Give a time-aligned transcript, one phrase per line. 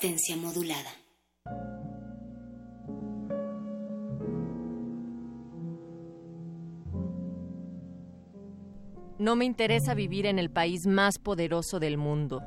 [0.00, 0.92] Resistencia modulada.
[9.18, 12.42] No me interesa vivir en el país más poderoso del mundo.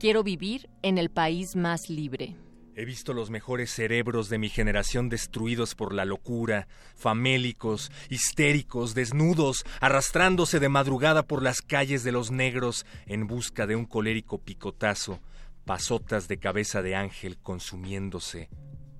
[0.00, 2.36] Quiero vivir en el país más libre.
[2.74, 9.64] He visto los mejores cerebros de mi generación destruidos por la locura, famélicos, histéricos, desnudos,
[9.80, 15.20] arrastrándose de madrugada por las calles de los negros en busca de un colérico picotazo,
[15.64, 18.48] pasotas de cabeza de ángel consumiéndose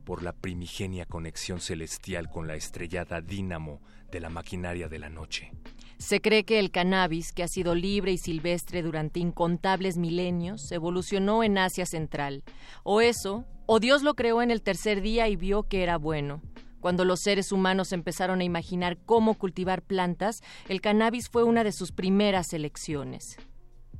[0.04, 5.52] por la primigenia conexión celestial con la estrellada dínamo de la maquinaria de la noche.
[5.98, 11.42] Se cree que el cannabis, que ha sido libre y silvestre durante incontables milenios, evolucionó
[11.42, 12.42] en Asia Central.
[12.82, 16.42] O eso, o Dios lo creó en el tercer día y vio que era bueno.
[16.80, 21.72] Cuando los seres humanos empezaron a imaginar cómo cultivar plantas, el cannabis fue una de
[21.72, 23.38] sus primeras elecciones.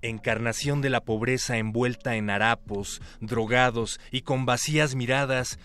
[0.07, 5.59] Encarnación de la pobreza envuelta en harapos, drogados y con vacías miradas,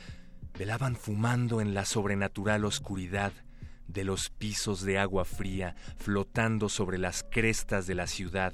[0.57, 3.33] velaban fumando en la sobrenatural oscuridad
[3.87, 8.53] de los pisos de agua fría flotando sobre las crestas de la ciudad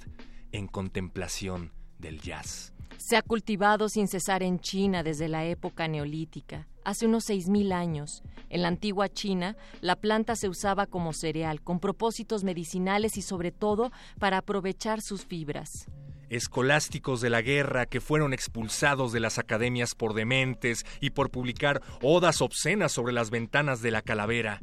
[0.52, 2.74] en contemplación del jazz.
[2.98, 8.24] Se ha cultivado sin cesar en China desde la época neolítica, hace unos 6.000 años.
[8.50, 13.52] En la antigua China, la planta se usaba como cereal, con propósitos medicinales y sobre
[13.52, 15.88] todo para aprovechar sus fibras.
[16.30, 21.82] Escolásticos de la guerra que fueron expulsados de las academias por dementes y por publicar
[22.02, 24.62] odas obscenas sobre las ventanas de la calavera.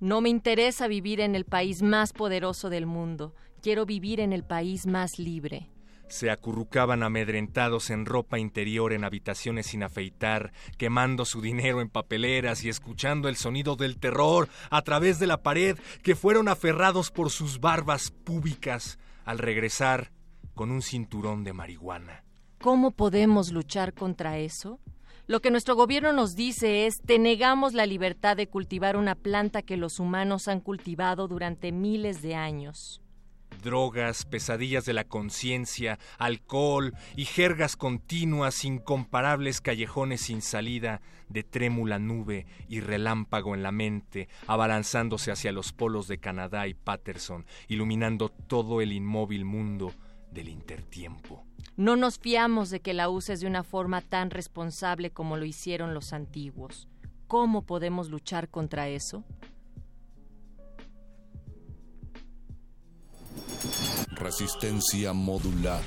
[0.00, 4.44] No me interesa vivir en el país más poderoso del mundo, quiero vivir en el
[4.44, 5.70] país más libre.
[6.08, 12.64] Se acurrucaban amedrentados en ropa interior en habitaciones sin afeitar, quemando su dinero en papeleras
[12.64, 17.30] y escuchando el sonido del terror a través de la pared, que fueron aferrados por
[17.30, 20.12] sus barbas púbicas al regresar
[20.54, 22.24] con un cinturón de marihuana.
[22.60, 24.80] ¿Cómo podemos luchar contra eso?
[25.26, 29.62] Lo que nuestro gobierno nos dice es, te negamos la libertad de cultivar una planta
[29.62, 33.00] que los humanos han cultivado durante miles de años.
[33.62, 41.98] Drogas, pesadillas de la conciencia, alcohol y jergas continuas, incomparables callejones sin salida, de trémula
[41.98, 48.28] nube y relámpago en la mente, abalanzándose hacia los polos de Canadá y Patterson, iluminando
[48.28, 49.92] todo el inmóvil mundo
[50.30, 51.44] del intertiempo.
[51.76, 55.94] No nos fiamos de que la uses de una forma tan responsable como lo hicieron
[55.94, 56.88] los antiguos.
[57.26, 59.24] ¿Cómo podemos luchar contra eso?
[64.24, 65.82] Resistencia modulada.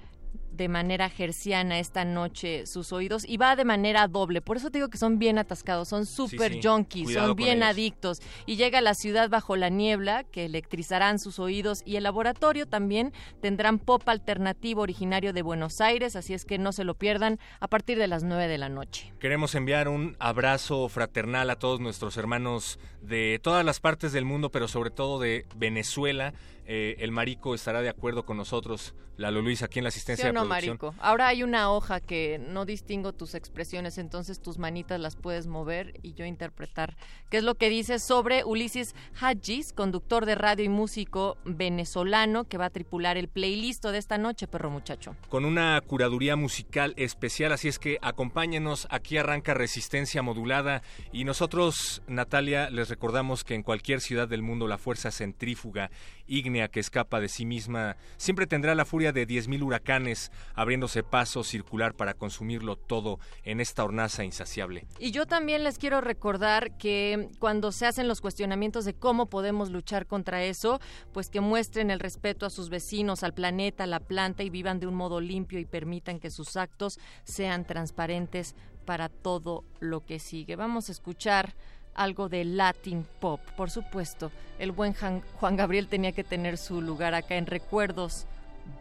[0.58, 4.42] de manera gerciana esta noche sus oídos y va de manera doble.
[4.42, 8.18] Por eso te digo que son bien atascados, son súper junkies, son bien adictos.
[8.44, 12.66] Y llega a la ciudad bajo la niebla que electrizarán sus oídos y el laboratorio
[12.66, 17.38] también tendrán pop alternativo originario de Buenos Aires, así es que no se lo pierdan
[17.60, 19.12] a partir de las 9 de la noche.
[19.20, 24.50] Queremos enviar un abrazo fraternal a todos nuestros hermanos de todas las partes del mundo,
[24.50, 26.34] pero sobre todo de Venezuela
[26.70, 30.32] eh, el marico estará de acuerdo con nosotros, Lalo Luis, aquí en la asistencia ¿Sí
[30.34, 30.94] no, marico.
[30.98, 35.98] Ahora hay una hoja que no distingo tus expresiones, entonces tus manitas las puedes mover
[36.02, 36.96] y yo interpretar
[37.30, 42.58] qué es lo que dice sobre Ulises Hadjis, conductor de radio y músico venezolano que
[42.58, 45.16] va a tripular el playlist de esta noche, perro muchacho.
[45.30, 50.82] Con una curaduría musical especial, así es que acompáñenos, aquí arranca Resistencia Modulada
[51.12, 55.90] y nosotros, Natalia, les recordamos que en cualquier ciudad del mundo la fuerza centrífuga
[56.28, 61.02] ígnea que escapa de sí misma siempre tendrá la furia de diez mil huracanes abriéndose
[61.02, 64.86] paso circular para consumirlo todo en esta hornaza insaciable.
[64.98, 69.70] Y yo también les quiero recordar que cuando se hacen los cuestionamientos de cómo podemos
[69.70, 70.80] luchar contra eso,
[71.12, 74.80] pues que muestren el respeto a sus vecinos, al planeta, a la planta y vivan
[74.80, 78.54] de un modo limpio y permitan que sus actos sean transparentes
[78.84, 80.56] para todo lo que sigue.
[80.56, 81.54] Vamos a escuchar
[81.98, 83.40] algo de Latin Pop.
[83.56, 88.26] Por supuesto, el buen Juan Gabriel tenía que tener su lugar acá en Recuerdos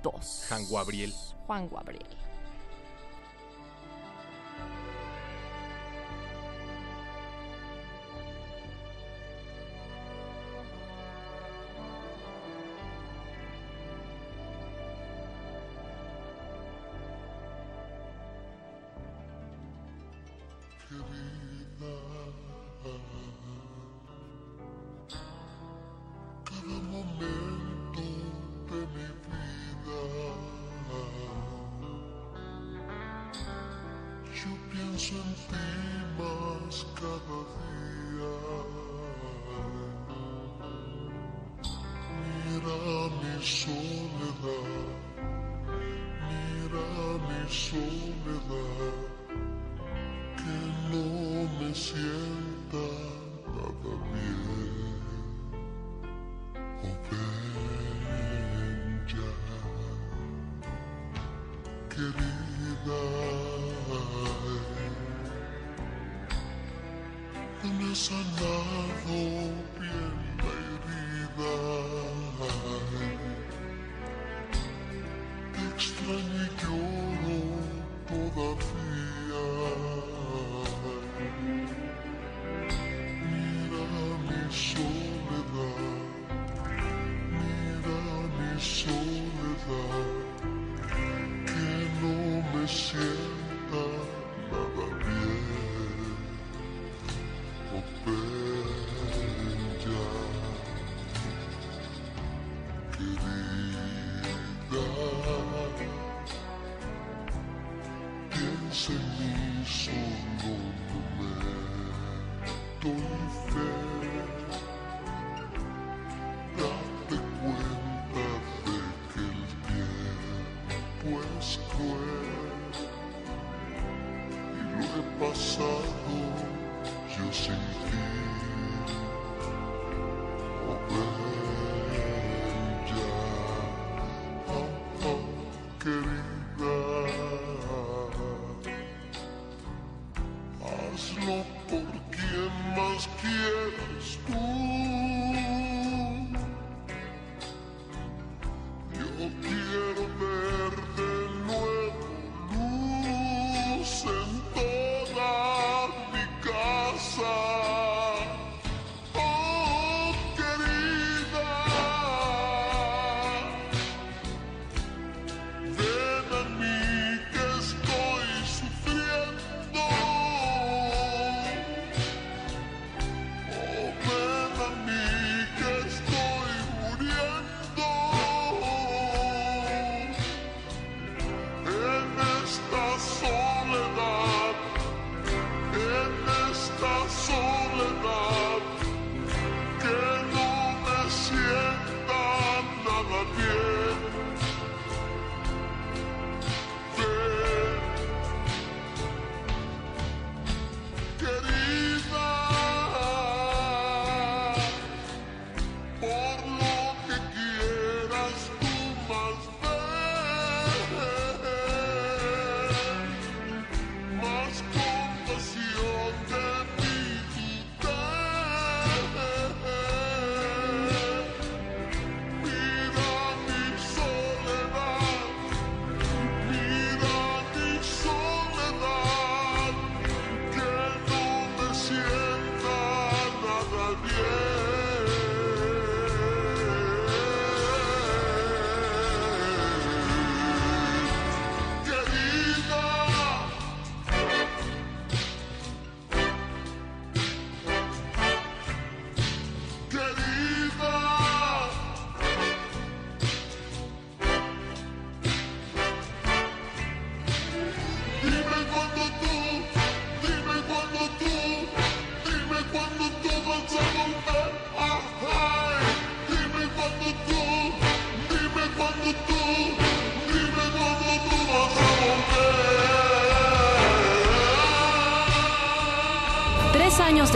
[0.03, 0.45] 2.
[0.49, 1.13] Juan Gabriel.
[1.47, 2.16] Juan Gabriel.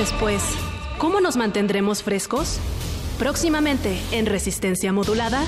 [0.01, 0.41] Después,
[0.97, 2.59] ¿cómo nos mantendremos frescos?
[3.19, 5.43] Próximamente en Resistencia Modulada.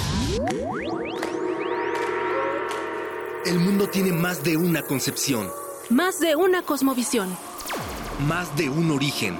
[3.47, 5.49] El mundo tiene más de una concepción.
[5.89, 7.35] Más de una cosmovisión.
[8.27, 9.39] Más de un origen.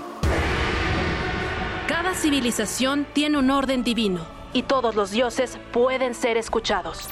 [1.88, 7.08] Cada civilización tiene un orden divino y todos los dioses pueden ser escuchados.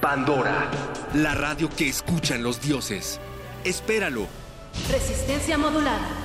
[0.00, 0.70] Pandora,
[1.12, 3.18] la radio que escuchan los dioses.
[3.64, 4.28] Espéralo
[4.90, 6.08] Resistencia modulada,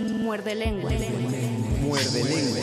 [0.00, 0.90] Muerde lengua.
[1.82, 2.60] Muerde lengua.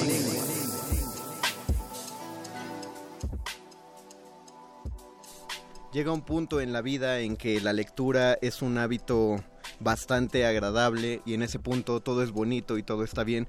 [5.93, 9.43] Llega un punto en la vida en que la lectura es un hábito
[9.79, 13.47] bastante agradable y en ese punto todo es bonito y todo está bien,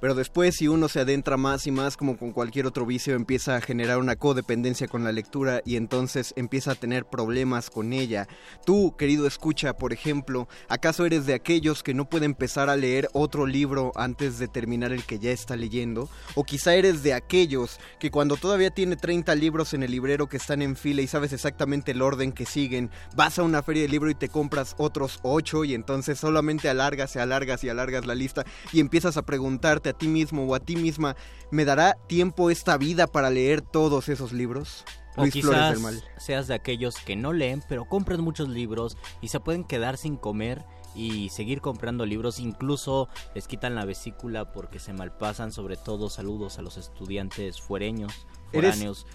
[0.00, 3.56] pero después si uno se adentra más y más como con cualquier otro vicio empieza
[3.56, 8.28] a generar una codependencia con la lectura y entonces empieza a tener problemas con ella.
[8.64, 13.08] Tú, querido escucha, por ejemplo, ¿acaso eres de aquellos que no puede empezar a leer
[13.12, 16.08] otro libro antes de terminar el que ya está leyendo?
[16.34, 20.36] ¿O quizá eres de aquellos que cuando todavía tiene 30 libros en el librero que
[20.36, 23.88] están en fila y sabes exactamente el orden que siguen, vas a una feria de
[23.88, 28.14] libro y te compras otros 8 y entonces solamente alargas y alargas y alargas la
[28.14, 31.16] lista y empiezas a preguntarte a ti mismo o a ti misma,
[31.50, 34.84] ¿me dará tiempo esta vida para leer todos esos libros?
[35.16, 36.04] O Luis Flores quizás del Mal.
[36.18, 40.16] seas de aquellos que no leen, pero compran muchos libros y se pueden quedar sin
[40.16, 40.64] comer
[40.94, 42.38] y seguir comprando libros.
[42.38, 45.52] Incluso les quitan la vesícula porque se malpasan.
[45.52, 48.12] Sobre todo, saludos a los estudiantes fuereños,
[48.52, 49.06] Eres- foráneos,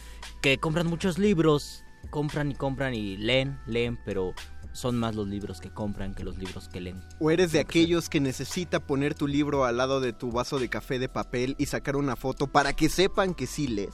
[0.41, 1.83] que compran muchos libros.
[2.09, 4.33] Compran y compran y leen, leen, pero
[4.73, 7.01] son más los libros que compran que los libros que leen.
[7.19, 10.69] ¿O eres de aquellos que necesita poner tu libro al lado de tu vaso de
[10.69, 13.93] café de papel y sacar una foto para que sepan que sí lees?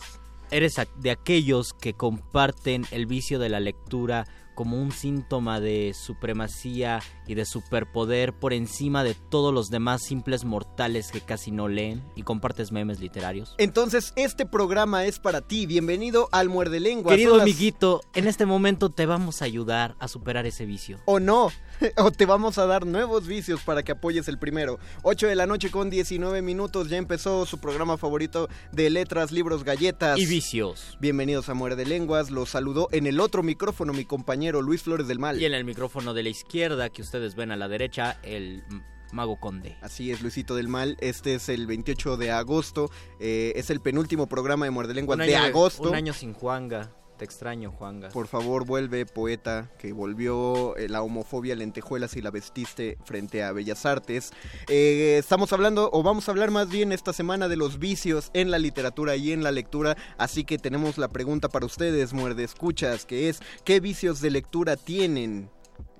[0.51, 4.25] Eres de aquellos que comparten el vicio de la lectura
[4.59, 10.43] como un síntoma de supremacía y de superpoder por encima de todos los demás simples
[10.43, 13.55] mortales que casi no leen y compartes memes literarios.
[13.57, 15.65] Entonces, este programa es para ti.
[15.65, 17.13] Bienvenido al Muerde Lengua.
[17.13, 20.99] Querido las- amiguito, en este momento te vamos a ayudar a superar ese vicio.
[21.05, 21.51] O no,
[21.95, 24.77] o te vamos a dar nuevos vicios para que apoyes el primero.
[25.03, 29.63] 8 de la noche con 19 minutos, ya empezó su programa favorito de letras, libros,
[29.63, 30.19] galletas.
[30.19, 30.97] Y vicios.
[30.99, 35.19] Bienvenidos a Muerde Lenguas, los saludó en el otro micrófono mi compañero Luis Flores del
[35.19, 35.39] Mal.
[35.41, 38.63] Y en el micrófono de la izquierda que ustedes ven a la derecha, el
[39.11, 39.77] mago conde.
[39.81, 40.97] Así es, Luisito del Mal.
[40.99, 42.91] Este es el 28 de agosto.
[43.19, 45.89] eh, es el penúltimo programa de Muerde Lenguas de agosto.
[45.89, 46.91] Un año sin Juanga.
[47.19, 48.07] Te extraño, Juanga.
[48.09, 53.51] Por favor, vuelve, poeta, que volvió eh, la homofobia lentejuelas y la vestiste frente a
[53.51, 54.31] Bellas Artes.
[54.69, 58.51] Eh, estamos hablando, o vamos a hablar más bien esta semana de los vicios en
[58.51, 63.05] la literatura y en la lectura, así que tenemos la pregunta para ustedes, muerde escuchas,
[63.05, 65.49] que es, ¿qué vicios de lectura tienen?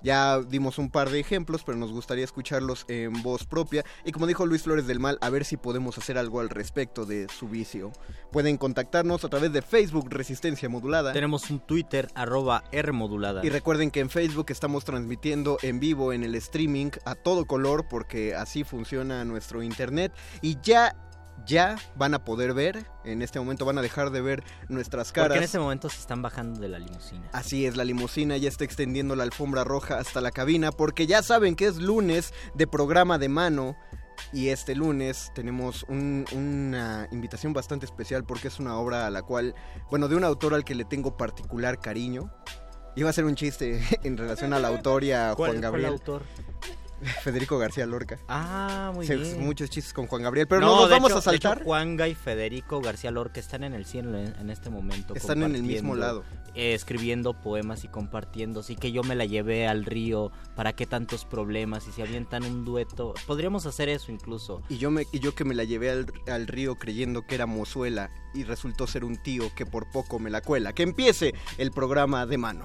[0.02, 3.84] Ya dimos un par de ejemplos, pero nos gustaría escucharlos en voz propia.
[4.04, 7.04] Y como dijo Luis Flores del Mal, a ver si podemos hacer algo al respecto
[7.04, 7.92] de su vicio.
[8.32, 11.12] Pueden contactarnos a través de Facebook Resistencia Modulada.
[11.12, 13.44] Tenemos un Twitter, arroba Rmodulada.
[13.44, 17.86] Y recuerden que en Facebook estamos transmitiendo en vivo en el streaming a todo color
[17.88, 20.94] porque así funciona nuestro internet y ya
[21.46, 25.28] ya van a poder ver, en este momento van a dejar de ver nuestras caras.
[25.28, 27.28] Porque en este momento se están bajando de la limusina.
[27.32, 31.22] Así es, la limusina ya está extendiendo la alfombra roja hasta la cabina porque ya
[31.22, 33.76] saben que es lunes de programa de mano.
[34.34, 39.22] Y este lunes tenemos un- una invitación bastante especial porque es una obra a la
[39.22, 39.54] cual,
[39.90, 42.30] bueno, de un autor al que le tengo particular cariño.
[42.96, 45.92] Iba a ser un chiste en relación al autor y a ¿Cuál- Juan cuál Gabriel.
[45.92, 46.22] autor?
[47.22, 48.18] Federico García Lorca.
[48.28, 49.44] Ah, muy Se- bien.
[49.44, 51.56] Muchos chistes con Juan Gabriel, pero no, nos de vamos hecho- a saltar.
[51.58, 55.14] hecho, Juanga y Federico García Lorca están en el cielo en, en este momento.
[55.14, 56.24] Están en el mismo lado.
[56.54, 58.60] eh, escribiendo poemas y compartiendo.
[58.60, 60.32] Así que yo me la llevé al río.
[60.56, 61.86] ¿Para qué tantos problemas?
[61.88, 63.14] Y se avientan un dueto.
[63.26, 64.62] Podríamos hacer eso incluso.
[64.68, 67.46] Y yo, me, y yo que me la llevé al, al río creyendo que era
[67.46, 70.72] mozuela y resultó ser un tío que por poco me la cuela.
[70.72, 72.64] Que empiece el programa de mano.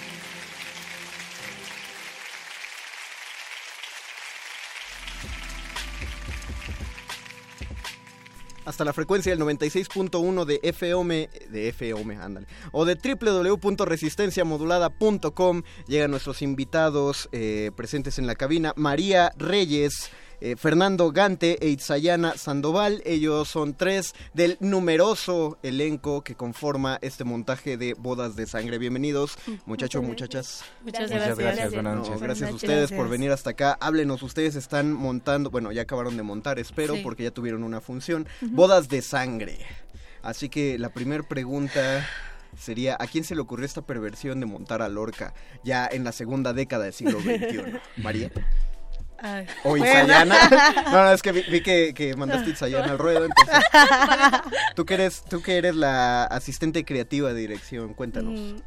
[8.63, 16.43] Hasta la frecuencia del 96.1 de FM, de FM, ándale, o de www.resistenciamodulada.com llegan nuestros
[16.43, 23.01] invitados eh, presentes en la cabina, María Reyes, eh, Fernando Gante e Itzayana Sandoval.
[23.05, 28.77] Ellos son tres del numeroso elenco que conforma este montaje de bodas de sangre.
[28.77, 30.63] Bienvenidos, muchachos, muchachas.
[30.83, 31.37] Muchas Muchas gracias.
[31.37, 32.21] gracias, buenas No, noches.
[32.21, 33.77] gracias a ustedes por venir hasta acá.
[33.79, 37.01] Háblenos, ustedes están montando, bueno, ya acabaron de montar, espero, Sí.
[37.03, 38.27] porque ya tuvieron una función.
[38.41, 39.59] Bodas de sangre.
[40.23, 42.05] Así que la primera pregunta
[42.59, 46.11] sería, ¿a quién se le ocurrió esta perversión de montar a Lorca ya en la
[46.11, 47.79] segunda década del siglo XXI?
[48.01, 48.31] María.
[49.21, 49.45] Ay.
[49.63, 49.85] O Bueno.
[49.85, 50.35] Itzayana.
[50.91, 53.63] No, no, es que vi, vi que, que mandaste Itzayana al ruedo, entonces.
[54.75, 58.39] Tú que eres, tú que eres la asistente creativa de dirección, cuéntanos.
[58.39, 58.57] Mm,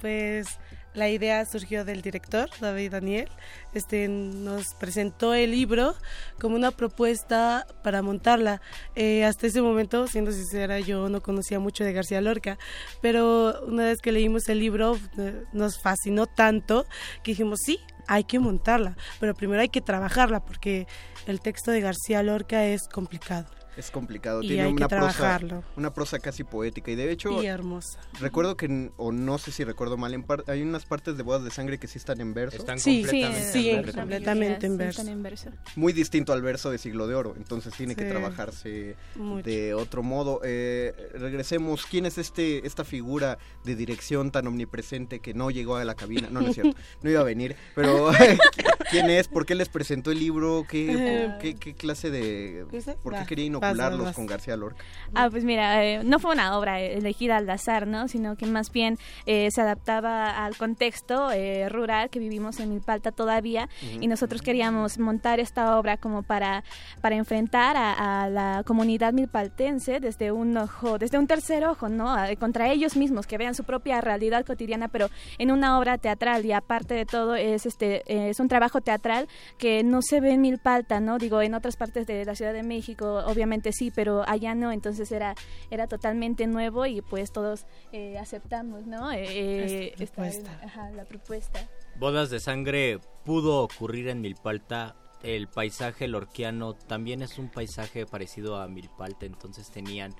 [0.00, 0.46] Pues
[0.94, 3.28] la idea surgió del director, David Daniel.
[3.74, 5.94] Este nos presentó el libro
[6.40, 8.62] como una propuesta para montarla.
[8.94, 12.58] Eh, hasta ese momento, siendo sincera, yo no conocía mucho de García Lorca,
[13.02, 16.86] pero una vez que leímos el libro eh, nos fascinó tanto
[17.22, 20.86] que dijimos, sí, hay que montarla, pero primero hay que trabajarla porque
[21.26, 23.55] el texto de García Lorca es complicado.
[23.76, 25.38] Es complicado, Y tiene hay que una prosa,
[25.76, 27.98] una prosa casi poética y de hecho Y hermosa.
[28.20, 31.44] recuerdo que o no sé si recuerdo mal, en par- hay unas partes de bodas
[31.44, 32.56] de sangre que sí están en verso.
[32.56, 33.98] Están Sí, completamente sí, en verso.
[34.00, 35.00] completamente en Sí, verso.
[35.02, 35.50] están en verso.
[35.76, 39.42] Muy distinto al verso de Siglo de Oro, entonces tiene que trabajarse Mucho.
[39.48, 40.40] de otro modo.
[40.44, 45.84] Eh, regresemos, ¿quién es este esta figura de dirección tan omnipresente que no llegó a
[45.84, 46.28] la cabina?
[46.30, 48.10] No, no es cierto, no iba a venir, pero
[48.90, 49.28] ¿quién es?
[49.28, 50.64] ¿Por qué les presentó el libro?
[50.68, 52.64] ¿Qué, qué, qué clase de...
[52.70, 52.96] ¿Qué sé?
[53.02, 53.65] ¿Por qué quería va.
[53.68, 54.84] Vincularlos con García Lorca?
[55.14, 58.08] Ah, pues mira, eh, no fue una obra elegida al azar, ¿no?
[58.08, 63.12] Sino que más bien eh, se adaptaba al contexto eh, rural que vivimos en Milpalta
[63.12, 63.68] todavía
[64.00, 66.64] y nosotros queríamos montar esta obra como para,
[67.00, 72.16] para enfrentar a, la comunidad milpaltense desde un ojo, desde un tercer ojo, ¿no?
[72.38, 76.52] contra ellos mismos, que vean su propia realidad cotidiana, pero en una obra teatral y
[76.52, 81.00] aparte de todo es este es un trabajo teatral que no se ve en Milpalta,
[81.00, 81.18] ¿no?
[81.18, 85.10] Digo, en otras partes de la Ciudad de México obviamente sí, pero allá no, entonces
[85.12, 85.34] era
[85.70, 89.10] era totalmente nuevo y pues todos eh, aceptamos, ¿no?
[89.12, 90.60] Eh, propuesta.
[90.94, 91.68] la propuesta.
[91.98, 94.96] Bodas de sangre pudo ocurrir en Milpalta.
[95.22, 100.14] El paisaje lorquiano también es un paisaje parecido a Milpalta, entonces tenían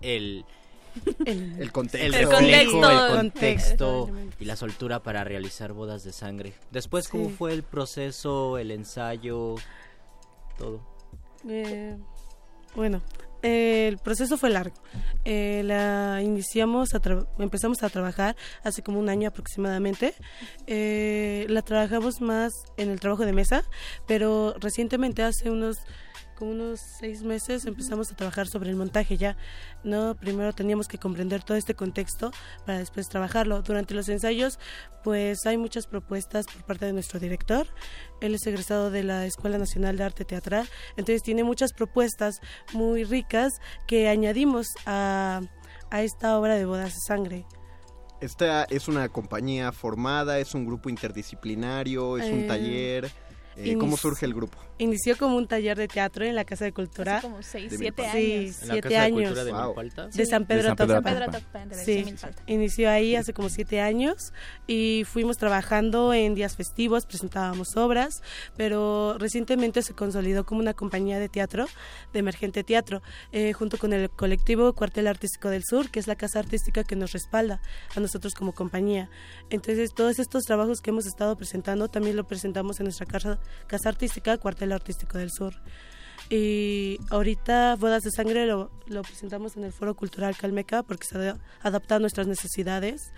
[0.00, 0.44] el
[1.24, 6.52] el, contexto, el, contexto, el contexto y la soltura para realizar bodas de sangre.
[6.70, 9.54] Después, ¿cómo fue el proceso, el ensayo,
[10.58, 10.80] todo?
[11.48, 11.96] Eh,
[12.74, 13.02] bueno,
[13.42, 14.76] el proceso fue largo.
[15.24, 16.90] Eh, la iniciamos,
[17.38, 20.14] empezamos a trabajar hace como un año aproximadamente.
[20.66, 23.64] Eh, la trabajamos más en el trabajo de mesa,
[24.06, 25.78] pero recientemente hace unos
[26.44, 29.36] unos seis meses empezamos a trabajar sobre el montaje ya.
[29.84, 32.30] No, primero teníamos que comprender todo este contexto
[32.66, 33.62] para después trabajarlo.
[33.62, 34.58] Durante los ensayos,
[35.04, 37.66] pues hay muchas propuestas por parte de nuestro director.
[38.20, 42.40] Él es egresado de la Escuela Nacional de Arte Teatral, entonces tiene muchas propuestas
[42.72, 43.54] muy ricas
[43.86, 45.40] que añadimos a,
[45.90, 47.46] a esta obra de Bodas de Sangre.
[48.20, 53.10] Esta es una compañía formada, es un grupo interdisciplinario, es un eh, taller.
[53.56, 54.58] Eh, ¿Cómo surge el grupo?
[54.78, 57.18] Inició como un taller de teatro en la Casa de Cultura.
[57.18, 58.56] Hace como 6, 7 años.
[58.56, 59.44] Sí, 7 años.
[59.44, 59.74] De, wow.
[60.12, 62.14] de, San Pedro, de Sí,
[62.46, 64.32] inició ahí hace como 7 años
[64.66, 68.22] y fuimos trabajando en días festivos, presentábamos obras,
[68.56, 71.66] pero recientemente se consolidó como una compañía de teatro,
[72.12, 76.16] de emergente teatro, eh, junto con el colectivo Cuartel Artístico del Sur, que es la
[76.16, 77.60] casa artística que nos respalda
[77.94, 79.10] a nosotros como compañía.
[79.50, 83.88] Entonces, todos estos trabajos que hemos estado presentando también lo presentamos en nuestra casa, casa
[83.88, 85.54] artística, Cuartel Artístico del Sur.
[86.30, 91.34] Y ahorita Bodas de Sangre lo, lo presentamos en el Foro Cultural Calmeca porque se
[91.60, 93.12] adapta a nuestras necesidades.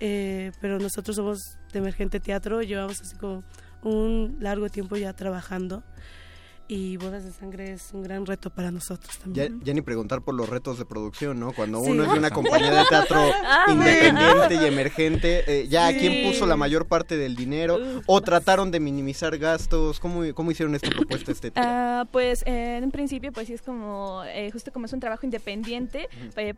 [0.00, 1.38] Eh, pero nosotros somos
[1.72, 3.44] de Emergente Teatro, llevamos así como
[3.82, 5.84] un largo tiempo ya trabajando
[6.68, 9.60] y Bodas de Sangre es un gran reto para nosotros también.
[9.62, 11.52] Ya, ni preguntar por los retos de producción, ¿no?
[11.52, 16.26] Cuando uno es de una compañía de teatro ah, independiente y emergente, eh, ya quién
[16.26, 20.90] puso la mayor parte del dinero o trataron de minimizar gastos, ¿cómo, cómo hicieron esta
[20.90, 22.02] propuesta estética?
[22.02, 25.24] Uh, pues eh, en principio pues sí es como, eh, justo como es un trabajo
[25.24, 26.08] independiente,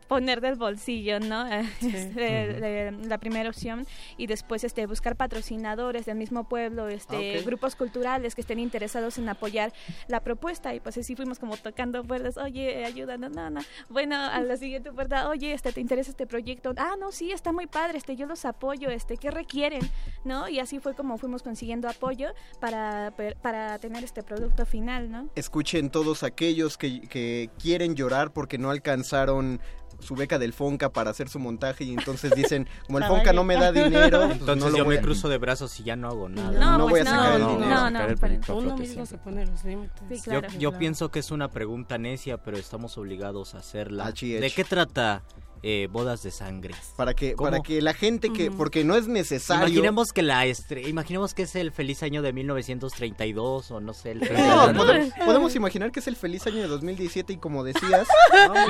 [0.07, 1.45] poner del bolsillo, ¿no?
[3.09, 3.85] la primera opción
[4.17, 9.17] y después este buscar patrocinadores del mismo pueblo, este ah, grupos culturales que estén interesados
[9.17, 9.73] en apoyar
[10.07, 13.61] la propuesta y pues así fuimos como tocando puertas, oye, ayuda, no, no, no.
[13.89, 16.73] Bueno, a la siguiente puerta, oye, este, ¿te interesa este proyecto?
[16.77, 19.81] Ah, no, sí, está muy padre, este, yo los apoyo, este, ¿qué requieren?
[20.23, 20.47] ¿No?
[20.49, 25.29] Y así fue como fuimos consiguiendo apoyo para, para tener este producto final, ¿no?
[25.35, 29.59] Escuchen todos aquellos que, que quieren llorar porque no alcanzaron
[29.99, 33.43] su beca del Fonca para hacer su montaje y entonces dicen, como el Fonca no
[33.43, 36.77] me da dinero, pues entonces yo me cruzo de brazos y ya no hago nada.
[36.77, 37.89] No, voy a pues sacar el dinero.
[37.89, 40.25] No, no, uno mismo se pone los límites.
[40.25, 44.11] yo, yo pienso que es una pregunta necia, pero estamos obligados a hacerla.
[44.11, 45.23] ¿De qué trata
[45.63, 46.73] eh, bodas de sangre.
[46.95, 49.67] Para que, para que la gente que, porque no es necesario.
[49.67, 50.45] Imaginemos que la
[50.87, 54.11] imaginemos que es el feliz año de 1932 o no sé.
[54.11, 54.83] El no,
[55.25, 58.07] podemos, imaginar que es el feliz año de 2017 y como decías,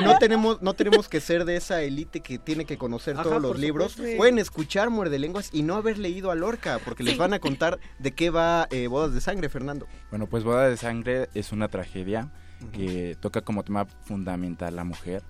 [0.04, 3.58] no tenemos, no tenemos que ser de esa élite que tiene que conocer todos los
[3.60, 3.95] libros.
[4.17, 7.80] Pueden escuchar Muerde Lenguas y no haber leído a Lorca, porque les van a contar
[7.99, 9.88] de qué va eh, Bodas de Sangre, Fernando.
[10.10, 12.32] Bueno, pues Bodas de Sangre es una tragedia
[12.73, 15.23] que toca como tema fundamental la mujer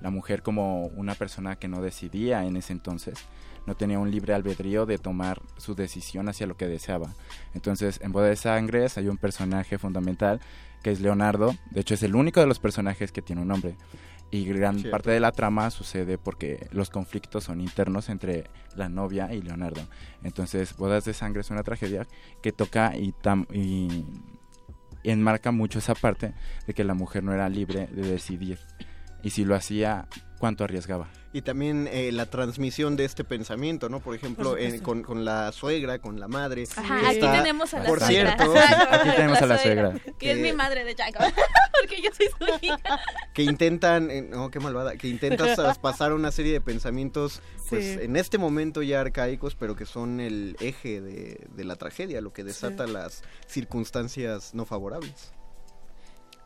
[0.00, 3.18] la mujer como una persona que no decidía en ese entonces,
[3.66, 7.14] no tenía un libre albedrío de tomar su decisión hacia lo que deseaba.
[7.54, 10.40] Entonces, en Boda de Sangres hay un personaje fundamental
[10.82, 13.76] que es Leonardo, de hecho es el único de los personajes que tiene un nombre.
[14.32, 18.44] Y gran parte de la trama sucede porque los conflictos son internos entre
[18.76, 19.80] la novia y Leonardo.
[20.22, 22.06] Entonces, Bodas de Sangre es una tragedia
[22.40, 23.12] que toca y,
[23.52, 24.06] y
[25.02, 26.32] enmarca mucho esa parte
[26.64, 28.60] de que la mujer no era libre de decidir
[29.22, 30.06] y si lo hacía,
[30.38, 31.08] cuánto arriesgaba.
[31.32, 34.00] Y también eh, la transmisión de este pensamiento, ¿no?
[34.00, 36.64] Por ejemplo, con, con, la suegra, con la madre.
[36.74, 38.36] Ajá, aquí tenemos a la por suegra.
[38.36, 39.94] Por cierto, aquí tenemos a la suegra.
[40.18, 41.18] Que es mi madre de Chaco,
[41.80, 43.00] porque yo soy su hija.
[43.32, 48.16] Que intentan, eh, no, qué malvada, que intentan traspasar una serie de pensamientos, pues en
[48.16, 52.42] este momento ya arcaicos, pero que son el eje de, de la tragedia, lo que
[52.42, 55.32] desata las circunstancias no favorables.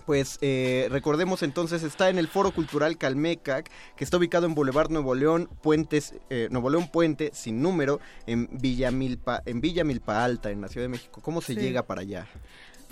[0.06, 4.90] Pues eh, recordemos entonces, está en el Foro Cultural Calmecac, que está ubicado en Boulevard
[4.90, 10.22] Nuevo León, Puentes, eh, Nuevo León Puente, sin número, en Villa Milpa, en Villa Milpa
[10.22, 11.20] Alta, en la Ciudad de México.
[11.22, 11.60] ¿Cómo se Sí.
[11.60, 12.26] llega para allá?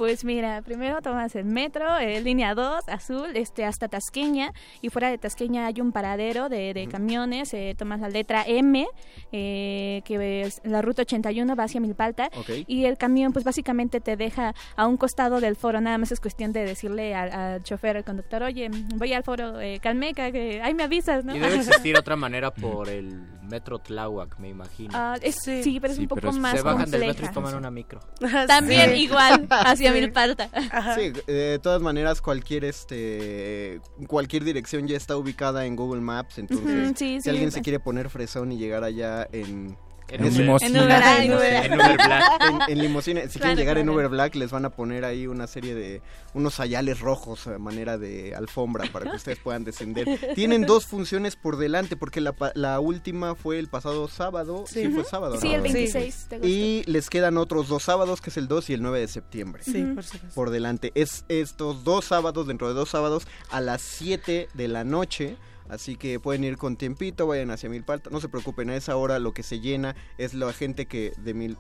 [0.03, 5.09] Pues mira, primero tomas el metro, eh, línea 2, azul, este, hasta Tasqueña, y fuera
[5.09, 8.85] de Tasqueña hay un paradero de, de camiones, eh, tomas la letra M,
[9.31, 12.51] eh, que es la ruta 81 va hacia Milpalta, Ok.
[12.67, 16.19] y el camión pues básicamente te deja a un costado del foro, nada más es
[16.19, 20.61] cuestión de decirle al, al chofer, al conductor, oye, voy al foro eh, Calmeca, que
[20.63, 21.37] ahí me avisas, ¿no?
[21.37, 24.91] Y debe existir otra manera por el metro Tláhuac, me imagino.
[24.95, 25.79] Ah, es- sí.
[25.81, 28.01] pero es un poco más Se bajan del metro y toman una micro.
[28.49, 29.03] También Sí.
[29.05, 29.92] igual, hacia
[30.97, 31.13] Sí.
[31.27, 37.17] De todas maneras cualquier este cualquier dirección ya está ubicada en Google Maps, entonces sí,
[37.17, 39.77] si sí, alguien se quiere poner fresón y llegar allá en
[40.09, 40.79] En un limosina.
[40.79, 41.65] En Uber, en Uber.
[41.65, 42.23] En Uber Black.
[42.69, 43.89] En, en limusina, si Claro, quieren llegar en.
[43.89, 46.03] Uber Black les van a poner ahí una serie de
[46.35, 50.07] unos sayales rojos a manera de alfombra para que ustedes puedan descender.
[50.35, 55.41] Tienen dos funciones por delante porque la, última fue el pasado sábado, sí, fue sábado.
[55.41, 55.57] Sí, ¿no?
[55.57, 56.49] el 26 de agosto.
[56.49, 59.63] Y les quedan otros dos sábados, que es el 2 y el 9 de septiembre.
[59.63, 60.35] Sí, por supuesto.
[60.35, 60.93] Por delante.
[60.95, 65.37] Es estos dos sábados, dentro de dos sábados, a las 7 de la noche.
[65.69, 68.11] Así que pueden ir con tiempito, vayan hacia Milpa Alta.
[68.11, 71.35] No se preocupen, a esa hora lo que se llena es la gente que de
[71.35, 71.57] Mil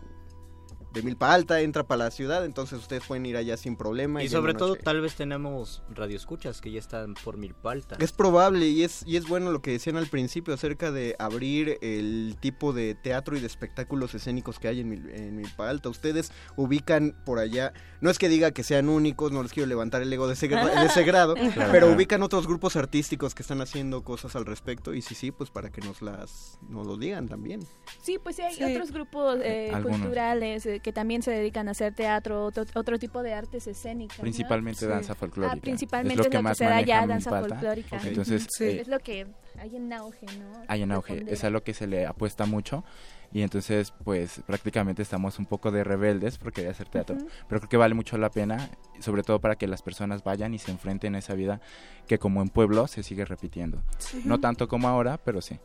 [0.92, 4.22] de Milpa Alta entra para la ciudad, entonces ustedes pueden ir allá sin problema.
[4.22, 7.96] Y sobre todo tal vez tenemos radioescuchas que ya están por Milpalta.
[7.98, 11.78] Es probable y es, y es bueno lo que decían al principio acerca de abrir
[11.80, 15.88] el tipo de teatro y de espectáculos escénicos que hay en, Mil- en Milpa Alta.
[15.88, 20.02] Ustedes ubican por allá, no es que diga que sean únicos, no les quiero levantar
[20.02, 21.72] el ego de ese, de ese grado, Claro.
[21.72, 25.50] pero ubican otros grupos artísticos que están haciendo cosas al respecto y sí, sí, pues
[25.50, 27.60] para que nos las nos lo digan también.
[28.02, 28.64] Sí, pues sí, hay Sí.
[28.64, 33.22] otros grupos eh, culturales eh, que también se dedican a hacer teatro, otro, otro tipo
[33.22, 34.18] de artes escénicas.
[34.18, 34.22] ¿no?
[34.22, 34.86] Principalmente Sí.
[34.86, 35.56] danza folclórica.
[35.56, 37.96] Ah, principalmente es lo es que lo que más se da ya, danza folclórica.
[37.96, 38.64] Ok, Entonces, Sí.
[38.64, 39.26] eh, Es lo que
[39.58, 40.62] hay en auge, ¿no?
[40.66, 42.84] hay en auge, es a lo que se le apuesta mucho
[43.32, 47.26] y entonces pues prácticamente estamos un poco de rebeldes porque de hacer teatro, Ujú.
[47.48, 50.58] pero creo que vale mucho la pena, sobre todo para que las personas vayan y
[50.58, 51.60] se enfrenten a esa vida
[52.06, 53.82] que como en pueblo se sigue repitiendo.
[54.24, 55.58] No tanto como ahora, pero sí.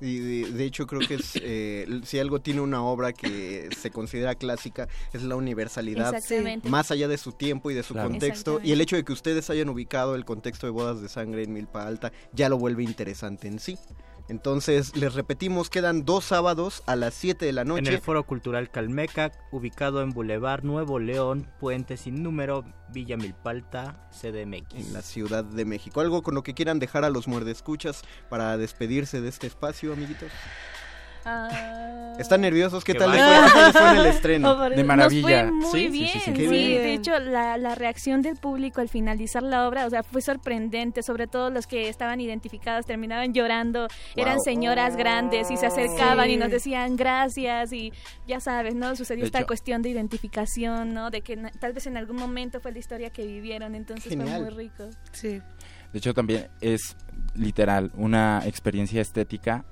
[0.00, 3.90] Y de, de hecho creo que es, eh, si algo tiene una obra que se
[3.90, 6.12] considera clásica es la universalidad
[6.64, 8.10] más allá de su tiempo y de su Claro.
[8.10, 8.60] contexto.
[8.62, 11.52] Y el hecho de que ustedes hayan ubicado el contexto de bodas de sangre en
[11.52, 13.76] Milpa Alta ya lo vuelve interesante en sí.
[14.28, 17.94] Entonces, les repetimos, quedan dos sábados a las 7 de la En noche.
[17.94, 24.74] el Foro Cultural Calmecac, ubicado en Boulevard Nuevo León, Puente sin número, Villa Milpalta, CDMX.
[24.74, 26.00] en la Ciudad de México.
[26.00, 30.30] ¿Algo con lo que quieran dejar a los muerdescuchas para despedirse de este espacio, amiguitos?
[31.28, 32.14] Ah.
[32.18, 32.82] ¿Están nerviosos?
[32.82, 34.68] ¿Qué Que tal les fue, qué fue en el estreno?
[34.70, 35.44] De maravilla.
[35.44, 36.08] Nos fue muy Sí, sí, bien.
[36.12, 36.24] sí, sí.
[36.24, 36.82] Sí, Qué bien.
[36.82, 41.04] de hecho, la, la reacción del público al finalizar la obra, o sea, fue sorprendente.
[41.04, 43.86] Sobre todo los que estaban identificados terminaban llorando.
[44.16, 46.32] Eran señoras grandes y se acercaban Sí.
[46.32, 47.72] y nos decían gracias.
[47.72, 47.92] Y
[48.26, 48.96] ya sabes, ¿no?
[48.96, 51.10] Sucedió De esta hecho- cuestión de identificación, ¿no?
[51.10, 53.76] De que tal vez en algún momento fue la historia que vivieron.
[53.76, 54.28] Entonces Genial.
[54.28, 54.90] fue muy rico.
[55.12, 55.40] Sí.
[55.92, 56.96] De hecho también es
[57.34, 59.64] literal una experiencia estética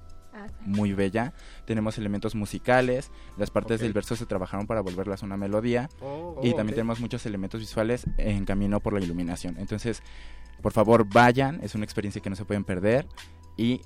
[0.61, 1.33] muy bella.
[1.65, 6.51] Tenemos elementos musicales, las partes del verso se trabajaron para volverlas una melodía Oh, y
[6.51, 6.57] ok.
[6.57, 9.57] también tenemos muchos elementos visuales en camino por la iluminación.
[9.59, 10.03] Entonces,
[10.63, 13.07] por favor, vayan, es una experiencia que no se pueden perder
[13.57, 13.81] y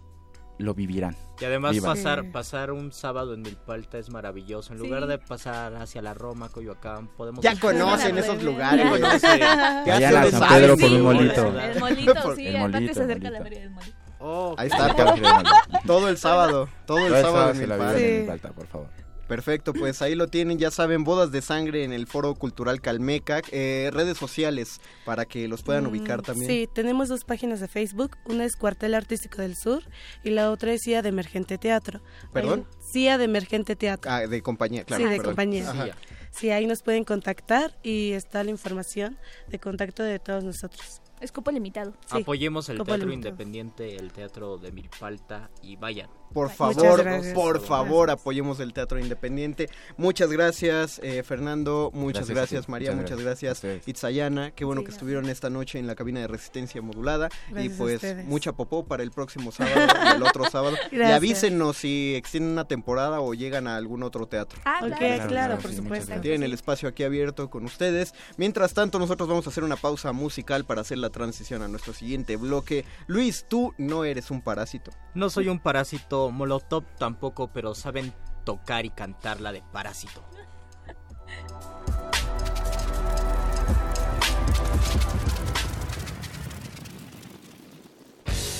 [0.59, 1.17] lo vivirán.
[1.41, 1.89] Y además Viva.
[1.89, 2.29] pasar, Sí.
[2.33, 4.75] pasar un sábado en Milpalta es maravilloso.
[4.75, 4.85] En Sí.
[4.85, 7.43] lugar de pasar hacia la Roma, Coyoacán, podemos...
[7.43, 8.85] Ya conocen esos lugares.
[8.91, 11.47] Vayan a San Pedro sí, por un molito.
[11.61, 13.31] El molito, sí, el aparte molito, se acerca molito.
[13.31, 13.97] la feria del molito.
[14.21, 14.95] Oh, Ahí está,
[15.87, 18.49] todo, el sábado, todo el Todo sábado sábado en se la Milpa viven Alta.
[18.49, 18.57] en Sí.
[18.59, 18.89] Por favor.
[19.27, 23.47] Perfecto, pues ahí lo tienen, ya saben, bodas de sangre en el Foro Cultural Calmecac,
[23.53, 26.51] eh, redes sociales para que los puedan ubicar Mm, también.
[26.51, 28.17] Sí, tenemos dos páginas de Facebook.
[28.27, 29.85] Una es Cuartel Artístico del Sur
[30.25, 32.01] y la otra es CIA de Emergente Teatro.
[32.33, 32.67] ¿Perdón?
[32.69, 34.11] Ahí- CIA de Emergente Teatro.
[34.11, 35.05] Ah, de compañía, claro.
[35.05, 35.27] Sí, de perdón.
[35.33, 35.71] compañía.
[35.71, 35.87] Ajá.
[36.33, 41.01] Sí, ahí nos pueden contactar y está la información de contacto de todos nosotros.
[41.21, 41.93] Es cupo limitado.
[42.07, 43.29] Sí, Apoyemos el teatro Limitado.
[43.35, 46.09] independiente, el teatro de Milpalta y vayan.
[46.33, 47.35] Por favor, gracias.
[47.35, 48.23] por favor, Gracias.
[48.23, 49.69] apoyemos el teatro independiente.
[49.97, 51.91] Muchas gracias, eh, Fernando.
[51.93, 52.69] Muchas Gracias.
[52.69, 52.93] María.
[52.93, 53.63] Muchas gracias.
[53.87, 54.51] Itzayana.
[54.53, 57.29] Qué bueno Sí, que estuvieron esta noche en la cabina de resistencia modulada.
[57.51, 60.77] Gracias y pues mucha popó para el próximo sábado y el otro sábado.
[60.93, 64.61] Y avísenos si extienden una temporada o llegan a algún otro teatro.
[64.65, 66.21] Ah, Ok, claro, claro, sí, por muchas supuesto.
[66.21, 68.15] Tienen el espacio aquí abierto con ustedes.
[68.37, 71.93] Mientras tanto, nosotros vamos a hacer una pausa musical para hacer la transición a nuestro
[71.93, 72.85] siguiente bloque.
[73.07, 74.91] Luis, tú no eres un parásito.
[75.15, 78.13] No soy un parásito, Molotov tampoco, pero saben
[78.45, 80.23] tocar y cantarla de parásito.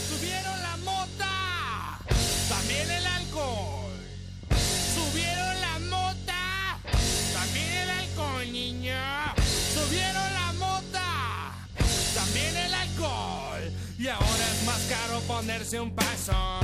[0.09, 1.99] Subieron la mota,
[2.49, 3.93] también el alcohol.
[4.95, 6.79] Subieron la mota,
[7.35, 9.35] también el alcohol, niña.
[9.75, 11.53] Subieron la mota,
[12.15, 13.73] también el alcohol.
[13.99, 16.60] Y ahora es más caro ponerse un paso.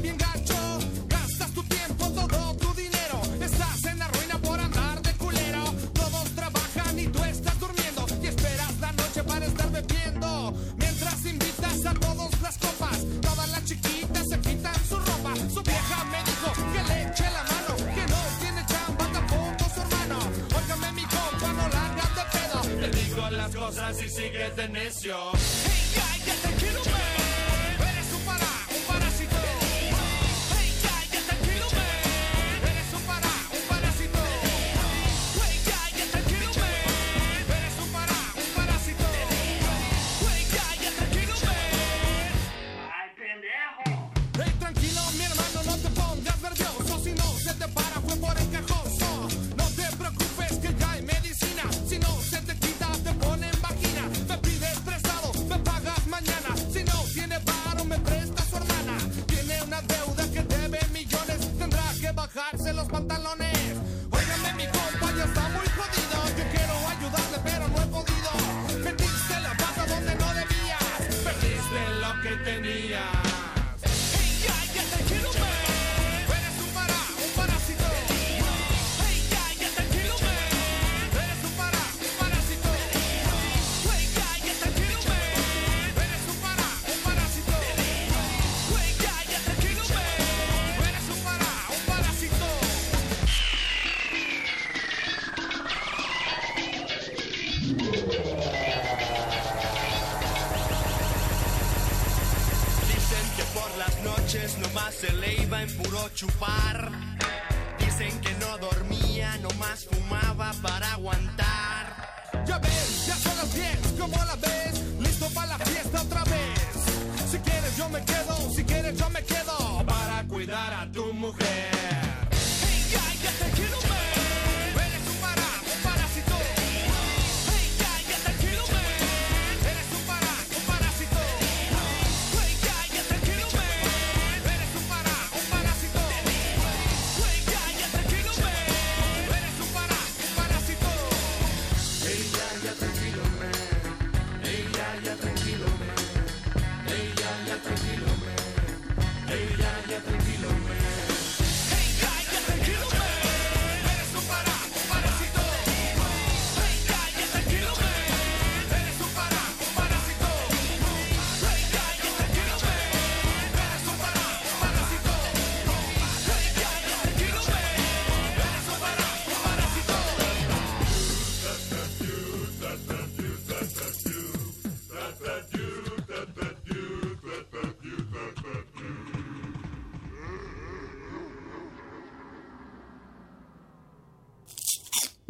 [0.00, 0.78] Bien gacho.
[1.08, 3.20] Gastas tu tiempo, todo tu dinero.
[3.40, 5.64] Estás en la ruina por andar de culero.
[5.92, 8.06] Todos trabajan y tú estás durmiendo.
[8.22, 10.54] Y esperas la noche para estar bebiendo.
[10.76, 12.98] Mientras invitas a todos las copas.
[13.20, 15.34] Todas las chiquitas se quitan su ropa.
[15.52, 17.76] Su vieja me dijo que le eche la mano.
[17.94, 20.18] Que no tiene chamba tampoco su hermano.
[20.58, 21.84] Óigame mi compa, no la
[22.16, 22.60] de pedo.
[22.80, 25.43] Te digo las cosas y sigues de necio.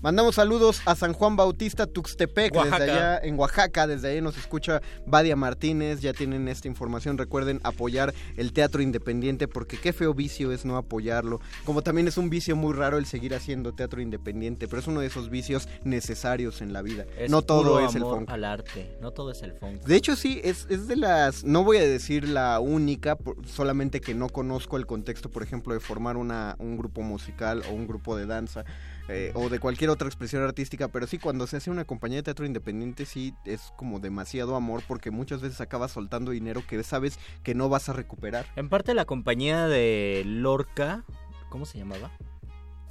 [0.00, 2.78] Mandamos saludos a San Juan Bautista Tuxtepec, Oaxaca.
[2.78, 7.60] desde allá en Oaxaca, desde ahí nos escucha Badia Martínez, ya tienen esta información, recuerden
[7.64, 12.30] apoyar el teatro independiente porque qué feo vicio es no apoyarlo, como también es un
[12.30, 16.62] vicio muy raro el seguir haciendo teatro independiente, pero es uno de esos vicios necesarios
[16.62, 18.30] en la vida, Es no todo puro es el amor funk.
[18.30, 19.82] al arte, no todo es el funk.
[19.82, 24.14] De hecho, sí, es, es de las, no voy a decir la única, solamente que
[24.14, 28.16] no conozco el contexto, por ejemplo, de formar una, un grupo musical o un grupo
[28.16, 28.64] de danza
[29.08, 32.22] eh, o de cualquier otra expresión artística, pero sí, cuando se hace una compañía de
[32.24, 37.18] teatro independiente, sí es como demasiado amor porque muchas veces acabas soltando dinero que sabes
[37.42, 38.46] que no vas a recuperar.
[38.56, 41.04] En parte la compañía de Lorca,
[41.48, 42.10] ¿cómo se llamaba?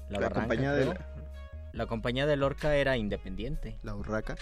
[0.09, 0.97] La Barranca, compañía de.
[1.73, 3.77] La compañía de Lorca era independiente.
[3.83, 4.35] ¿La Urraca?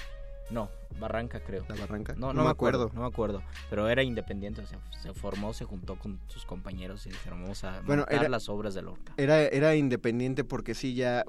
[0.52, 1.66] No, Barranca creo.
[1.68, 2.14] ¿La Barranca?
[2.14, 2.96] No, no, No me me acuerdo, acuerdo.
[2.96, 3.44] no me acuerdo.
[3.70, 7.64] Pero era independiente, o sea, se formó, se juntó con sus compañeros y dijeron, vamos
[7.64, 9.14] a Bueno, montar era- las obras de Lorca.
[9.18, 11.26] Era, era independiente porque sí, ya,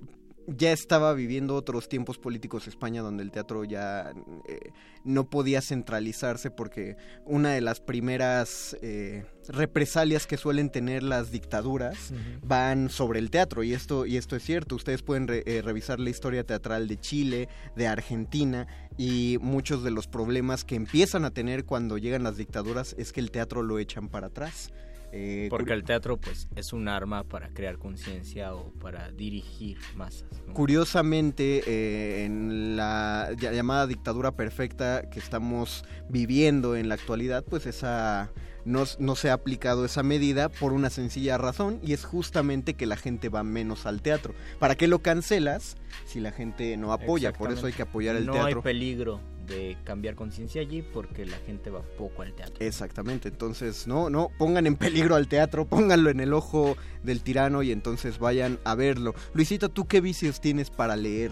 [0.47, 4.13] ya estaba viviendo otros tiempos políticos España donde el teatro ya
[4.49, 4.71] eh,
[5.05, 12.13] no podía centralizarse porque una de las primeras eh, represalias que suelen tener las dictaduras
[12.43, 14.77] van sobre el teatro y esto, y esto es cierto.
[14.77, 18.67] Ustedes pueden re- eh, revisar la historia teatral de Chile, de Argentina
[18.97, 23.21] y muchos de los problemas que empiezan a tener cuando llegan las dictaduras es que
[23.21, 24.71] el teatro lo echan para atrás.
[25.19, 30.29] Eh, Porque el teatro pues es un arma para crear conciencia o para dirigir masas.
[30.47, 30.53] ¿no?
[30.53, 38.31] Curiosamente, eh, en la llamada dictadura perfecta que estamos viviendo en la actualidad, pues esa
[38.67, 42.85] no, no se ha aplicado esa medida por una sencilla razón y es justamente que
[42.85, 44.35] la gente va menos al teatro.
[44.59, 47.33] ¿Para qué lo cancelas si la gente no apoya?
[47.33, 48.59] Por eso hay que apoyar el no teatro.
[48.59, 52.57] hay peligro de cambiar conciencia allí porque la gente va poco al teatro.
[52.61, 57.63] Exactamente, entonces no, no pongan en peligro al teatro, pónganlo en el ojo del tirano
[57.63, 59.15] y entonces vayan a verlo.
[59.33, 61.31] Luisito, ¿tú qué vicios tienes para leer?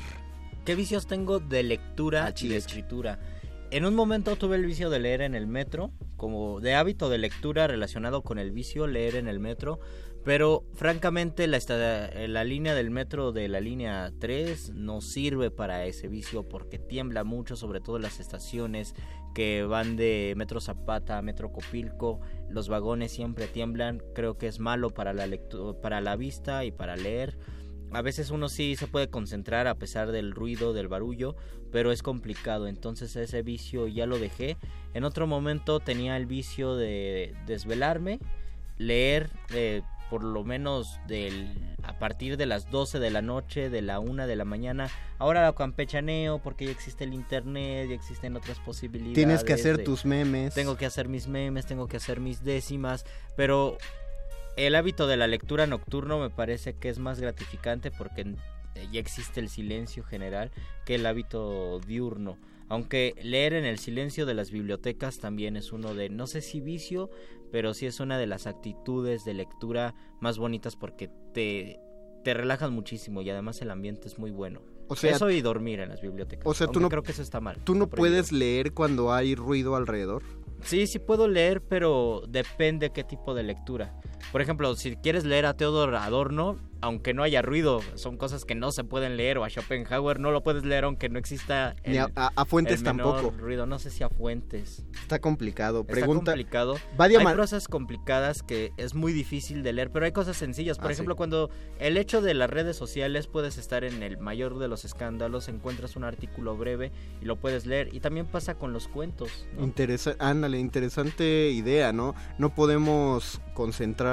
[0.65, 3.19] ¿Qué vicios tengo de lectura y de escritura?
[3.71, 7.19] En un momento tuve el vicio de leer en el metro, como de hábito de
[7.19, 9.81] lectura relacionado con el vicio leer en el metro,
[10.25, 15.85] pero francamente la, esta- la línea del metro de la línea 3 no sirve para
[15.87, 18.95] ese vicio porque tiembla mucho, sobre todo las estaciones
[19.35, 24.61] que van de Metro Zapata a Metro Copilco, los vagones siempre tiemblan, creo que es
[24.61, 25.27] malo para la
[25.83, 27.37] para la vista y para leer.
[27.93, 31.37] A veces uno sí se puede concentrar a pesar del ruido, del barullo,
[31.71, 32.67] pero es complicado.
[32.67, 34.57] Entonces ese vicio ya lo dejé.
[34.95, 38.19] En otro momento tenía el vicio de desvelarme,
[38.79, 43.83] leer eh, por lo menos del, a partir de las 12 de la noche, de
[43.83, 44.91] la 1 de la mañana.
[45.19, 49.15] Ahora lo campechaneo porque ya existe el internet, ya existen otras posibilidades.
[49.15, 50.55] Tienes que hacer de- tus memes.
[50.55, 53.05] Tengo que hacer mis memes, tengo que hacer mis décimas,
[53.37, 53.79] pero
[54.57, 58.35] el hábito de la lectura nocturno me parece que es más gratificante porque
[58.93, 60.51] ya existe el silencio general
[60.85, 62.39] que el hábito diurno.
[62.69, 66.61] Aunque leer en el silencio de las bibliotecas también es uno de, no sé si
[66.61, 67.11] vicio,
[67.55, 71.79] pero sí es una de las actitudes de lectura más bonitas porque te,
[72.25, 74.61] te relajas muchísimo y además el ambiente es muy bueno.
[74.89, 76.45] O sea, Eso y dormir en las bibliotecas.
[76.49, 77.59] O sea, tú no creo que eso está mal.
[77.63, 80.25] ¿Tú no puedes leer cuando hay ruido alrededor?
[80.65, 84.01] Sí, sí puedo leer, pero depende qué tipo de lectura.
[84.33, 88.55] Por ejemplo, si quieres leer a Teodor Adorno, aunque no haya ruido, son cosas que
[88.55, 91.97] no se pueden leer, o a Schopenhauer no lo puedes leer aunque no exista Ni
[91.97, 93.43] a- a- a Fuentes el menor tampoco.
[93.43, 94.85] ruido, no sé si a Fuentes.
[95.01, 95.81] Está complicado.
[95.81, 96.33] Está Pregunta.
[96.33, 96.77] complicado.
[96.99, 100.77] Vadia hay Mar- prosas complicadas que es muy difícil de leer, pero hay cosas sencillas.
[100.77, 101.17] Por Ah, ejemplo, sí.
[101.17, 101.49] cuando
[101.79, 105.97] el hecho de las redes sociales puedes estar en el mayor de los escándalos, encuentras
[105.97, 107.95] un artículo breve y lo puedes leer.
[107.95, 109.47] Y también pasa con los cuentos.
[109.57, 109.65] ¿no?
[109.65, 112.15] Interesa ándale, interesante idea, ¿no?
[112.37, 113.41] No podemos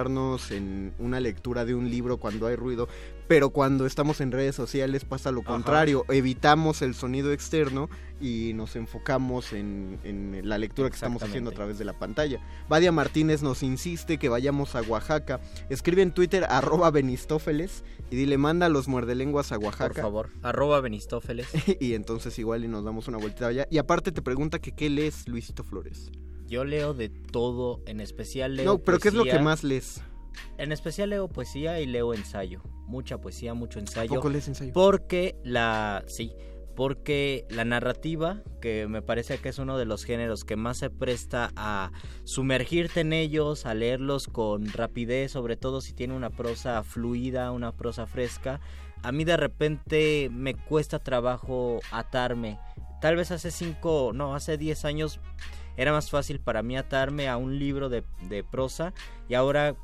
[0.01, 2.87] concentrarnos en una lectura de un libro cuando hay ruido,
[3.27, 5.51] pero cuando estamos en redes sociales pasa lo Ajá.
[5.53, 7.89] contrario, evitamos el sonido externo
[8.19, 12.39] y nos enfocamos en, en la lectura que estamos haciendo a través de la pantalla.
[12.69, 15.39] Vadia Martínez nos insiste que vayamos a Oaxaca.
[15.69, 19.93] Escribe en Twitter arroba Benistófeles y dile manda los muerdelenguas a Oaxaca.
[19.93, 21.47] Por favor, arroba Benistófeles.
[21.79, 23.67] y entonces igual y nos damos una vuelta allá.
[23.69, 26.11] Y aparte te pregunta que qué lees, Luisito Flores.
[26.51, 30.03] Yo leo de todo, en especial leo No, pero ¿qué es lo que más lees?
[30.57, 32.61] En especial leo poesía y leo ensayo.
[32.87, 34.15] Mucha poesía, mucho ensayo.
[34.15, 34.73] poco lees ensayo?
[34.73, 36.03] Porque la...
[36.07, 36.33] Sí,
[36.75, 40.89] porque la narrativa, que me parece que es uno de los géneros que más se
[40.89, 41.93] presta a
[42.25, 47.71] sumergirte en ellos, a leerlos con rapidez, sobre todo si tiene una prosa fluida, una
[47.71, 48.59] prosa fresca,
[49.03, 52.59] a mí de repente me cuesta trabajo atarme.
[52.99, 55.21] Tal vez hace cinco, no, hace diez años
[55.77, 58.93] era más fácil para mí atarme a un libro de, de prosa
[59.29, 59.75] y ahora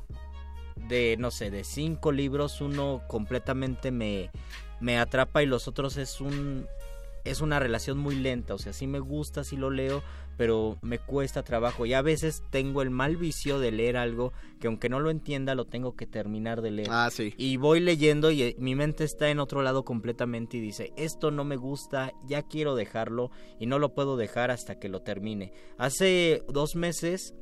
[0.88, 4.30] de, no sé, de cinco libros uno completamente me,
[4.80, 6.66] me atrapa y los otros es un...
[7.24, 10.02] Es una relación muy lenta, o sea, sí me gusta, sí lo leo,
[10.38, 11.84] pero me cuesta trabajo.
[11.84, 15.54] Y a veces tengo el mal vicio de leer algo que aunque no lo entienda,
[15.54, 16.88] lo tengo que terminar de leer.
[16.90, 17.34] Ah, sí.
[17.36, 21.30] Y voy leyendo y eh, mi mente está en otro lado completamente y dice, esto
[21.30, 25.52] no me gusta, ya quiero dejarlo y no lo puedo dejar hasta que lo termine.
[25.76, 27.34] Hace dos meses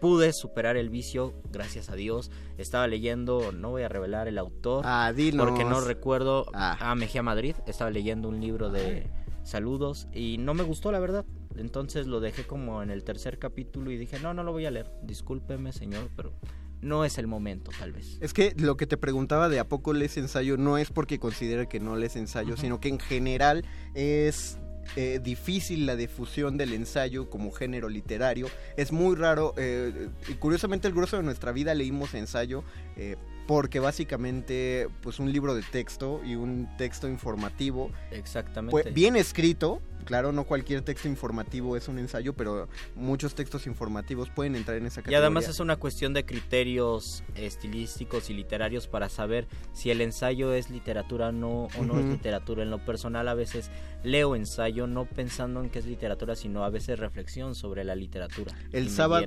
[0.00, 2.30] pude superar el vicio, gracias a Dios.
[2.58, 6.76] Estaba leyendo, no voy a revelar el autor, Ah, porque no recuerdo, Ah.
[6.90, 9.08] a Mejía Madrid, estaba leyendo un libro de
[9.42, 11.24] saludos y no me gustó la verdad.
[11.56, 14.70] Entonces lo dejé como en el tercer capítulo y dije, no, no lo voy a
[14.70, 14.90] leer.
[15.02, 16.32] Discúlpeme, señor, pero
[16.80, 18.18] no es el momento, tal vez.
[18.20, 21.68] Es que lo que te preguntaba de a poco lees ensayo no es porque considere
[21.68, 24.58] que no lees ensayo, sino que en general es
[24.96, 28.48] eh, difícil la difusión del ensayo como género literario.
[28.76, 32.64] Es muy raro, eh, y curiosamente el grueso de nuestra vida leímos ensayo.
[32.96, 33.16] eh,
[33.46, 38.70] porque básicamente pues un libro de texto y un texto informativo Exactamente.
[38.70, 44.28] pues, bien escrito claro no cualquier texto informativo es un ensayo pero muchos textos informativos
[44.30, 48.86] pueden entrar en esa Y categoría además es una cuestión de criterios estilísticos y literarios
[48.86, 52.62] para saber si el ensayo es literatura no, o no es literatura.
[52.62, 53.70] En lo personal a veces
[54.02, 58.52] leo ensayo no pensando en que es literatura, sino a veces reflexión sobre la literatura.
[58.72, 59.22] El Y sábado-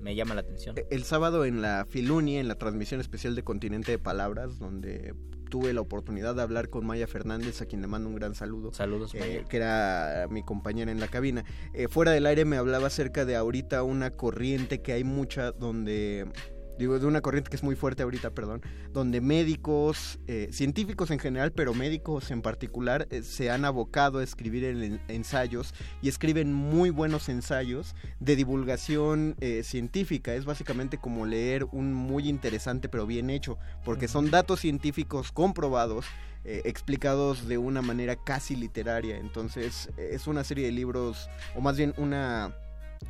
[0.00, 0.76] me llama la atención.
[0.90, 5.14] El sábado en la Filuni, en la transmisión especial de Continente de Palabras, donde
[5.50, 8.72] tuve la oportunidad de hablar con Maya Fernández, a quien le mando un gran saludo.
[8.72, 11.44] Saludos, eh, que era mi compañera en la cabina.
[11.74, 16.26] Eh, fuera del aire me hablaba acerca de ahorita una corriente que hay mucha donde
[16.80, 18.62] digo, de una corriente que es muy fuerte ahorita, perdón,
[18.92, 24.24] donde médicos, eh, científicos en general, pero médicos en particular, eh, se han abocado a
[24.24, 30.34] escribir en, ensayos y escriben muy buenos ensayos de divulgación eh, científica.
[30.34, 36.06] Es básicamente como leer un muy interesante pero bien hecho, porque son datos científicos comprobados.
[36.42, 41.76] eh, explicados de una manera casi literaria entonces es una serie de libros o más
[41.76, 42.56] bien una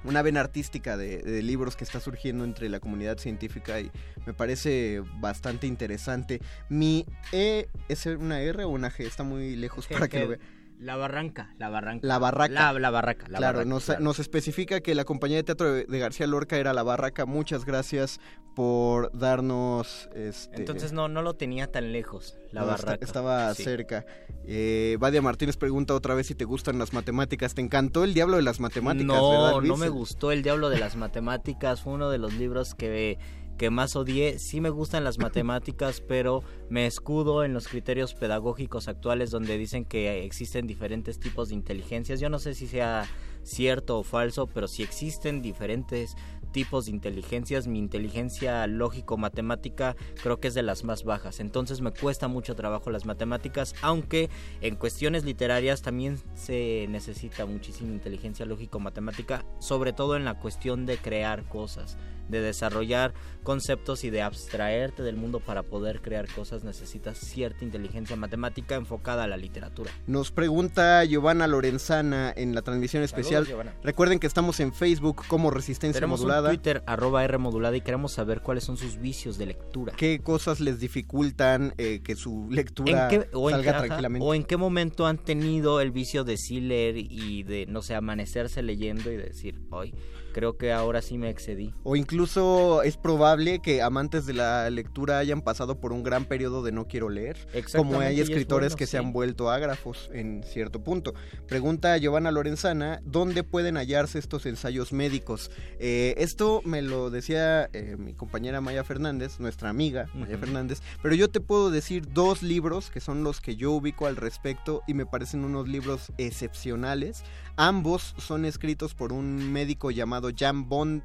[0.04, 3.90] una vena artística de, de, libros que está surgiendo entre la comunidad científica y
[4.26, 6.40] me parece bastante interesante.
[6.68, 10.38] Mi E es una R o una G, está muy lejos para que lo vea.
[10.80, 12.06] La barranca, la barranca.
[12.06, 12.52] La barraca.
[12.72, 14.00] La, la barraca, la claro, barraca, nos, claro.
[14.00, 17.26] nos especifica que la compañía de teatro de, de García Lorca era la barraca.
[17.26, 18.18] Muchas gracias
[18.54, 20.08] por darnos...
[20.14, 22.94] Este, Entonces no, no lo tenía tan lejos, la no, barraca.
[22.94, 23.62] esta- estaba Sí.
[23.62, 24.06] cerca.
[24.46, 27.54] Eh, Vadia Martínez pregunta otra vez si te gustan las matemáticas.
[27.54, 29.06] ¿Te encantó el diablo de las matemáticas?
[29.06, 31.82] No, ¿verdad, no me gustó El Diablo de las Matemáticas.
[31.82, 33.18] Fue uno de los libros que,
[33.60, 34.38] que más odié.
[34.38, 39.84] Sí me gustan las matemáticas, pero me escudo en los criterios pedagógicos actuales donde dicen
[39.84, 42.20] que existen diferentes tipos de inteligencias.
[42.20, 43.06] Yo no sé si sea
[43.42, 46.16] cierto o falso, pero si existen diferentes
[46.52, 51.38] tipos de inteligencias, mi inteligencia lógico-matemática creo que es de las más bajas.
[51.38, 54.30] Entonces me cuesta mucho trabajo las matemáticas, aunque
[54.62, 60.96] en cuestiones literarias también se necesita muchísima inteligencia lógico-matemática, sobre todo en la cuestión de
[60.96, 61.98] crear cosas,
[62.30, 63.12] de desarrollar
[63.42, 69.24] conceptos y de abstraerte del mundo para poder crear cosas necesitas cierta inteligencia matemática enfocada
[69.24, 69.90] a la literatura.
[70.06, 73.46] Nos pregunta Giovanna Lorenzana en la transmisión especial.
[73.82, 76.50] Recuerden que estamos en Facebook como Resistencia Tenemos Modulada.
[76.50, 79.94] un Twitter arroba R modulada y queremos saber cuáles son sus vicios de lectura.
[79.96, 83.86] ¿Qué cosas les dificultan eh, que su lectura ¿En qué, o, en salga qué, ajá,
[83.86, 84.26] tranquilamente?
[84.26, 87.94] o en qué momento han tenido el vicio de sí leer y de, no sé,
[87.94, 89.94] amanecerse leyendo y decir, hoy
[90.32, 91.72] creo que ahora sí me excedí.
[91.82, 96.62] O incluso es probable que amantes de la lectura hayan pasado por un gran periodo
[96.62, 97.36] de no quiero leer.
[97.74, 101.14] Como hay es escritores bueno, que se han vuelto ágrafos en cierto punto.
[101.46, 105.50] Pregunta Giovanna Lorenzana, ¿dónde pueden hallarse estos ensayos médicos?
[105.78, 110.38] Eh, esto me lo decía eh, mi compañera Maya Fernández, nuestra amiga Maya.
[110.38, 114.16] Fernández, pero yo te puedo decir dos libros que son los que yo ubico al
[114.16, 117.22] respecto y me parecen unos libros excepcionales.
[117.56, 121.02] Ambos son escritos por un médico llamado Jan Bond,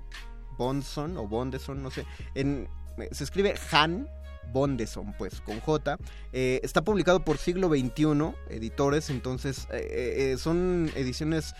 [0.57, 2.05] Bondson o Bondeson, no sé.
[2.33, 2.67] En,
[3.11, 4.07] se escribe Han
[4.51, 5.97] Bondeson, pues, con J.
[6.33, 11.53] Eh, está publicado por Siglo XXI, editores, entonces eh, eh, son ediciones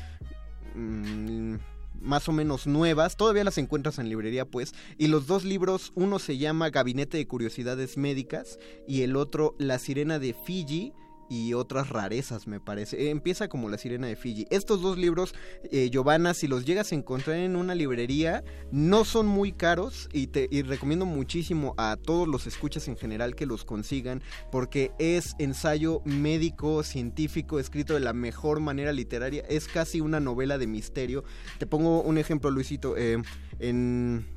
[0.76, 1.56] mm,
[2.02, 6.20] más o menos nuevas, todavía las encuentras en librería, pues, y los dos libros, uno
[6.20, 10.94] se llama Gabinete de Curiosidades Médicas y el otro La Sirena de Fiji
[11.30, 13.10] y otras rarezas, me parece.
[13.10, 14.46] Empieza como La Sirena de Fiji.
[14.50, 15.34] Estos dos libros,
[15.72, 20.28] eh, Giovanna, si los llegas a encontrar en una librería, no son muy caros y
[20.28, 24.22] te y recomiendo muchísimo a todos los escuchas en general que los consigan
[24.52, 29.44] porque es ensayo médico, científico, escrito de la mejor manera literaria.
[29.50, 31.24] Es casi una novela de misterio.
[31.58, 32.96] Te pongo un ejemplo, Luisito.
[32.98, 33.22] eh,
[33.60, 34.35] en...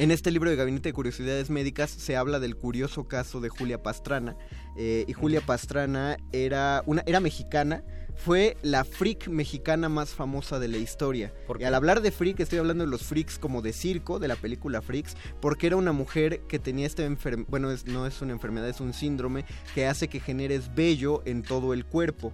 [0.00, 3.82] En este libro de Gabinete de Curiosidades Médicas se habla del curioso caso de Julia
[3.82, 4.34] Pastrana.
[4.78, 7.84] eh, y Julia Pastrana era, una, era mexicana,
[8.16, 11.32] fue la freak mexicana más famosa de la historia.
[11.58, 14.36] Y al hablar de freak, estoy hablando de los freaks como de circo, de la
[14.36, 18.32] película Freaks, porque era una mujer que tenía esta enfermedad, bueno, es- no es una
[18.32, 19.44] enfermedad, es un síndrome
[19.74, 22.32] que hace que generes vello en todo el cuerpo.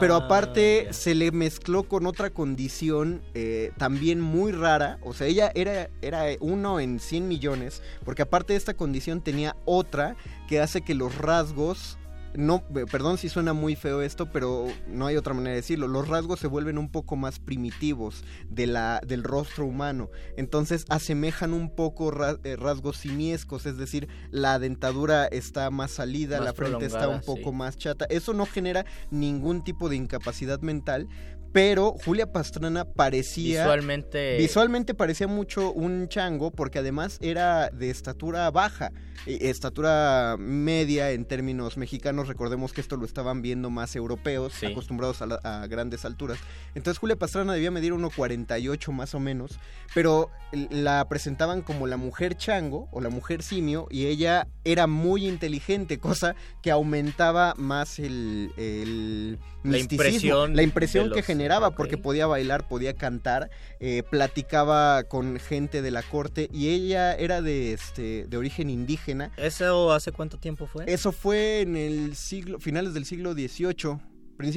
[0.00, 4.98] Pero aparte se le mezcló con otra condición eh, también muy rara.
[5.02, 7.82] O sea, ella era, era uno en 100 millones.
[8.04, 10.16] Porque aparte de esta condición tenía otra
[10.48, 11.98] que hace que los rasgos...
[12.34, 15.86] No, eh, perdón si suena muy feo esto, pero no hay otra manera de decirlo.
[15.86, 20.10] Los rasgos se vuelven un poco más primitivos de la, del rostro humano.
[20.36, 26.38] Entonces asemejan un poco ra- eh, rasgos simiescos, es decir, la dentadura está más salida,
[26.38, 27.56] Más la frente está un poco sí.
[27.56, 28.06] más chata.
[28.08, 31.08] Eso no genera ningún tipo de incapacidad mental,
[31.52, 38.50] pero Julia Pastrana parecía Visualmente- visualmente parecía mucho un chango porque además era de estatura
[38.50, 38.90] baja,
[39.26, 42.28] estatura media en términos mexicanos.
[42.28, 44.66] Recordemos que esto lo estaban viendo más europeos, Sí.
[44.66, 46.38] acostumbrados a, la- a grandes alturas.
[46.74, 49.58] Entonces Julia Pastrana debía medir 1.48 más o menos,
[49.94, 50.30] pero
[50.70, 55.98] la presentaban como la mujer chango o la mujer simio y ella era muy inteligente,
[55.98, 61.26] cosa que aumentaba más el, el La impresión la impresión que los-
[61.74, 67.42] porque podía bailar, podía cantar, eh, platicaba con gente de la corte y ella era
[67.42, 69.30] de, este, de origen indígena.
[69.36, 70.84] ¿Eso hace cuánto tiempo fue?
[70.86, 74.12] Eso fue en el siglo, finales del siglo XVIII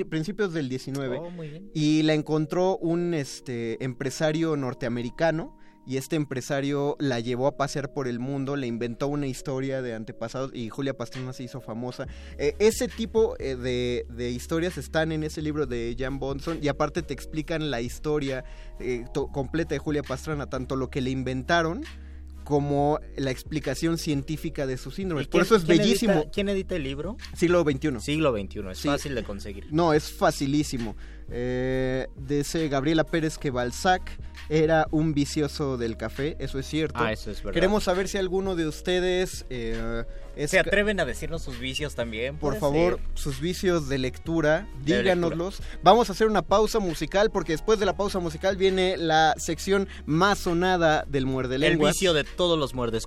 [0.09, 1.21] principios del 19
[1.73, 5.55] y la encontró un este empresario norteamericano
[5.85, 9.93] y este empresario la llevó a pasear por el mundo, le inventó una historia de
[9.93, 12.07] antepasados y Julia Pastrana se hizo famosa.
[12.37, 17.01] Eh, ese tipo eh, de, historias están en ese libro de Jan Bonson y aparte
[17.01, 18.43] te explican la historia
[18.79, 21.83] eh, completa de Julia Pastrana, tanto lo que le inventaron
[22.45, 25.27] como la explicación científica de sus síndromes.
[25.27, 26.25] Por eso es bellísimo.
[26.31, 27.17] ¿Quién edita el libro?
[27.35, 27.99] Siglo XXI.
[27.99, 29.67] Siglo XXI, es fácil de conseguir.
[29.71, 30.95] No, es facilísimo.
[31.29, 34.19] Eh, dice Gabriela Pérez que Balzac
[34.49, 36.99] era un vicioso del café, eso es cierto.
[36.99, 37.53] Ah, eso es verdad.
[37.53, 39.45] Queremos saber si alguno de ustedes...
[39.49, 40.03] Eh,
[40.47, 42.37] ¿Se atreven a decirnos sus vicios también?
[42.37, 45.61] Por favor, sus vicios de lectura, díganoslos.
[45.81, 49.87] Vamos a hacer una pausa musical porque después de la pausa musical viene la sección
[50.05, 51.91] más sonada del muerde lenguas.
[51.91, 52.97] El vicio de todos los muerde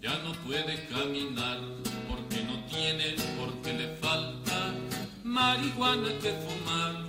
[0.00, 1.58] ya no puede caminar
[2.08, 4.74] porque no tiene, porque le falta
[5.24, 7.04] marihuana que fumar.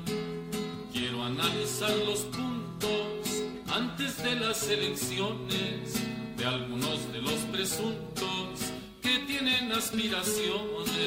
[0.92, 5.94] Quiero analizar los puntos antes de las elecciones
[6.38, 10.98] de algunos de los presuntos que tienen aspiraciones.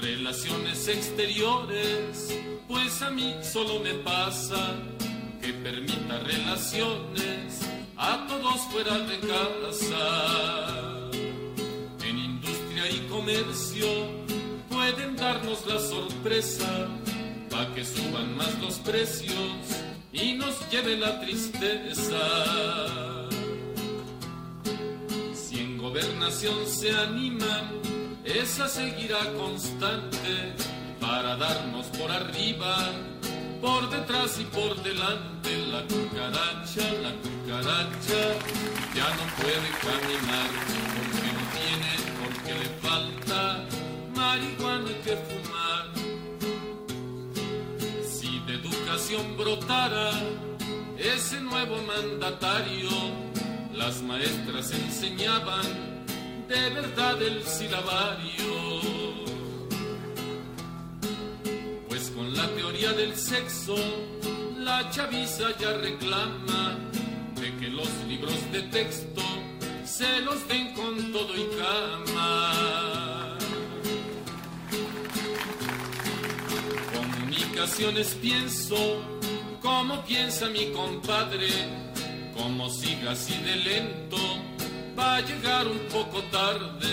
[0.00, 4.74] Relaciones exteriores, pues a mí solo me pasa
[5.42, 7.62] que permita relaciones
[7.96, 11.10] a todos fuera de casa.
[12.04, 13.86] En industria y comercio
[14.70, 16.88] pueden darnos la sorpresa
[17.50, 19.58] para que suban más los precios
[20.12, 22.20] y nos lleve la tristeza.
[25.34, 27.80] Si en gobernación se animan,
[28.24, 30.54] esa seguirá constante
[31.00, 32.92] para darnos por arriba
[33.62, 38.22] por detrás y por delante la cucaracha, la cucaracha
[38.92, 40.50] ya no puede caminar
[40.96, 43.64] porque no tiene, porque le falta
[44.16, 45.84] marihuana que fumar.
[48.04, 50.10] Si de educación brotara
[50.98, 52.90] ese nuevo mandatario,
[53.72, 55.66] las maestras enseñaban
[56.48, 59.31] de verdad el silabario
[62.34, 63.74] la teoría del sexo,
[64.58, 66.78] la chaviza ya reclama
[67.40, 69.22] de que los libros de texto
[69.84, 73.38] se los den con todo y cama.
[76.94, 79.02] Comunicaciones pienso,
[79.60, 81.50] como piensa mi compadre,
[82.36, 84.18] como siga así de lento,
[84.98, 86.88] va a llegar un poco tarde.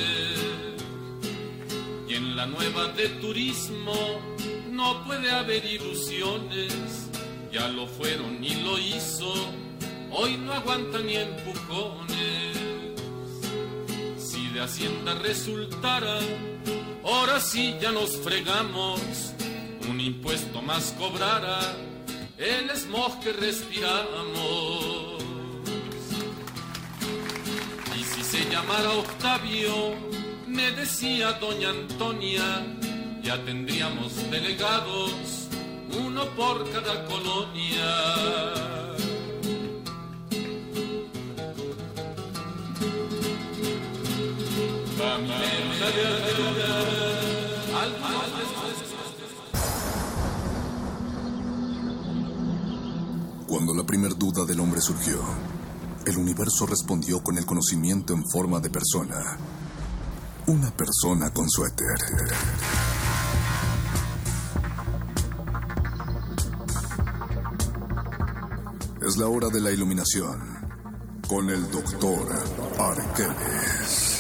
[2.08, 4.20] Y en la nueva de turismo,
[4.80, 6.72] no puede haber ilusiones,
[7.52, 9.30] ya lo fueron y lo hizo,
[10.10, 12.58] hoy no aguanta ni empujones.
[14.18, 16.20] Si de Hacienda resultara,
[17.04, 19.02] ahora sí ya nos fregamos,
[19.90, 21.60] un impuesto más cobrara
[22.38, 25.22] el smog que respiramos.
[28.00, 29.94] Y si se llamara Octavio,
[30.48, 32.66] me decía doña Antonia,
[33.24, 35.48] ya tendríamos delegados,
[36.06, 38.70] uno por cada colonia.
[53.48, 55.20] Cuando la primer duda del hombre surgió,
[56.06, 59.38] el universo respondió con el conocimiento en forma de persona.
[60.48, 61.98] Una persona con suéter.
[69.10, 70.40] Es la hora de la iluminación
[71.28, 72.30] con el doctor
[72.78, 74.19] Arqueles.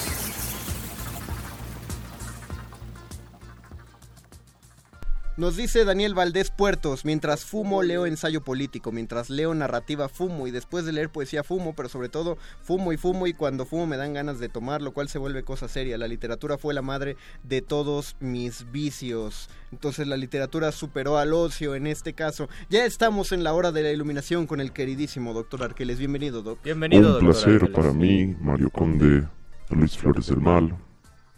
[5.39, 10.51] Nos dice Daniel Valdés Puertos, mientras fumo leo ensayo político, mientras leo narrativa fumo y
[10.51, 13.95] después de leer poesía fumo, pero sobre todo fumo y fumo y cuando fumo me
[13.95, 15.97] dan ganas de tomar, lo cual se vuelve cosa seria.
[15.97, 19.49] La literatura fue la madre de todos mis vicios.
[19.71, 22.49] Entonces la literatura superó al ocio en este caso.
[22.69, 25.99] Ya estamos en la hora de la iluminación con el queridísimo doctor Arqueles.
[25.99, 26.65] Bienvenido, doctor.
[26.65, 29.25] Bienvenido, Un placer para mí, Mario Conde,
[29.69, 30.75] Luis Flores del Mal,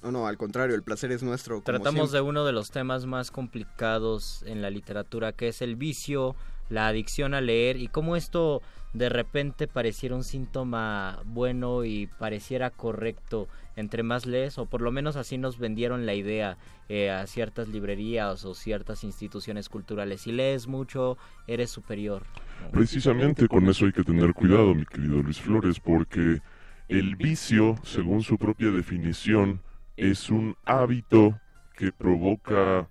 [0.04, 1.62] no, no, al contrario, el placer es nuestro.
[1.62, 6.36] Tratamos de uno de los temas más complicados en la literatura, que es el vicio,
[6.70, 8.62] la adicción a leer y cómo esto
[8.94, 14.92] de repente pareciera un síntoma bueno y pareciera correcto entre más lees, o por lo
[14.92, 16.58] menos así nos vendieron la idea
[16.90, 20.22] eh, a ciertas librerías o ciertas instituciones culturales.
[20.22, 22.24] Si lees mucho, eres superior.
[22.72, 26.42] Precisamente con eso hay que tener cuidado, mi querido Luis Flores, porque
[26.90, 29.62] el vicio, según su propia definición,
[29.98, 31.40] es un hábito
[31.76, 32.88] que provoca,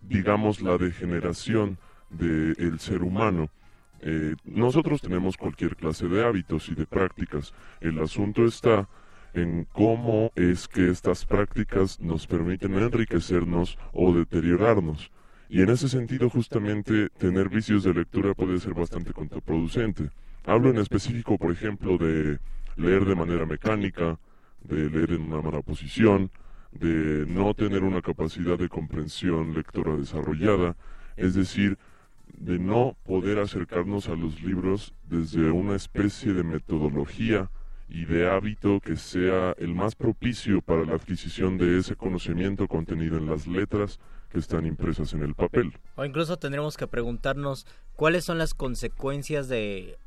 [0.00, 1.78] digamos, la degeneración
[2.10, 3.48] del ser humano.
[4.00, 7.54] Eh, nosotros tenemos cualquier clase de hábitos y de prácticas.
[7.80, 8.88] El asunto está
[9.34, 15.10] en cómo es que estas prácticas nos permiten enriquecernos o deteriorarnos.
[15.48, 20.10] Y en ese sentido, justamente, tener vicios de lectura puede ser bastante contraproducente.
[20.44, 22.38] Hablo en específico, por ejemplo, de
[22.76, 24.18] leer de manera mecánica,
[24.64, 26.30] de leer en una mala posición,
[26.72, 30.76] de no tener una capacidad de comprensión lectora desarrollada,
[31.16, 31.78] es decir,
[32.38, 37.50] de no poder acercarnos a los libros desde una especie de metodología
[37.88, 43.18] y de hábito que sea el más propicio para la adquisición de ese conocimiento contenido
[43.18, 44.00] en las letras
[44.30, 45.74] que están impresas en el papel.
[45.96, 49.98] O incluso tendremos que preguntarnos cuáles son las consecuencias de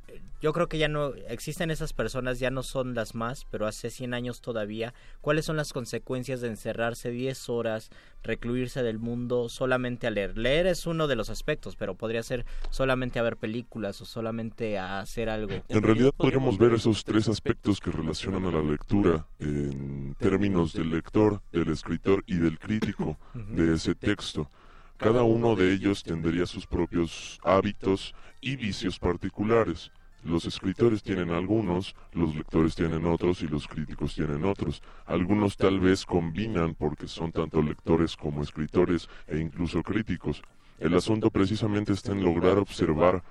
[0.41, 3.89] yo creo que ya no existen esas personas, ya no son las más, pero hace
[3.89, 4.93] 100 años todavía.
[5.21, 7.89] ¿Cuáles son las consecuencias de encerrarse 10 horas,
[8.23, 10.37] recluirse del mundo solamente a leer?
[10.37, 14.77] Leer es uno de los aspectos, pero podría ser solamente a ver películas o solamente
[14.77, 15.53] a hacer algo.
[15.67, 20.91] En realidad podríamos ver esos tres aspectos que relacionan a la lectura en términos del
[20.91, 24.49] lector, del escritor y del crítico de ese texto.
[24.97, 29.91] Cada uno de ellos tendría sus propios hábitos y vicios particulares.
[30.25, 34.81] Los escritores tienen algunos, los lectores tienen otros y los críticos tienen otros.
[35.05, 40.41] Algunos tal vez combinan porque son tanto lectores como escritores e incluso críticos.
[40.79, 43.23] El asunto precisamente está en lograr observar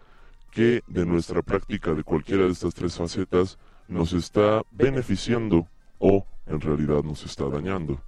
[0.52, 5.66] qué de nuestra práctica de cualquiera de estas tres facetas nos está beneficiando
[5.98, 8.00] o en realidad nos está dañando.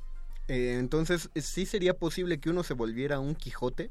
[0.47, 3.91] Eh, entonces, ¿sí sería posible que uno se volviera un Quijote?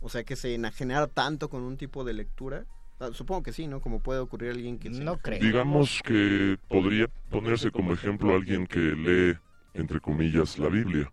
[0.00, 2.66] O sea, que se enajenara tanto con un tipo de lectura.
[3.00, 3.80] Ah, supongo que sí, ¿no?
[3.80, 4.88] Como puede ocurrir alguien que...
[4.90, 5.40] No creo.
[5.40, 9.38] Digamos que podría ponerse como ejemplo alguien que lee,
[9.74, 11.10] entre comillas, la Biblia.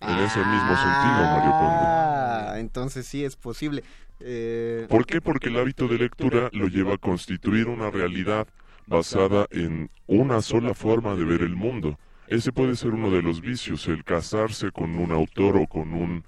[0.00, 1.84] En ese mismo sentido, Mario Conde.
[1.84, 3.82] Ah, entonces sí es posible.
[4.20, 4.86] Eh...
[4.88, 5.20] ¿Por qué?
[5.20, 8.46] Porque el hábito de lectura lo lleva a constituir una realidad
[8.86, 11.98] basada en una sola forma de ver el mundo.
[12.26, 16.24] Ese puede ser uno de los vicios, el casarse con un autor o con un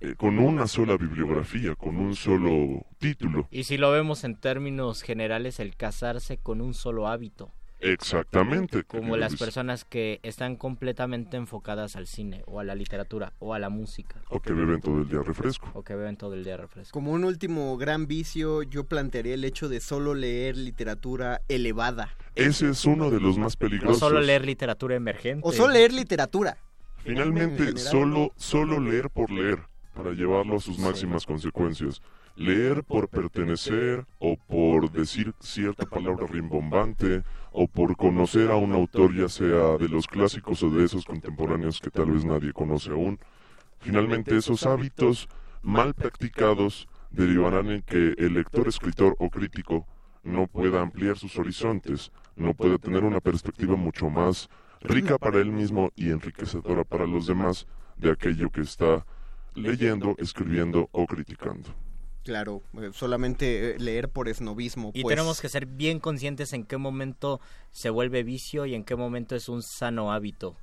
[0.00, 3.48] eh, con una sola bibliografía, con un solo título.
[3.50, 7.52] Y si lo vemos en términos generales, el casarse con un solo hábito.
[7.80, 8.84] Exactamente.
[8.84, 13.58] Como las personas que están completamente enfocadas al cine o a la literatura o a
[13.58, 14.22] la música.
[14.28, 15.70] O que beben todo el día refresco.
[15.74, 16.92] O que beben todo el día refresco.
[16.92, 22.10] Como un último gran vicio, yo plantearía el hecho de solo leer literatura elevada.
[22.34, 23.96] Ese es uno de los más peligrosos.
[23.96, 25.40] O solo leer literatura emergente.
[25.46, 26.58] O solo leer literatura.
[27.02, 29.60] Finalmente, solo, solo leer por leer,
[30.02, 32.00] para llevarlo a sus máximas consecuencias.
[32.34, 37.22] Leer por pertenecer o por decir cierta palabra rimbombante
[37.52, 41.80] o por conocer a un autor ya sea de los clásicos o de esos contemporáneos
[41.80, 43.18] que tal vez nadie conoce aún.
[43.80, 45.28] Finalmente esos hábitos
[45.62, 49.86] mal practicados derivarán en que el lector, escritor o crítico
[50.22, 54.48] no pueda ampliar sus horizontes, no pueda tener una perspectiva mucho más
[54.80, 57.66] rica para él mismo y enriquecedora para los demás
[57.98, 59.04] de aquello que está
[59.54, 61.74] leyendo, escribiendo o criticando.
[62.22, 64.90] Claro, eh, solamente eh, leer por esnovismo.
[64.94, 65.14] Y pues.
[65.14, 67.40] tenemos que ser bien conscientes en qué momento
[67.70, 70.56] se vuelve vicio y en qué momento es un sano hábito.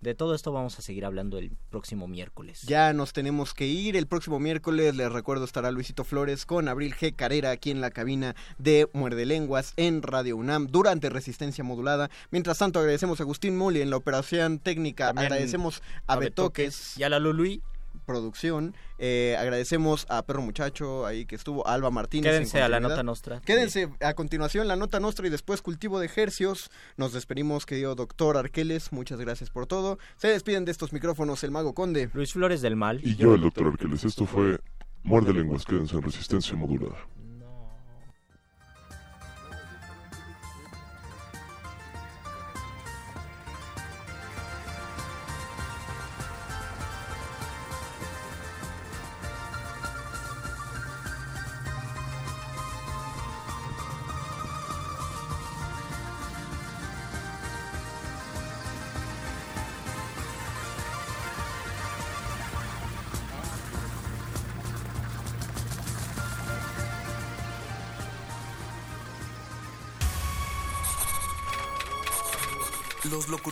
[0.00, 2.62] De todo esto vamos a seguir hablando el próximo miércoles.
[2.62, 3.96] Ya nos tenemos que ir.
[3.96, 7.14] El próximo miércoles, les recuerdo, estará Luisito Flores con Abril G.
[7.16, 12.10] Carrera aquí en la cabina de Muerde Lenguas en Radio UNAM durante Resistencia Modulada.
[12.30, 15.06] Mientras tanto, agradecemos a Agustín Muli en la operación técnica.
[15.06, 16.66] También agradecemos a, a Betoques.
[16.66, 17.62] Betoques y a la Lului.
[18.06, 18.74] Producción.
[18.98, 22.30] Eh, agradecemos a Perro Muchacho ahí que estuvo, Alba Martínez.
[22.30, 23.40] Quédense en a la nota nostra.
[23.44, 26.70] Quédense a continuación la nota nostra y después cultivo de ejercios.
[26.96, 28.92] Nos despedimos, querido doctor Arqueles.
[28.92, 29.98] Muchas gracias por todo.
[30.16, 32.08] Se despiden de estos micrófonos el Mago Conde.
[32.14, 33.00] Luis Flores del Mal.
[33.02, 34.04] Y yo, el doctor Arqueles.
[34.04, 34.58] Esto fue
[35.02, 35.64] Muerde Lenguas.
[35.64, 36.96] Quédense en resistencia modulada.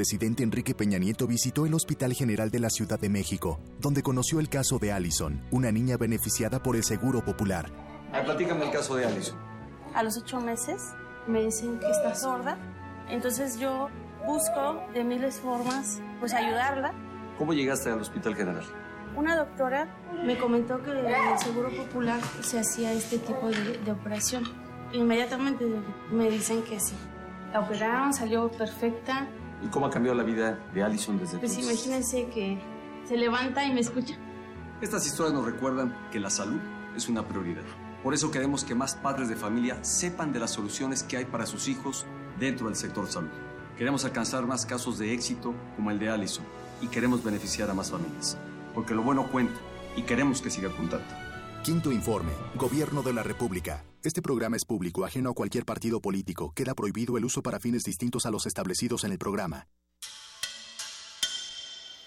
[0.00, 4.40] Presidente Enrique Peña Nieto visitó el Hospital General de la Ciudad de México, donde conoció
[4.40, 7.70] el caso de Allison, una niña beneficiada por el Seguro Popular.
[8.10, 9.36] Ay, platícame el caso de Alison.
[9.94, 10.94] A los ocho meses
[11.26, 12.56] me dicen que está sorda,
[13.10, 13.90] entonces yo
[14.26, 16.94] busco de miles formas pues ayudarla.
[17.36, 18.64] ¿Cómo llegaste al Hospital General?
[19.14, 19.86] Una doctora
[20.24, 24.44] me comentó que en el Seguro Popular se hacía este tipo de, de operación.
[24.94, 25.66] Inmediatamente
[26.10, 26.94] me dicen que sí.
[27.52, 29.28] La operaron, salió perfecta.
[29.62, 31.86] ¿Y cómo ha cambiado la vida de Alison desde Pues entonces?
[31.86, 32.58] imagínense que
[33.06, 34.16] se levanta y me escucha.
[34.80, 36.60] Estas historias nos recuerdan que la salud
[36.96, 37.62] es una prioridad.
[38.02, 41.44] Por eso queremos que más padres de familia sepan de las soluciones que hay para
[41.44, 42.06] sus hijos
[42.38, 43.28] dentro del sector salud.
[43.76, 46.44] Queremos alcanzar más casos de éxito como el de Allison
[46.80, 48.38] y queremos beneficiar a más familias.
[48.74, 49.58] Porque lo bueno cuenta
[49.96, 51.06] y queremos que siga contando.
[51.62, 53.84] Quinto informe, Gobierno de la República.
[54.02, 56.54] Este programa es público, ajeno a cualquier partido político.
[56.54, 59.68] Queda prohibido el uso para fines distintos a los establecidos en el programa.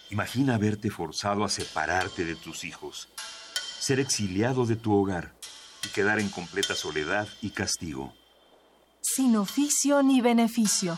[0.09, 3.09] Imagina verte forzado a separarte de tus hijos,
[3.79, 5.35] ser exiliado de tu hogar
[5.85, 8.13] y quedar en completa soledad y castigo.
[9.01, 10.97] Sin oficio ni beneficio.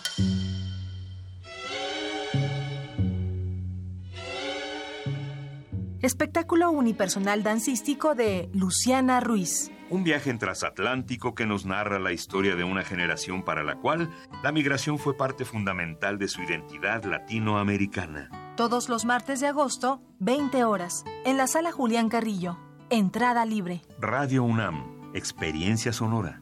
[6.01, 9.71] Espectáculo unipersonal dancístico de Luciana Ruiz.
[9.89, 14.09] Un viaje en transatlántico que nos narra la historia de una generación para la cual
[14.41, 18.29] la migración fue parte fundamental de su identidad latinoamericana.
[18.57, 22.57] Todos los martes de agosto, 20 horas, en la sala Julián Carrillo.
[22.89, 23.81] Entrada libre.
[23.99, 26.41] Radio UNAM, experiencia sonora.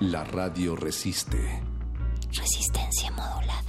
[0.00, 1.62] La radio resiste.
[2.32, 3.62] Resistencia modulada.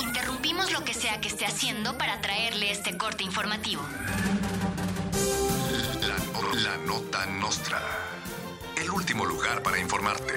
[0.00, 3.82] Interrumpimos lo que sea que esté haciendo para traerle este corte informativo.
[6.00, 7.82] La, la nota nostra.
[8.80, 10.32] El último lugar para informarte.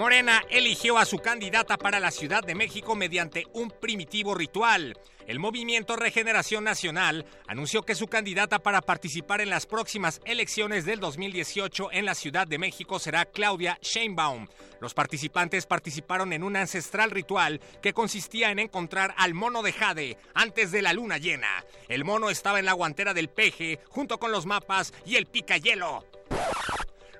[0.00, 4.98] Morena eligió a su candidata para la Ciudad de México mediante un primitivo ritual.
[5.26, 11.00] El movimiento Regeneración Nacional anunció que su candidata para participar en las próximas elecciones del
[11.00, 14.48] 2018 en la Ciudad de México será Claudia Sheinbaum.
[14.80, 20.16] Los participantes participaron en un ancestral ritual que consistía en encontrar al mono de Jade
[20.32, 21.62] antes de la luna llena.
[21.90, 26.06] El mono estaba en la guantera del peje junto con los mapas y el picayelo.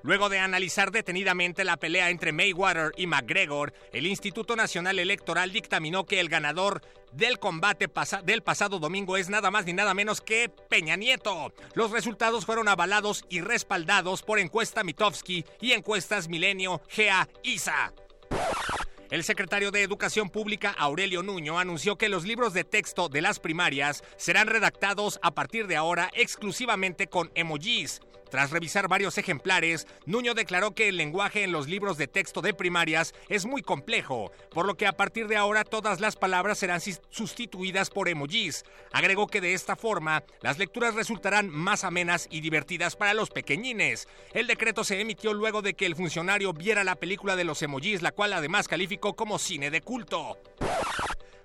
[0.02, 6.06] Luego de analizar detenidamente la pelea entre Mayweather y McGregor, el Instituto Nacional Electoral dictaminó
[6.06, 6.80] que el ganador
[7.12, 7.90] del combate
[8.24, 11.52] del pasado domingo es nada más ni nada menos que Peña Nieto.
[11.74, 17.92] Los resultados fueron avalados y respaldados por encuesta Mitofsky y encuestas Milenio GA ISA.
[19.10, 23.40] El secretario de Educación Pública, Aurelio Nuño, anunció que los libros de texto de las
[23.40, 28.00] primarias serán redactados a partir de ahora exclusivamente con emojis.
[28.30, 32.54] Tras revisar varios ejemplares, Nuño declaró que el lenguaje en los libros de texto de
[32.54, 36.80] primarias es muy complejo, por lo que a partir de ahora todas las palabras serán
[37.10, 38.64] sustituidas por emojis.
[38.92, 44.06] Agregó que de esta forma las lecturas resultarán más amenas y divertidas para los pequeñines.
[44.32, 48.02] El decreto se emitió luego de que el funcionario viera la película de los emojis,
[48.02, 50.38] la cual además calificó como cine de culto.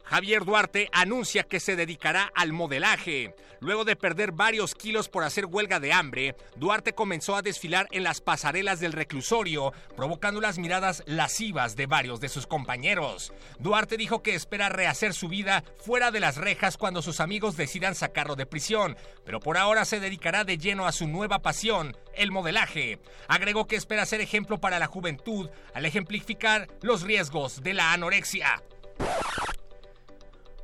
[0.06, 3.36] Javier Duarte anuncia que se dedicará al modelaje.
[3.60, 8.04] Luego de perder varios kilos por hacer huelga de hambre, Duarte comenzó a desfilar en
[8.04, 13.34] las pasarelas del reclusorio, provocando las miradas lascivas de varios de sus compañeros.
[13.58, 17.96] Duarte dijo que espera rehacer su vida fuera de las rejas cuando sus amigos decidan
[17.96, 22.32] sacarlo de prisión, pero por ahora se dedicará de lleno a su nueva pasión, el
[22.32, 23.00] modelaje.
[23.28, 28.62] Agregó que espera ser ejemplo para la juventud al ejemplificar los riesgos de la anorexia.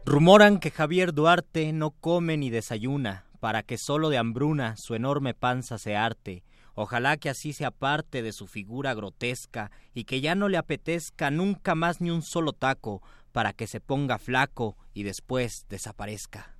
[0.03, 5.35] Rumoran que Javier Duarte no come ni desayuna, para que solo de hambruna su enorme
[5.35, 6.43] panza se arte.
[6.73, 11.29] Ojalá que así se aparte de su figura grotesca y que ya no le apetezca
[11.29, 16.55] nunca más ni un solo taco, para que se ponga flaco y después desaparezca.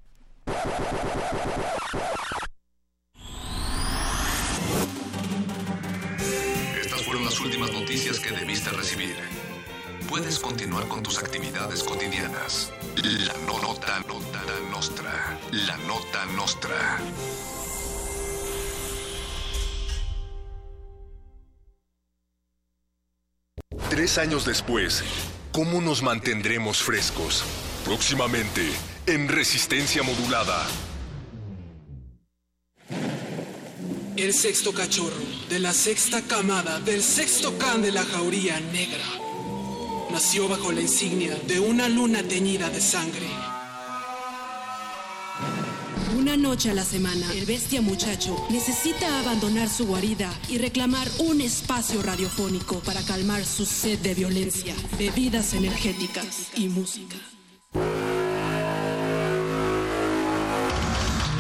[6.80, 9.16] Estas fueron las últimas noticias que debiste recibir.
[10.12, 12.74] Puedes continuar con tus actividades cotidianas.
[12.97, 15.39] La nota, nota nostra.
[15.53, 16.99] La nota nostra.
[23.89, 25.01] Tres años después,
[25.53, 27.45] ¿cómo nos mantendremos frescos?
[27.86, 28.70] Próximamente,
[29.05, 30.68] en Resistencia Modulada.
[34.18, 39.31] El sexto cachorro de la sexta camada del sexto can de la jauría negra
[40.12, 43.28] nació bajo la insignia de una luna teñida de sangre.
[46.18, 51.41] Una noche a la semana, el bestia muchacho necesita abandonar su guarida y reclamar un
[51.41, 57.16] espacio radiofónico para calmar su sed de violencia, bebidas energéticas y música.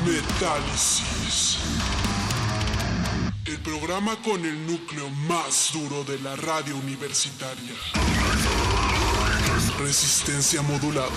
[0.05, 1.10] Metálisis.
[3.63, 7.73] Programa con el núcleo más duro de la radio universitaria.
[9.77, 11.09] Resistencia modulada.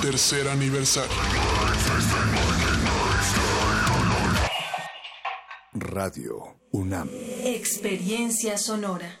[0.00, 1.12] Tercer aniversario.
[5.74, 7.08] Radio UNAM.
[7.44, 9.20] Experiencia sonora.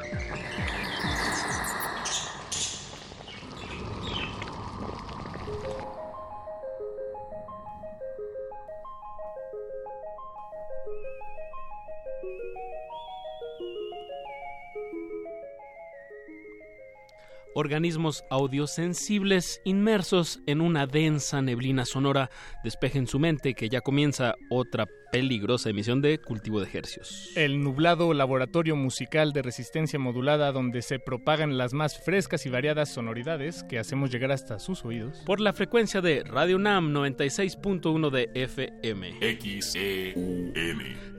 [17.55, 22.29] Organismos audiosensibles inmersos en una densa neblina sonora.
[22.63, 27.31] Despejen su mente que ya comienza otra peligrosa emisión de Cultivo de Hercios.
[27.35, 32.89] El nublado laboratorio musical de resistencia modulada donde se propagan las más frescas y variadas
[32.89, 35.21] sonoridades que hacemos llegar hasta sus oídos.
[35.25, 39.19] Por la frecuencia de Radio NAM 96.1 de FM.
[39.39, 40.53] XEUN.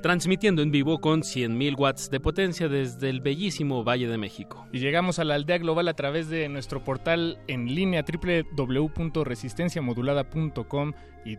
[0.02, 4.66] Transmitiendo en vivo con 100.000 watts de potencia desde el bellísimo Valle de México.
[4.72, 10.92] Y llegamos a la aldea global a través de nuestro portal en línea www.resistenciamodulada.com
[11.24, 11.36] y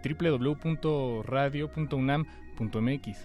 [2.57, 3.17] www.radio.unam.mx.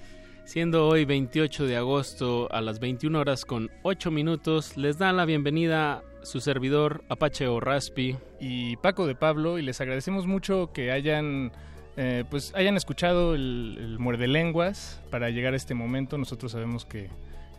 [0.44, 5.26] Siendo hoy 28 de agosto a las 21 horas con 8 minutos, les dan la
[5.26, 10.90] bienvenida su servidor Apache o Raspi y Paco de Pablo y les agradecemos mucho que
[10.90, 11.52] hayan
[11.96, 16.16] eh, pues hayan escuchado el, el muerde lenguas para llegar a este momento.
[16.16, 17.10] Nosotros sabemos que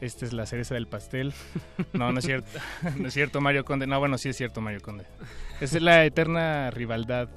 [0.02, 1.34] esta es la cereza del pastel.
[1.94, 2.60] No, no es cierto.
[2.98, 3.86] No es cierto, Mario Conde.
[3.86, 5.06] No, bueno, sí es cierto, Mario Conde.
[5.62, 7.30] Es la eterna rivalidad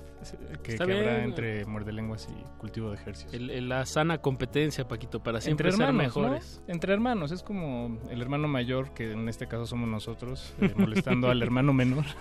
[0.63, 3.33] que, que habrá entre muerde lenguas y cultivo de ejercicios.
[3.35, 6.63] El- el- la sana competencia, Paquito, para siempre Entre hermanos, ser mejores.
[6.67, 6.73] ¿no?
[6.75, 11.31] Entre hermanos, es como el hermano mayor, que en este caso somos nosotros, eh, molestando
[11.31, 12.05] al hermano menor.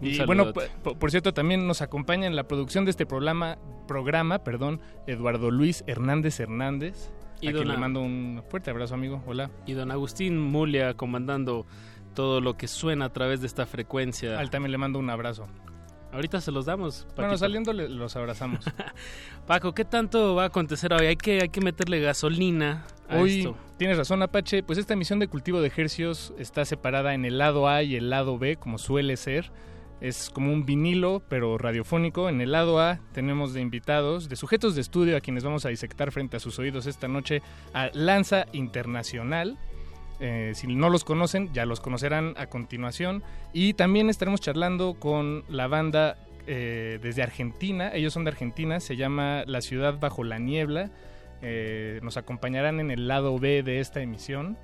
[0.00, 4.42] Y bueno, por, por cierto, también nos acompaña en la producción de este programa, programa
[4.42, 9.22] perdón, Eduardo Luis Hernández Hernández, Y a quien le mando un fuerte abrazo, amigo.
[9.26, 9.50] Hola.
[9.64, 11.66] Y don Agustín Mulia comandando
[12.12, 14.38] todo lo que suena a través de esta frecuencia.
[14.38, 15.46] Al también le mando un abrazo.
[16.12, 17.04] Ahorita se los damos.
[17.16, 17.38] Bueno, Paquito.
[17.38, 18.64] saliendo le- los abrazamos.
[19.46, 21.06] Paco, ¿qué tanto va a acontecer hoy?
[21.06, 23.56] Hay que, hay que meterle gasolina a Hoy esto.
[23.78, 24.62] tienes razón, Apache.
[24.62, 28.10] Pues esta emisión de cultivo de ejercios está separada en el lado A y el
[28.10, 29.50] lado B, como suele ser.
[30.02, 32.28] Es como un vinilo, pero radiofónico.
[32.28, 35.68] En el lado A tenemos de invitados, de sujetos de estudio a quienes vamos a
[35.70, 37.40] disectar frente a sus oídos esta noche
[37.72, 39.58] a Lanza Internacional.
[40.24, 43.24] Eh, si no los conocen, ya los conocerán a continuación.
[43.52, 46.16] Y también estaremos charlando con la banda
[46.46, 47.90] eh, desde Argentina.
[47.92, 50.92] Ellos son de Argentina, se llama La Ciudad Bajo la Niebla.
[51.42, 54.56] Eh, nos acompañarán en el lado B de esta emisión.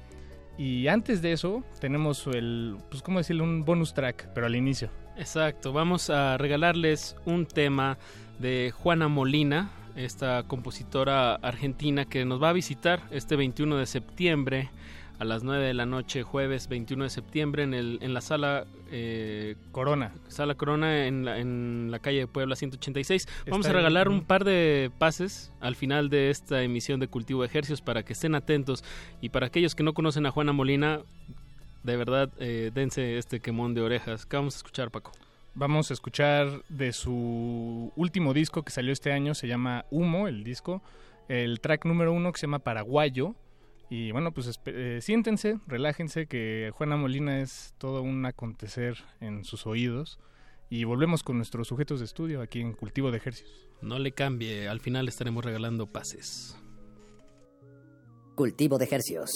[0.56, 3.42] Y antes de eso, tenemos el, pues, ¿cómo decirlo?
[3.42, 4.90] Un bonus track, pero al inicio.
[5.16, 7.98] Exacto, vamos a regalarles un tema
[8.38, 14.70] de Juana Molina, esta compositora argentina que nos va a visitar este 21 de septiembre
[15.19, 18.66] a las 9 de la noche, jueves 21 de septiembre, en, el, en la sala
[18.91, 20.12] eh, Corona.
[20.29, 23.27] Sala Corona en la, en la calle de Puebla 186.
[23.49, 27.43] Vamos Está a regalar un par de pases al final de esta emisión de Cultivo
[27.43, 28.85] de Ejercios para que estén atentos.
[29.21, 31.01] Y para aquellos que no conocen a Juana Molina,
[31.83, 34.25] de verdad, eh, dense este quemón de orejas.
[34.25, 35.11] ¿Qué vamos a escuchar, Paco?
[35.55, 40.45] Vamos a escuchar de su último disco que salió este año, se llama Humo, el
[40.45, 40.83] disco,
[41.29, 43.35] el track número uno que se llama Paraguayo.
[43.91, 49.66] Y bueno, pues eh, siéntense, relájense, que Juana Molina es todo un acontecer en sus
[49.66, 50.18] oídos.
[50.70, 53.70] Y volvemos con nuestros sujetos de estudio aquí en Cultivo de Ejercicios.
[53.80, 56.57] No le cambie, al final estaremos regalando pases.
[58.34, 59.30] Cultivo de ejercios.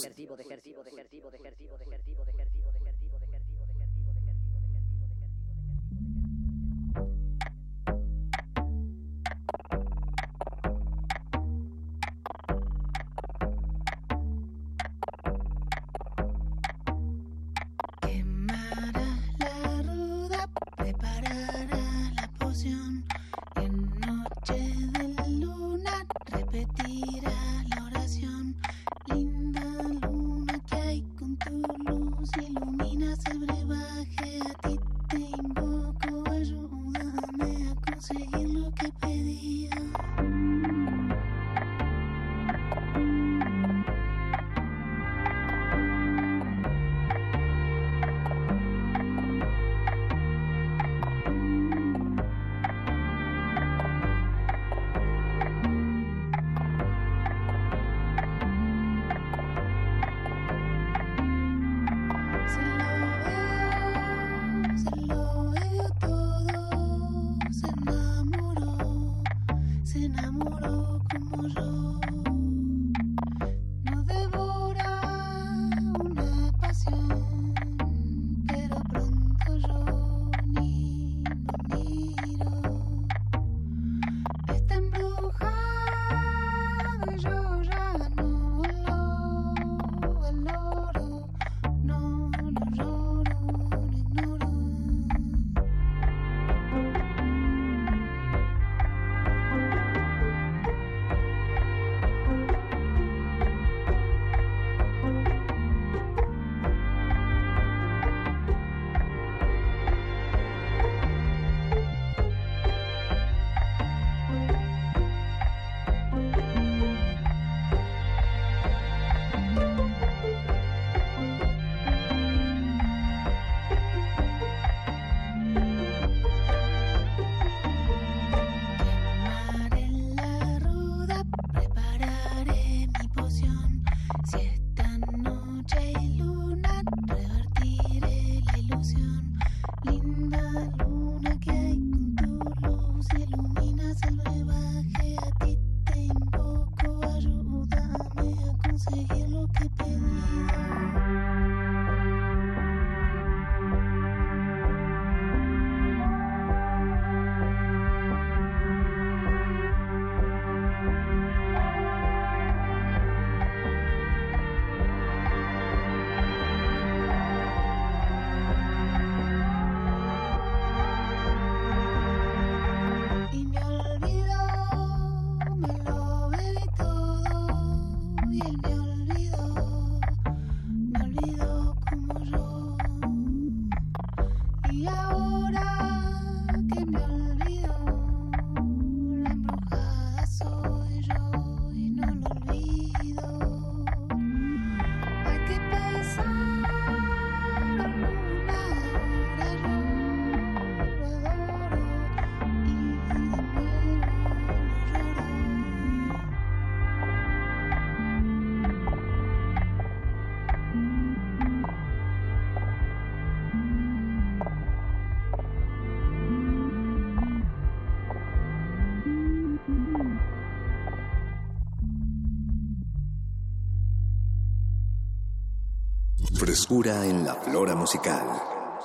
[226.73, 228.25] Frescura en la flora musical.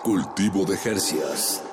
[0.03, 1.63] Cultivo de Jercias.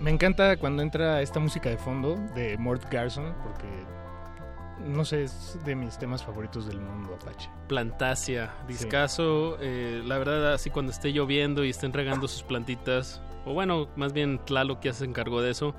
[0.00, 3.68] Me encanta cuando entra esta música de fondo de Mort Garson porque
[4.84, 7.48] no sé, es de mis temas favoritos del mundo Apache.
[7.68, 13.54] Plantasia, discaso, eh, la verdad así cuando esté lloviendo y estén regando sus plantitas, o
[13.54, 15.74] bueno, más bien Tlalo que se encargó de eso,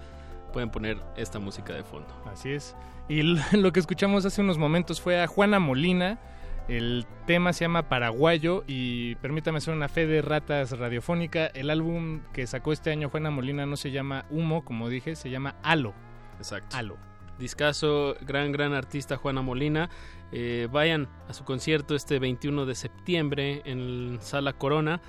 [0.51, 2.13] pueden poner esta música de fondo.
[2.25, 2.75] Así es.
[3.07, 3.23] Y
[3.57, 6.19] lo que escuchamos hace unos momentos fue a Juana Molina.
[6.67, 11.47] El tema se llama Paraguayo y permítame hacer una fe de ratas radiofónica.
[11.47, 15.29] El álbum que sacó este año Juana Molina no se llama Humo, como dije, se
[15.29, 15.93] llama Halo.
[16.37, 16.77] Exacto.
[16.77, 16.97] Halo.
[17.39, 19.89] Discaso, gran, gran artista Juana Molina.
[20.31, 25.01] Eh, vayan a su concierto este 21 de septiembre en Sala Corona.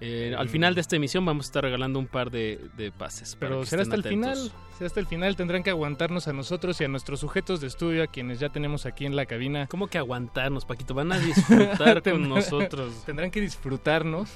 [0.00, 3.36] Eh, al final de esta emisión vamos a estar regalando un par de, de pases.
[3.38, 4.52] Pero será hasta el final.
[4.84, 5.36] Hasta el final.
[5.36, 8.84] Tendrán que aguantarnos a nosotros y a nuestros sujetos de estudio, a quienes ya tenemos
[8.84, 9.66] aquí en la cabina.
[9.68, 10.92] ¿Cómo que aguantarnos, Paquito?
[10.92, 13.02] Van a disfrutar con nosotros.
[13.06, 14.30] Tendrán que disfrutarnos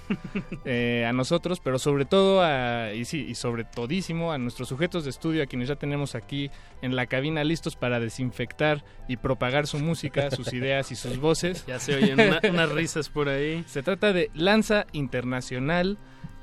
[0.65, 5.05] eh, a nosotros, pero sobre todo a, y sí, y sobre todísimo a nuestros sujetos
[5.05, 6.51] de estudio, a quienes ya tenemos aquí
[6.81, 11.67] en la cabina listos para desinfectar y propagar su música, sus ideas y sus voces.
[11.67, 13.63] Ya se oyen una- unas risas por ahí.
[13.69, 15.99] Se trata de Lanza Internacional.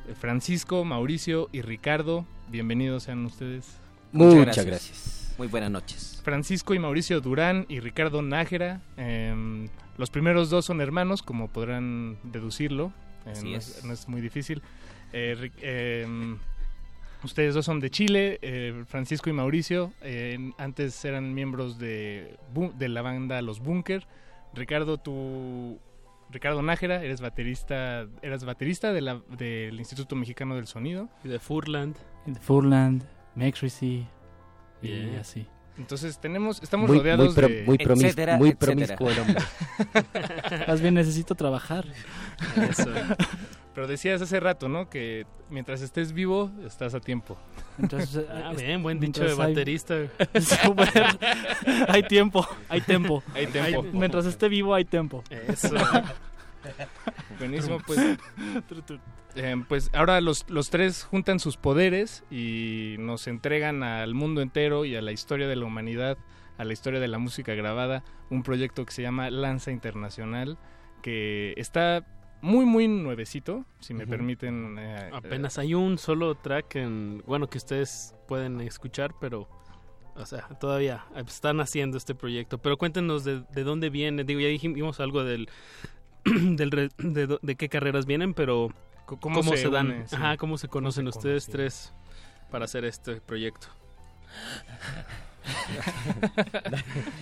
[0.07, 3.82] eh, Francisco, Mauricio y Ricardo, bienvenidos sean ustedes.
[4.11, 5.35] Muchas gracias.
[5.38, 6.21] Muy buenas noches.
[6.23, 8.81] Francisco y Mauricio Durán y Ricardo Nájera.
[8.97, 9.67] em,
[9.97, 12.91] los primeros dos son hermanos, como podrán deducirlo.
[13.25, 13.84] eh, Así no, es.
[13.84, 14.61] no es muy difícil.
[15.13, 16.38] Eh, em,
[17.23, 19.93] ustedes dos son de Chile, eh, Francisco y Mauricio.
[20.01, 22.38] eh, antes eran miembros de,
[22.77, 24.07] de la banda Los Bunker.
[24.53, 25.79] Ricardo, tú...
[26.29, 31.07] Ricardo Nájera, eres baterista, eras baterista de la, del Instituto Mexicano del Sonido.
[31.23, 31.95] Y de Furland.
[32.25, 33.03] De Furland,
[33.38, 34.05] Mexricy
[34.81, 35.47] y así.
[35.77, 37.64] Entonces tenemos, estamos Muy- rodeados muy pro- de...
[37.68, 38.97] muy promis- Etcétera, muy etcétera.
[38.97, 39.43] promiscuo el hombre.
[40.68, 41.85] Más bien necesito trabajar.
[42.69, 42.89] Eso.
[43.76, 44.89] Pero decías hace rato, ¿no?
[44.89, 47.38] Que mientras estés vivo, estás a tiempo.
[47.77, 49.93] Entonces, Ah, es- bien, buen dicho de hay- baterista.
[50.41, 50.89] Súper.
[51.89, 53.22] hay tiempo, hay tempo.
[53.35, 53.84] Hay tempo.
[53.93, 55.23] mientras esté vivo, hay tempo.
[55.30, 55.76] Eso.
[57.38, 57.99] Buenísimo, pues.
[59.38, 64.85] Eh, pues ahora los, los tres juntan sus poderes y nos entregan al mundo entero
[64.85, 66.18] y a la historia de la humanidad,
[66.57, 70.57] a la historia de la música grabada, un proyecto que se llama Lanza Internacional,
[71.01, 72.05] que está
[72.41, 74.77] muy, muy nuevecito, si me permiten.
[74.80, 79.47] eh, Apenas hay un solo track en, bueno que ustedes pueden escuchar, pero
[80.15, 82.57] o sea, todavía están haciendo este proyecto.
[82.57, 84.23] Pero cuéntenos de, de dónde viene.
[84.23, 85.47] Digo, ya dijimos algo del,
[86.26, 88.69] del re- de, do- de qué carreras vienen, pero
[89.07, 90.15] cómo cómo, se se, dan, une, sí.
[90.15, 91.93] ajá, cómo se conocen se ustedes tres
[92.51, 93.67] para hacer este proyecto.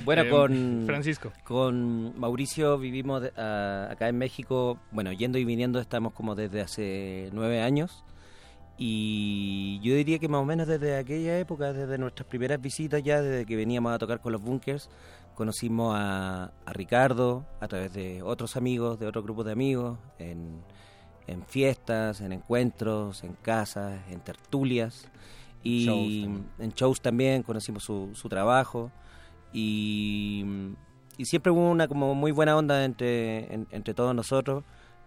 [0.03, 1.31] Bueno, Eh, con Francisco.
[1.43, 7.29] Con Mauricio vivimos a- acá en México, bueno, yendo y viniendo estamos como desde hace
[7.33, 8.03] nueve años.
[8.77, 13.21] Y yo diría que más o menos desde aquella época, desde nuestras primeras visitas ya,
[13.21, 14.89] desde que veníamos a tocar con los bunkers,
[15.33, 20.61] conocimos a, a Ricardo a través de otros amigos, de otro grupo de amigos, en,
[21.27, 25.07] en fiestas, en encuentros, en casas, en tertulias.
[25.63, 28.91] Y Shows en shows también conocimos su, su trabajo.
[29.53, 30.45] Y,
[31.17, 34.63] y siempre hubo una como muy buena onda entre, en- entre todos nosotros.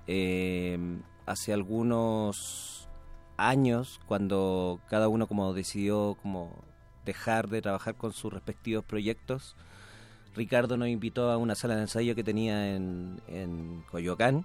[0.07, 0.79] Eh,
[1.27, 2.89] hace algunos
[3.37, 6.51] años, cuando cada uno como decidió como
[7.05, 9.55] dejar de trabajar con sus respectivos proyectos,
[10.35, 14.45] Ricardo nos invitó a una sala de ensayo que tenía en, en Coyoacán,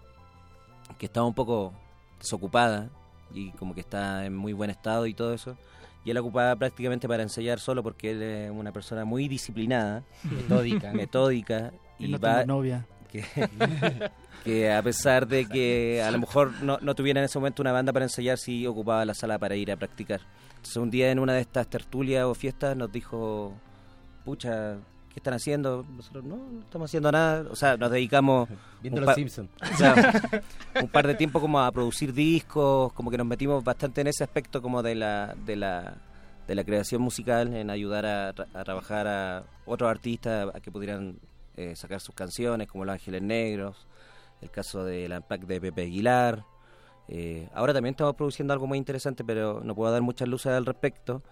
[0.98, 1.74] que estaba un poco
[2.20, 2.90] desocupada
[3.34, 5.58] y como que está en muy buen estado y todo eso.
[6.06, 10.92] Y él ocupaba prácticamente para ensayar solo porque él es una persona muy disciplinada, Metódica.
[10.92, 12.86] metódica Y no va novia.
[13.12, 13.24] que,
[14.44, 17.72] que a pesar de que a lo mejor no, no tuviera en ese momento una
[17.72, 20.22] banda para ensayar, sí ocupaba la sala para ir a practicar.
[20.50, 23.54] Entonces un día en una de estas tertulias o fiestas nos dijo,
[24.26, 24.78] pucha,
[25.14, 25.86] ¿qué están haciendo?
[25.96, 27.46] Nosotros no, no estamos haciendo nada.
[27.50, 28.50] O sea, nos dedicamos...
[28.82, 29.50] Viendo Los pa- Simpson.
[29.74, 30.22] o sea,
[30.82, 34.24] un par de tiempo como a producir discos, como que nos metimos bastante en ese
[34.24, 35.36] aspecto como de la...
[35.46, 35.96] De la
[36.46, 38.34] de la creación musical, en ayudar a
[38.66, 41.18] trabajar a otros artistas a que pudieran
[41.56, 43.88] eh, sacar sus canciones, como Los Ángeles Negros,
[44.42, 46.44] el caso del Unpack de Pepe Aguilar.
[47.08, 50.66] Eh, ahora también estamos produciendo algo muy interesante, pero no puedo dar muchas luces al
[50.66, 51.24] respecto.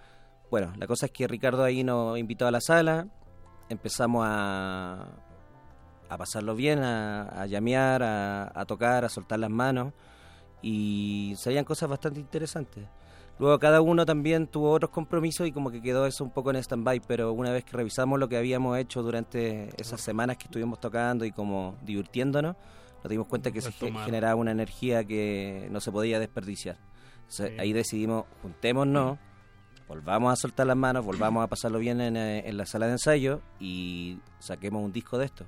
[0.50, 3.08] Bueno, la cosa es que Ricardo ahí nos invitó a la sala,
[3.72, 5.08] empezamos a,
[6.10, 9.94] a pasarlo bien, a, a llamear, a, a tocar, a soltar las manos
[10.62, 12.86] y salían cosas bastante interesantes.
[13.40, 16.58] Luego cada uno también tuvo otros compromisos y como que quedó eso un poco en
[16.58, 20.80] stand-by, pero una vez que revisamos lo que habíamos hecho durante esas semanas que estuvimos
[20.80, 22.56] tocando y como divirtiéndonos,
[23.04, 26.78] nos dimos cuenta que se generaba una energía que no se podía desperdiciar.
[27.22, 29.18] Entonces, ahí decidimos, juntémonos,
[29.92, 32.94] volvamos a soltar las manos, volvamos a pasarlo bien en, eh, en la sala de
[32.94, 35.46] ensayo y saquemos un disco de esto.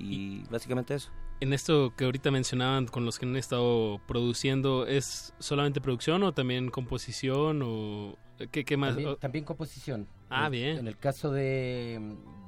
[0.00, 1.12] Y básicamente eso.
[1.40, 6.32] En esto que ahorita mencionaban con los que han estado produciendo, ¿es solamente producción o
[6.32, 8.16] también composición o
[8.50, 8.94] qué, qué más?
[8.96, 10.08] También, también composición.
[10.28, 10.78] Ah, En- bien.
[10.78, 12.00] En el caso de,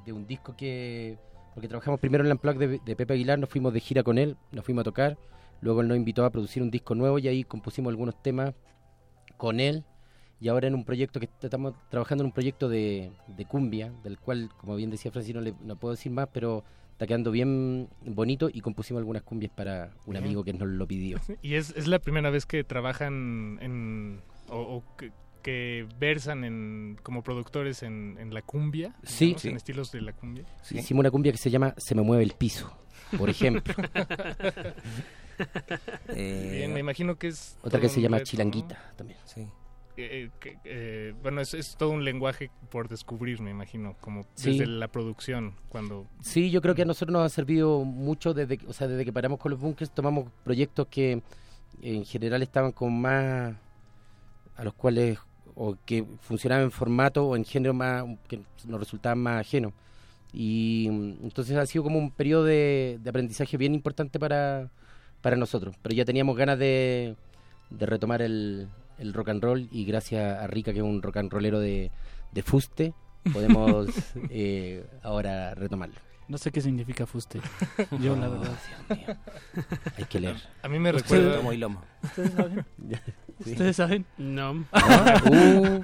[0.05, 1.17] de un disco que...
[1.53, 4.17] Porque trabajamos primero en el Unplugged de, de Pepe Aguilar, nos fuimos de gira con
[4.17, 5.17] él, nos fuimos a tocar,
[5.61, 8.53] luego él nos invitó a producir un disco nuevo y ahí compusimos algunos temas
[9.37, 9.85] con él
[10.45, 14.19] y ahora en un proyecto que estamos trabajando en un proyecto de, de cumbia, del
[14.19, 17.89] cual, como bien decía Francis, no, le- no puedo decir más, pero está quedando bien
[18.05, 20.23] bonito y compusimos algunas cumbias para un Bien.
[20.23, 21.17] amigo que nos lo pidió.
[21.41, 24.21] ¿Y es, es la primera vez que trabajan en...
[24.49, 25.11] o, o que,
[25.41, 28.93] que versan en, como productores en, en la cumbia?
[29.01, 29.25] Sí.
[29.25, 29.49] digamos, Sí.
[29.49, 30.45] En estilos de la cumbia.
[30.61, 32.71] Sí, Hicimos una cumbia que se llama Se me mueve el piso,
[33.17, 33.73] por ejemplo.
[36.13, 37.57] Bien, me imagino que es...
[37.63, 38.29] Otra que se llama reto, ¿no?
[38.29, 39.19] Chilanguita también.
[39.25, 39.47] Sí.
[39.97, 40.29] Eh,
[40.65, 44.51] eh, bueno, es, es todo un lenguaje por descubrir, me imagino, como Sí.
[44.51, 46.07] desde la producción, cuando...
[46.21, 49.13] Sí, yo creo que a nosotros nos ha servido mucho desde, o sea, desde que
[49.13, 51.21] paramos con los bunkers, tomamos proyectos que
[51.81, 53.55] en general estaban con más,
[54.57, 55.17] a los cuales,
[55.55, 59.71] o que funcionaban en formato o en género más, que nos resultaban más ajenos.
[60.33, 64.69] Y mm, entonces ha sido como un periodo de, de aprendizaje bien importante para,
[65.21, 65.75] para nosotros.
[65.81, 67.15] Pero ya teníamos ganas de,
[67.69, 68.67] de retomar el,
[68.99, 71.91] el rock and roll y gracias a Rica, que es un rock and rollero de,
[72.31, 72.93] de fuste,
[73.33, 73.87] podemos
[74.29, 75.95] eh, ahora retomarlo.
[76.27, 77.39] No sé qué significa fuste.
[78.01, 78.57] Yo, la verdad.
[78.87, 79.17] Dios mío.
[79.95, 80.37] Hay que leer.
[80.63, 81.37] A mí me ¿Ustedes- recuerda...
[81.37, 81.81] Lomo y lomo.
[82.03, 82.65] ¿Ustedes saben?
[83.43, 83.51] Sí.
[83.51, 84.05] ¿Ustedes saben?
[84.17, 84.51] No.
[85.29, 85.81] Uh.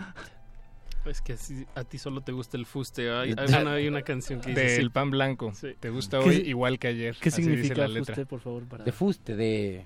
[1.05, 3.11] Es que así- a ti solo te gusta el fuste.
[3.11, 4.89] Hay, hay una, hay una canción que dice Del así.
[4.89, 5.51] pan blanco.
[5.53, 5.75] Sí.
[5.79, 7.17] ¿Te gusta ¿Qué hoy si- igual que ayer?
[7.19, 8.15] ¿Qué Así dice significa la letra.
[8.15, 8.63] fuste, por favor?
[8.67, 8.83] Para...
[8.85, 9.85] De fuste, de...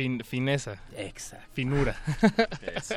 [0.00, 0.80] Fin- fineza.
[0.96, 1.46] Exacto.
[1.52, 1.94] Finura.
[2.74, 2.94] Eso.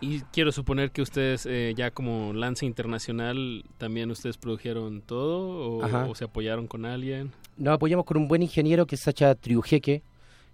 [0.00, 5.78] Y quiero suponer que ustedes, eh, ya como Lance Internacional, también ustedes produjeron todo
[6.08, 7.32] o, se apoyaron con alguien.
[7.56, 10.02] Nos apoyamos con un buen ingeniero que es Sacha Triujeque,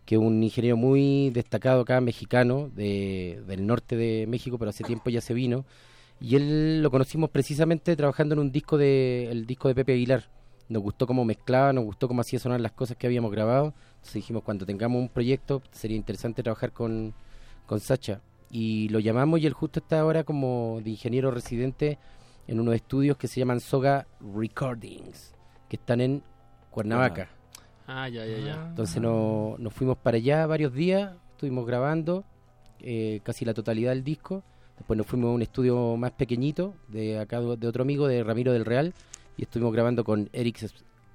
[0.07, 4.85] que es un ingeniero muy destacado acá, mexicano, de, del norte de México, pero hace
[4.85, 5.66] tiempo ya se vino.
[6.20, 10.31] Y él lo conocimos precisamente trabajando en un disco de, el disco de Pepe Aguilar.
[10.69, 13.74] Nos gustó cómo mezclaba, nos gustó cómo hacía sonar las cosas que habíamos grabado.
[14.03, 17.15] Entonces dijimos, cuando tengamos un proyecto, sería interesante trabajar con,
[17.66, 18.20] con Sacha.
[18.51, 21.99] Y lo llamamos y él justo está ahora como de ingeniero residente
[22.49, 25.33] en unos estudios que se llaman Soga Recordings,
[25.69, 26.23] que están en
[26.70, 27.29] Cuernavaca.
[27.87, 28.66] Ah, ya, ya, ya.
[28.70, 32.24] Entonces no- nos fuimos para allá varios días, estuvimos grabando
[32.81, 34.43] eh, casi la totalidad del disco.
[34.77, 38.53] Después nos fuimos a un estudio más pequeñito de acá de otro amigo, de Ramiro
[38.53, 38.93] del Real,
[39.37, 40.59] y estuvimos grabando con Eric,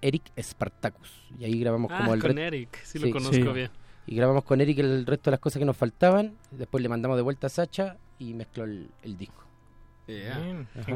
[0.02, 1.10] Eric Spartacus.
[1.40, 3.69] Y ahí grabamos Ah, como el con Eric, sí lo conozco bien.
[4.06, 6.36] Y grabamos con Eric el resto de las cosas que nos faltaban.
[6.52, 9.44] Después le mandamos de vuelta a Sacha y mezcló el, el disco.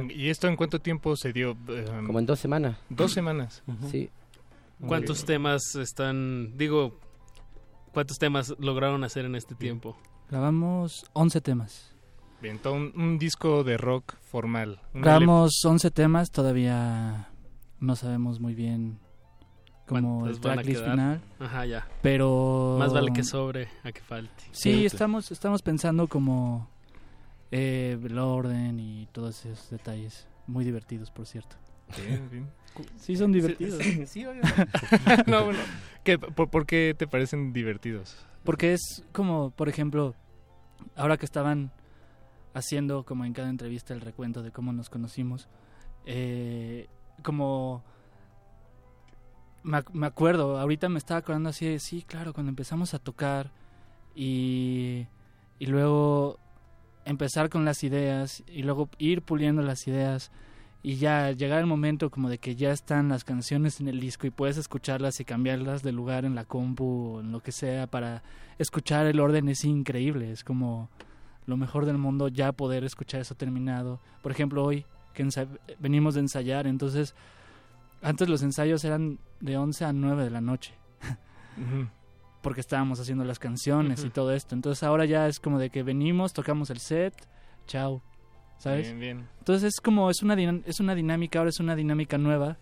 [0.10, 1.58] ¿Y esto en cuánto tiempo se dio?
[1.68, 2.78] Eh, Como en dos semanas.
[2.90, 3.64] Dos semanas.
[3.90, 4.10] Sí.
[4.88, 6.98] ¿Cuántos temas están, digo,
[7.92, 9.98] cuántos temas lograron hacer en este tiempo?
[10.30, 11.96] Grabamos 11 temas.
[12.42, 14.80] Bien, todo un, un disco de rock formal.
[14.94, 17.30] Grabamos 11 temas, todavía
[17.82, 19.00] no sabemos muy bien
[19.86, 21.22] como ¿Cuántos el tracklist final.
[21.40, 21.88] Ajá, ya.
[22.02, 24.44] Pero Más vale que sobre a que falte.
[24.52, 26.70] Sí, estamos estamos pensando como
[27.52, 31.58] eh, el orden y todos esos detalles muy divertidos, por cierto.
[32.08, 32.48] Bien, bien.
[32.98, 33.84] Sí, son divertidos.
[33.84, 34.24] Sí, sí,
[35.28, 35.60] no, bueno.
[36.06, 38.16] ¿qué- por, por qué te parecen divertidos?
[38.46, 40.16] Porque es como, por ejemplo,
[40.96, 41.72] ahora que estaban
[42.54, 45.48] haciendo como en cada entrevista el recuento de cómo nos conocimos,
[46.06, 46.88] eh,
[47.22, 47.84] como
[49.64, 53.00] me, ac- me acuerdo, ahorita me estaba acordando así de, sí, claro, cuando empezamos a
[53.00, 53.52] tocar
[54.16, 55.06] y,
[55.60, 56.38] y luego
[57.06, 60.32] empezar con las ideas y luego ir puliendo las ideas
[60.84, 64.26] y ya llegar el momento como de que ya están las canciones en el disco
[64.26, 67.86] y puedes escucharlas y cambiarlas de lugar en la compu o en lo que sea
[67.88, 68.24] para
[68.58, 70.90] escuchar el orden es increíble, es como
[71.46, 74.00] lo mejor del mundo ya poder escuchar eso terminado.
[74.24, 75.28] Por ejemplo, hoy que
[75.80, 77.16] venimos de ensayar, entonces
[78.02, 80.74] antes los ensayos eran de 11 a 9 de la noche.
[82.42, 84.56] Porque estábamos haciendo las canciones y todo esto.
[84.56, 87.14] Entonces ahora ya es como de que venimos, tocamos el set,
[87.68, 88.02] chao.
[88.58, 88.88] ¿Sabes?
[88.88, 89.28] Bien, bien.
[89.40, 90.36] Entonces es como es una
[90.66, 92.58] es una dinámica, ahora es una dinámica nueva,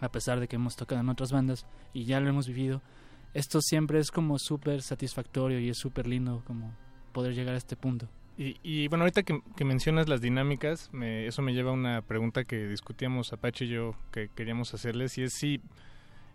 [0.00, 2.82] a pesar de que hemos tocado en otras bandas y ya lo hemos vivido.
[3.34, 6.72] Esto siempre es como súper satisfactorio y es súper lindo como
[7.12, 8.08] poder llegar a este punto.
[8.38, 12.44] Y, y bueno, ahorita que, mencionas las dinámicas, me- eso me lleva a una pregunta
[12.44, 15.60] que discutíamos Apache y yo que queríamos hacerles y es si...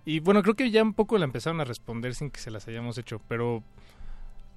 [0.06, 2.68] Y bueno, creo que ya un poco la empezaron a responder sin que se las
[2.68, 3.64] hayamos hecho, pero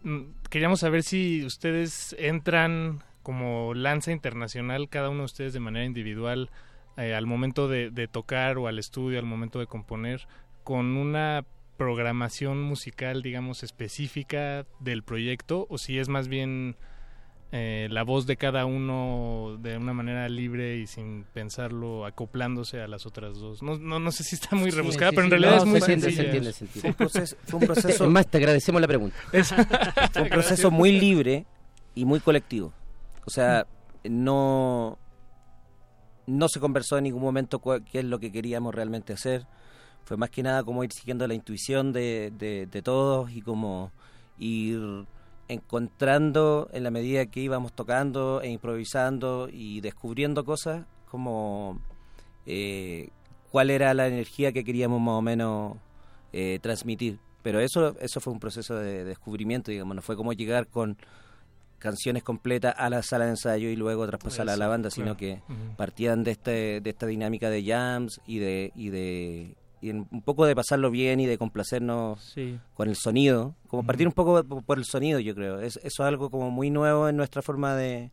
[0.02, 5.84] mm, queríamos saber si ustedes entran como lanza internacional, cada uno de ustedes de manera
[5.84, 6.50] individual,
[6.96, 10.26] eh, al momento de, de tocar o al estudio, al momento de componer,
[10.64, 11.44] con una
[11.76, 16.74] programación musical, digamos, específica del proyecto, o si es más bien
[17.52, 22.88] eh, la voz de cada uno de una manera libre y sin pensarlo, acoplándose a
[22.88, 23.62] las otras dos.
[23.62, 25.68] No, no, no sé si está muy rebuscada, sí, pero en sí, realidad no, es
[25.68, 25.92] muy se se
[26.24, 26.80] entiende, se entiende.
[26.80, 29.16] Fue un proceso, fue un proceso- Es más, te agradecemos la pregunta.
[30.12, 31.46] Fue un proceso muy libre
[31.94, 32.72] y muy colectivo.
[33.26, 33.66] O sea,
[34.04, 34.98] no,
[36.26, 37.60] no se conversó en ningún momento
[37.90, 39.46] qué es lo que queríamos realmente hacer.
[40.04, 43.90] Fue más que nada como ir siguiendo la intuición de, de, de todos y como
[44.38, 45.04] ir
[45.48, 51.80] encontrando en la medida que íbamos tocando e improvisando y descubriendo cosas como
[52.46, 53.08] eh,
[53.50, 55.76] cuál era la energía que queríamos más o menos
[56.32, 57.18] eh, transmitir.
[57.42, 60.96] Pero eso, eso fue un proceso de descubrimiento, digamos, no fue como llegar con
[61.78, 65.14] canciones completas a la sala de ensayo y luego traspasarla a la banda, claro.
[65.14, 65.42] sino que
[65.76, 69.56] partían de este de esta dinámica de jams y de y de
[69.86, 72.58] y un poco de pasarlo bien y de complacernos Sí.
[72.74, 75.60] con el sonido, como partir un poco por por el sonido, yo creo.
[75.60, 78.10] Es, eso es algo como muy nuevo en nuestra forma de,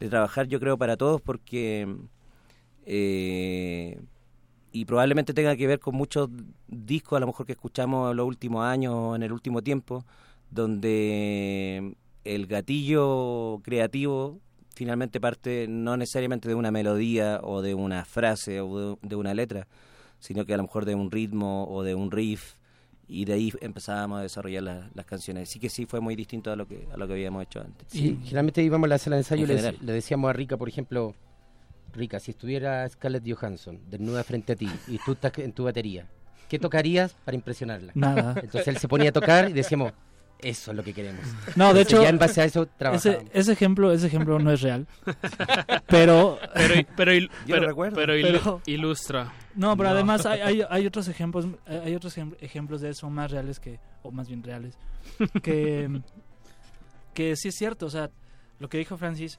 [0.00, 1.86] de trabajar, yo creo, para todos, porque
[2.86, 4.00] eh,
[4.72, 6.28] y probablemente tenga que ver con muchos
[6.68, 10.04] discos, a lo mejor que escuchamos en los últimos años o en el último tiempo,
[10.50, 11.94] donde
[12.24, 14.38] el gatillo creativo
[14.74, 19.34] finalmente parte no necesariamente de una melodía o de una frase o de, de una
[19.34, 19.66] letra,
[20.20, 22.54] sino que a lo mejor de un ritmo o de un riff
[23.08, 25.48] y de ahí empezábamos a desarrollar la- las canciones.
[25.48, 27.88] Sí que sí fue muy distinto a lo que a lo que habíamos hecho antes.
[27.90, 30.68] Sí, generalmente íbamos a la sala de ensayo y En le decíamos a Rica, por
[30.68, 31.14] ejemplo,
[31.92, 36.06] Rica, si estuviera Scarlett Johansson desnuda frente a ti y tú estás en tu batería,
[36.48, 37.90] ¿qué tocarías para impresionarla?
[37.96, 38.34] Nada.
[38.40, 39.92] Entonces él se ponía a tocar y decíamos,
[40.42, 41.20] eso es lo que queremos.
[41.56, 44.50] No, de Entonces, hecho, ya en base a eso ese, ese ejemplo, ese ejemplo no
[44.50, 44.86] es real.
[45.86, 47.96] Pero, Pero, pero, il- Yo lo pero, recuerdo.
[47.96, 49.32] pero il- Pero- ilustra.
[49.54, 49.94] No, pero No.
[49.96, 53.80] además hay, hay, hay otros ejemplos, hay otros ejem- ejemplos de eso más reales que,
[54.02, 54.78] o más bien reales,
[55.42, 56.00] que,
[57.14, 58.10] que sí es cierto, o sea,
[58.58, 59.38] lo que dijo Francis,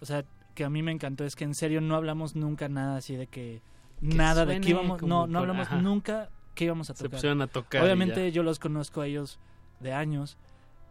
[0.00, 2.96] o sea, que a mí me encantó es que en serio no hablamos nunca nada
[2.96, 3.62] así de que,
[4.00, 5.76] nada de que íbamos, no, no hablamos ajá.
[5.80, 7.16] nunca que íbamos a Se tocar.
[7.18, 9.38] pusieron a tocar Obviamente yo los conozco a ellos
[9.80, 10.36] de años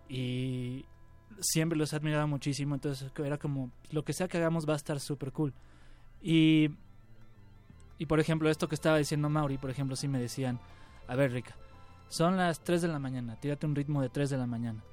[0.10, 0.85] y
[1.39, 4.77] siempre los he admirado muchísimo, entonces era como, lo que sea que hagamos va a
[4.77, 5.53] estar súper cool.
[6.22, 6.69] Y,
[7.97, 10.60] y por ejemplo, esto que estaba diciendo Mauri, por ejemplo, sí me decían,
[11.07, 11.55] a ver Rica,
[12.10, 14.84] son las 3 de la mañana, tírate un ritmo de 3 de la mañana.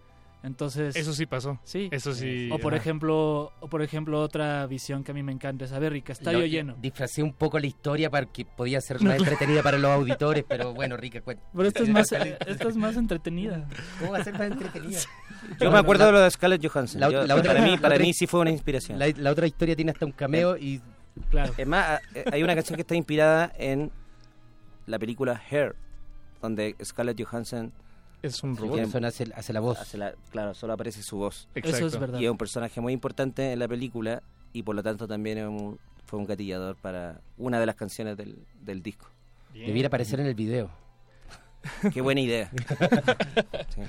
[0.42, 1.60] Entonces, Eso sí pasó.
[1.64, 1.88] Sí.
[1.92, 2.48] Eso sí.
[2.50, 2.80] o por ajá.
[2.80, 6.12] ejemplo, o por ejemplo otra visión que a mí me encanta es, a ver Rica,
[6.14, 6.76] estadio Lo- lleno.
[6.80, 10.72] Disfracé un poco la historia para que podía ser más entretenida para los auditores, pero
[10.74, 11.42] bueno, Rica, cuenta.
[11.54, 13.68] Pero esto es más, esto es más entretenida.
[13.98, 14.98] ¿Cómo va a ser más entretenida?
[15.60, 17.00] Yo me acuerdo de lo de Scarlett Johansson.
[17.00, 18.98] La- Yo- la otra- para mí, la para otra- mí sí fue una inspiración.
[18.98, 20.80] La, la otra historia tiene hasta un cameo y...
[21.28, 21.52] Claro.
[21.58, 23.90] Es más, eh, hay una canción que está inspirada en
[24.86, 25.74] la película Hair,
[26.40, 27.72] donde Scarlett Johansson
[28.22, 28.76] es un robot.
[28.76, 29.78] Johansson hace, hace la voz.
[30.30, 31.48] claro, solo aparece su voz.
[31.54, 31.76] Exacto.
[31.78, 32.18] Eso es verdad.
[32.20, 34.22] Y es un personaje muy importante en la película
[34.52, 38.16] y por lo tanto también es un- fue un gatillador para una de las canciones
[38.16, 39.08] del, del disco.
[39.54, 40.70] Debiera aparecer en el video.
[41.92, 42.50] Qué buena idea.
[43.74, 43.82] Sí.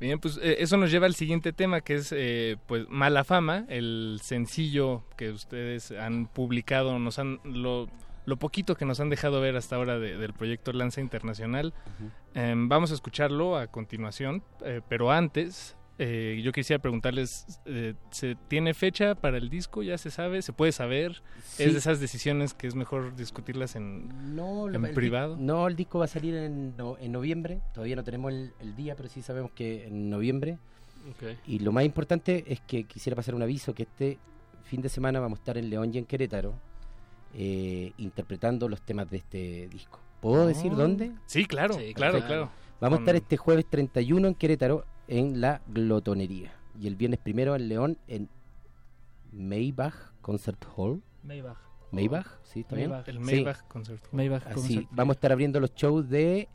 [0.00, 3.64] Bien, pues eh, eso nos lleva al siguiente tema que es eh, pues Mala Fama,
[3.68, 7.88] el sencillo que ustedes han publicado, nos han lo,
[8.28, 11.72] lo poquito que nos han dejado ver hasta ahora de- del proyecto Lanza Internacional.
[12.34, 18.36] Em, vamos a escucharlo a continuación, eh, pero antes eh, yo quisiera preguntarles, eh, ¿se
[18.46, 19.82] tiene fecha para el disco?
[19.82, 20.42] ¿Ya se sabe?
[20.42, 21.22] ¿Se puede saber?
[21.42, 21.64] Sí.
[21.64, 25.36] ¿Es de esas decisiones que es mejor discutirlas en, No, en el privado?
[25.40, 27.62] No, el disco va a salir en, no- en noviembre.
[27.74, 30.58] Todavía no tenemos el, el día, pero sí sabemos que en noviembre.
[31.10, 31.36] Ok.
[31.48, 34.18] Y lo más importante es que quisiera pasar un aviso que este
[34.64, 36.54] fin de semana vamos a estar en León y en Querétaro
[37.34, 40.00] eh, interpretando los temas de este disco.
[40.20, 40.76] ¿Puedo decir Oh.
[40.76, 41.12] dónde?
[41.26, 42.50] Sí, claro, claro, claro.
[42.80, 46.52] Vamos a estar este jueves 31 en Querétaro en la Glotonería.
[46.80, 48.28] Y el viernes primero en León en
[49.32, 51.02] Maybach Concert Hall.
[51.22, 51.58] Maybach.
[51.90, 52.90] Maybach, sí, está bien.
[52.90, 53.08] Maybach.
[53.08, 53.20] El Sí.
[53.36, 54.10] Maybach Concert Hall.
[54.12, 54.86] Maybach Así, Concert.
[54.90, 56.48] vamos a estar abriendo los shows de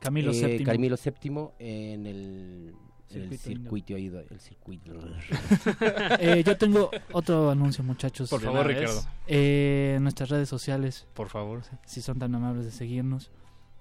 [0.00, 0.64] Camilo eh, VII.
[0.64, 2.74] Camilo VII en el,
[3.10, 4.92] el Circuito ahí, el circuito.
[6.20, 8.30] Eh, yo tengo otro anuncio, muchachos.
[8.30, 9.00] Por favor, Ricardo.
[9.26, 11.06] Eh, nuestras redes sociales.
[11.14, 11.70] Por favor, sí.
[11.86, 13.30] Si son tan amables de seguirnos.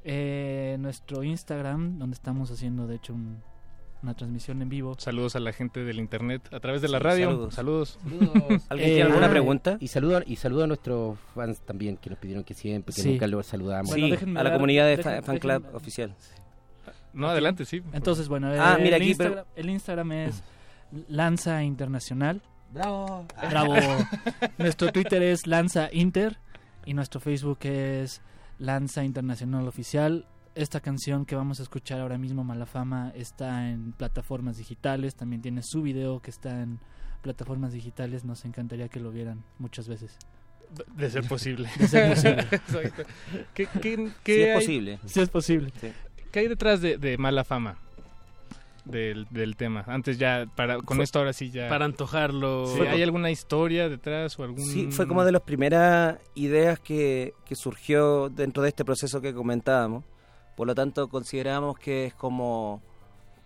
[0.04, 3.42] Eh, nuestro Instagram, donde estamos haciendo, de hecho, un,
[4.02, 4.96] una transmisión en vivo.
[5.00, 7.50] Saludos a la gente del internet a través de la radio.
[7.52, 7.98] Saludos.
[8.70, 9.78] ¿Alguien tiene alguna pregunta?
[9.80, 13.12] Y saludo, y saludo a nuestros fans también que nos pidieron que siempre, que Sí.
[13.14, 13.92] nunca los saludamos.
[13.92, 16.16] Sí, déjenme a la dar- comunidad de fa- fan déjenme- club oficial.
[17.14, 17.82] No, adelante, sí.
[17.94, 20.44] Entonces, bueno, Ah, eh, mira el, aquí, Instagram, el Instagram es
[21.08, 22.42] Lanza Internacional.
[22.72, 23.26] Bravo.
[23.50, 23.76] Bravo.
[24.58, 26.40] nuestro Twitter es Lanza Inter
[26.86, 28.22] y nuestro Facebook es
[28.58, 30.26] Lanza Internacional Oficial.
[30.56, 35.16] Esta canción que vamos a escuchar ahora mismo, Malafama, está en plataformas digitales.
[35.16, 36.80] También tiene su video que está en
[37.22, 38.24] plataformas digitales.
[38.26, 40.18] Nos encantaría que lo vieran muchas veces.
[40.96, 41.70] De ser posible.
[41.80, 42.42] De ser posible.
[42.52, 43.04] Exacto.
[43.54, 45.00] ¿Qué, qué- qué Sí es hay- posible.
[45.06, 45.74] Sí es posible.
[46.34, 47.78] ¿Qué hay detrás de, de mala fama?
[48.84, 49.86] Del, del tema.
[49.88, 51.70] Antes ya, para, con Fue- esto ahora sí ya.
[51.70, 52.68] Para antojarlo.
[52.68, 54.60] Sí, ¿Hay alguna historia detrás o algún...?
[54.66, 59.34] Sí, fue como de las primeras ideas que, que surgió dentro de este proceso que
[59.34, 60.04] comentábamos.
[60.58, 62.82] Por lo tanto, consideramos que es como.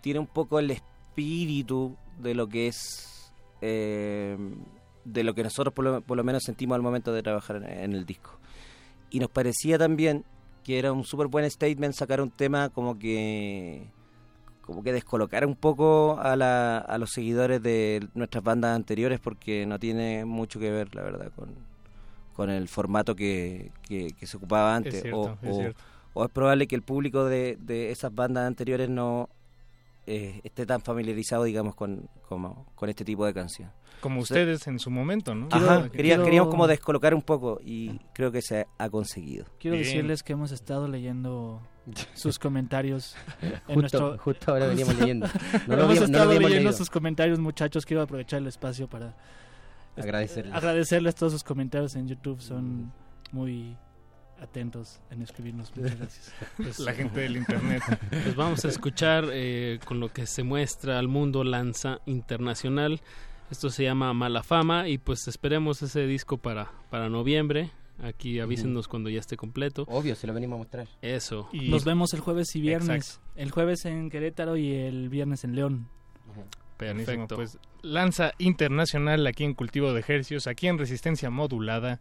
[0.01, 3.31] Tiene un poco el espíritu de lo que es.
[3.61, 4.37] eh,
[5.05, 7.63] de lo que nosotros por lo, por lo menos sentimos al momento de trabajar en,
[7.65, 8.39] en el disco.
[9.09, 10.25] Y nos parecía también
[10.67, 13.87] que era un súper buen statement sacar un tema como que
[14.61, 19.65] como que descolocar un poco a, la, a los seguidores de nuestras bandas anteriores porque
[19.65, 21.55] no tiene mucho que ver, la verdad, con,
[22.35, 24.95] con el formato que, que, que se ocupaba antes.
[24.95, 25.75] Es cierto, o, es
[26.13, 29.29] o- es probable que el público de, de esas bandas anteriores no
[30.05, 32.09] eh, esté tan familiarizado, digamos, con,
[32.75, 33.71] con este tipo de canción.
[34.01, 35.47] Como ustedes en su momento, ¿no?
[35.51, 39.45] Ajá, quería- quiero- queríamos como descolocar un poco y creo que se ha conseguido.
[39.59, 39.85] Quiero Bien.
[39.87, 41.61] decirles que hemos estado leyendo
[42.13, 45.27] sus comentarios en Justo- nuestro justo ahora veníamos leyendo.
[45.67, 46.77] No lo hemos no estado habíamos leyendo leído.
[46.77, 47.85] sus comentarios, muchachos.
[47.85, 49.15] Quiero aprovechar el espacio para
[49.95, 50.53] Agradecerles.
[50.53, 52.39] agradecerles todos sus comentarios en YouTube.
[52.41, 52.91] Son
[53.31, 53.75] muy
[54.39, 55.75] atentos en escribirnos.
[55.75, 56.31] Muchas gracias.
[56.57, 57.81] Pues, La gente del internet.
[58.09, 63.01] Pues vamos a escuchar eh, con lo que se muestra al mundo Lanza Internacional.
[63.49, 67.71] Esto se llama Mala Fama y pues esperemos ese disco para, para noviembre.
[68.03, 69.85] Aquí avísenos cuando ya esté completo.
[69.87, 70.87] Obvio, se lo venimos a mostrar.
[71.01, 71.49] Eso.
[71.51, 73.07] Nos vemos el jueves y viernes.
[73.07, 73.31] Exacto.
[73.35, 75.89] El jueves en Querétaro y el viernes en León.
[76.77, 77.35] Perfecto.
[77.35, 81.99] Pues lanza internacional aquí en Cultivo de Hercios, aquí en Resistencia Modulada,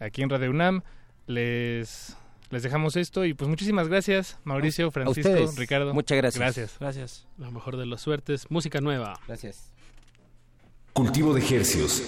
[0.00, 0.82] aquí en Radio UNAM.
[1.26, 2.16] Les,
[2.50, 5.52] les dejamos esto y pues muchísimas gracias, Mauricio, Francisco.
[5.56, 5.94] Ricardo.
[5.94, 6.40] Muchas gracias.
[6.40, 6.76] Gracias.
[6.80, 7.28] Gracias.
[7.36, 8.50] La mejor de las suertes.
[8.50, 9.20] Música nueva.
[9.28, 9.72] Gracias.
[10.98, 12.02] Cultivo de Hercios.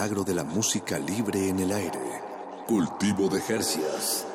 [0.00, 1.98] Milagro de la música libre en el aire.
[2.66, 4.26] Cultivo de Jercias.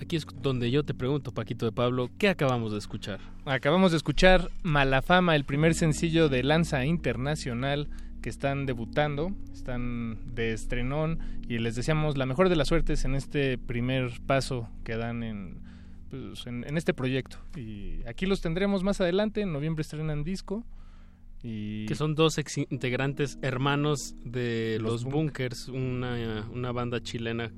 [0.00, 3.20] Aquí es donde yo te pregunto, Paquito de Pablo, ¿qué acabamos de escuchar?
[3.44, 7.90] Acabamos de escuchar Malafama, el primer sencillo de Lanza Internacional
[8.22, 11.18] que están debutando, están de estrenón
[11.50, 15.60] y les deseamos la mejor de las suertes en este primer paso que dan en,
[16.12, 17.38] pues, en, en este proyecto.
[17.56, 20.64] Y aquí los tendremos más adelante, en noviembre estrenan disco.
[21.42, 27.50] Y Que son dos ex integrantes hermanos de Los Los, Bunkers, una, una banda chilena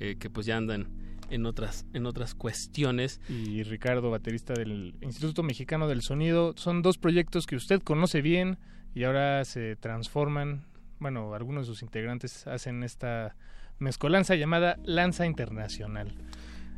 [0.00, 0.88] eh, que pues ya andan
[1.30, 3.20] en otras, en otras cuestiones.
[3.28, 6.54] y Ricardo, baterista del Instituto Mexicano del Sonido.
[6.56, 8.58] Son dos proyectos que usted conoce bien
[8.94, 10.64] y ahora se transforman.
[10.98, 13.36] Bueno, algunos de sus integrantes hacen esta
[13.78, 16.14] mezcolanza llamada Lanza Internacional.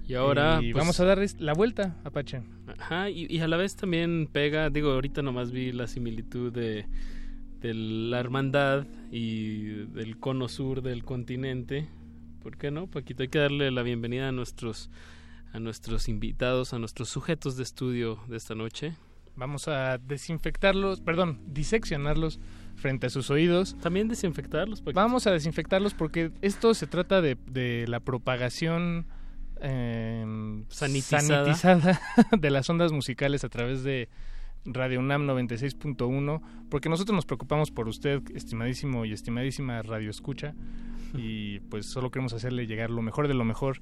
[0.07, 2.43] Y ahora, Y pues- vamos a darles la vuelta, Apache.
[2.79, 6.87] Ajá, y, y a la vez también pega, digo, ahorita nomás vi la similitud de,
[7.61, 9.63] de la hermandad y
[9.95, 11.89] del cono sur del continente.
[12.43, 13.23] ¿Por qué no, Paquito?
[13.23, 14.91] Hay que darle la bienvenida a nuestros,
[15.55, 18.93] a nuestros invitados, a nuestros sujetos de estudio de esta noche.
[19.37, 22.39] Vamos a desinfectarlos, perdón, diseccionarlos
[22.77, 23.75] frente a sus oídos.
[23.81, 24.83] También desinfectarlos.
[24.83, 25.01] Paquito.
[25.01, 29.07] Vamos a desinfectarlos porque esto se trata de, de la propagación
[29.65, 31.23] eh, Sanitizada.
[31.23, 32.01] sanitizada
[32.39, 34.09] de las ondas musicales a través de
[34.67, 40.55] Radio UNAM 96.1, porque nosotros nos preocupamos por usted, estimadísimo y estimadísima Radio Escucha,
[41.15, 43.81] y pues solo queremos hacerle llegar lo mejor de lo mejor.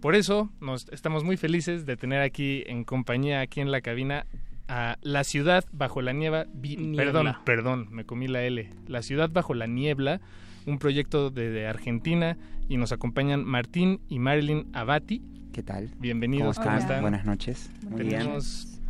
[0.00, 4.26] Por eso nos estamos muy felices de tener aquí en compañía, aquí en la cabina,
[4.68, 6.46] a La Ciudad Bajo la Niebla.
[6.52, 7.04] vi- Niebla.
[7.04, 8.70] Perdón, perdón, me comí la L.
[8.86, 10.20] La Ciudad Bajo la Niebla,
[10.66, 12.36] un proyecto de, de Argentina,
[12.72, 15.20] y nos acompañan Martín y Marilyn Abati.
[15.52, 15.90] ¿Qué tal?
[15.98, 17.02] Bienvenidos, ¿Cómo ¿cómo están?
[17.02, 17.70] Buenas noches.
[17.86, 18.20] Muy bien.
[18.20, 18.80] tenemos,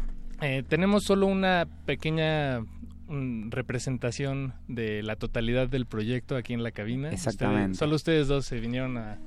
[0.40, 2.60] eh, tenemos solo una pequeña
[3.08, 7.10] mm, representación de la totalidad del proyecto aquí en la cabina.
[7.10, 7.62] Exactamente.
[7.72, 9.18] Ustedes- solo ustedes dos se vinieron a,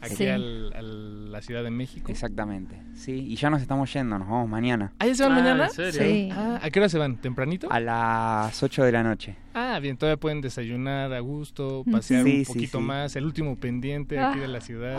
[0.00, 0.26] aquí Sí.
[0.28, 2.10] al- a la Ciudad de México.
[2.10, 2.80] Exactamente.
[2.94, 4.92] Sí, y ya nos estamos yendo, nos vamos mañana.
[4.98, 5.64] ¿Ah, ya se van mañana?
[5.66, 6.00] ¿en serio?
[6.02, 6.28] Sí.
[6.32, 7.16] Ah, ¿A qué hora se van?
[7.16, 7.70] ¿Tempranito?
[7.70, 9.36] A las 8 de la noche.
[9.54, 12.84] Ah, bien, todavía pueden desayunar a gusto, pasear Sí, un sí, poquito sí.
[12.84, 14.42] más, el último pendiente aquí Ah.
[14.42, 14.98] de la ciudad.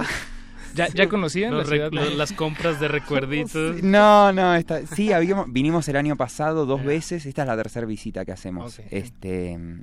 [0.75, 1.91] ¿Ya, ya conocían la ciudad?
[1.91, 3.81] las compras de recuerditos.
[3.81, 7.87] No, no, esta, sí, habíamos, vinimos el año pasado dos veces, esta es la tercera
[7.87, 8.77] visita que hacemos.
[8.77, 8.85] Ok.
[8.91, 9.79] Este, mm,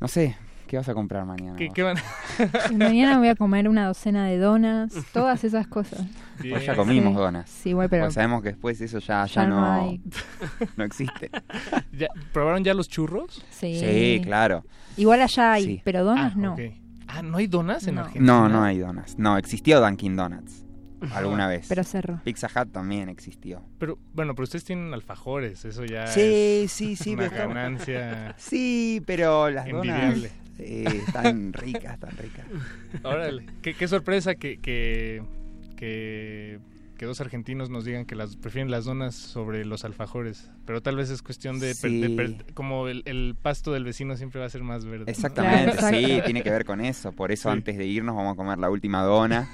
[0.00, 1.56] no sé, ¿qué vas a comprar mañana?
[1.56, 1.74] ¿Qué, vos?
[1.74, 1.96] qué van?
[2.70, 6.00] Y mañana voy a comer una docena de donas, todas esas cosas.
[6.38, 7.18] Pues ya comimos Sí.
[7.18, 7.50] donas.
[7.50, 10.00] Sí, igual, pero- Pues sabemos que después eso ya, ya, Ya no no, hay.
[10.76, 11.30] no existe.
[11.92, 13.44] ¿Ya- ¿Probaron ya los churros?
[13.50, 13.78] Sí.
[13.78, 14.64] Sí, claro.
[14.96, 15.80] Igual allá hay, Sí.
[15.84, 16.52] pero donas Ah, no.
[16.54, 16.60] ok.
[17.06, 18.00] Ah, ¿no hay donas en No.
[18.02, 18.24] Argentina?
[18.26, 19.18] No, no hay donas.
[19.18, 20.64] No, existió Dunkin' Donuts
[21.14, 21.66] alguna vez.
[21.68, 22.18] Pero cerró.
[22.24, 23.62] Pizza Hut también existió.
[23.78, 28.34] Pero bueno, pero ustedes tienen alfajores, eso ya Sí, es sí, sí, una pero- ganancia.
[28.38, 30.28] Sí, pero las Envidiable.
[30.30, 32.46] donas sí, están ricas, están ricas.
[33.02, 35.22] Órale, qué, qué sorpresa que, que,
[35.76, 36.58] que,
[36.96, 40.50] que dos argentinos nos digan que las prefieren las donas sobre los alfajores.
[40.64, 42.14] Pero tal vez es cuestión de, per- de Sí.
[42.14, 45.04] per- como el, el pasto del vecino siempre va a ser más verde.
[45.06, 45.10] ¿no?
[45.10, 47.12] Exactamente, sí, tiene que ver con eso.
[47.12, 47.52] Por eso Sí.
[47.52, 49.48] antes de irnos vamos a comer la última dona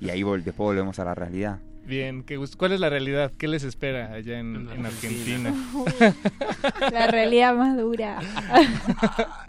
[0.00, 1.58] y ahí vol- después volvemos a la realidad.
[1.86, 2.56] Bien, qué gusto.
[2.56, 3.30] ¿cuál es la realidad?
[3.36, 5.52] ¿Qué les espera allá en, en Argentina?
[6.92, 8.20] La realidad más dura.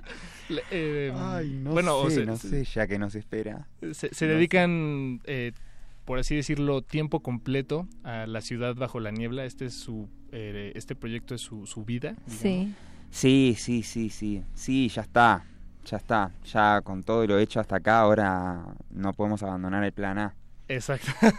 [0.71, 3.67] Eh, Ay, no bueno, o sé, sea, no sé ya que nos espera.
[3.93, 5.51] Se, se No dedican, eh,
[6.05, 9.45] por así decirlo, tiempo completo a la ciudad bajo la niebla.
[9.45, 12.15] Este es su, eh, este proyecto es su, su vida.
[12.27, 12.75] digamos.
[13.11, 14.43] Sí, sí, sí, sí.
[14.53, 15.43] Sí, ya está.
[15.85, 16.31] Ya está.
[16.51, 20.35] Ya con todo lo hecho hasta acá, ahora no podemos abandonar el plan A.
[20.67, 21.07] Exacto.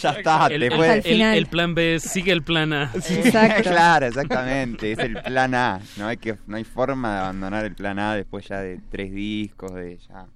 [0.00, 2.92] ya está, El, después- el- el- el plan B sigue el plan A.
[3.62, 4.92] claro, exactamente.
[4.92, 5.80] Es el plan A.
[5.96, 9.12] No hay que, no hay forma de abandonar el plan A después ya de tres
[9.12, 10.26] discos, de ya.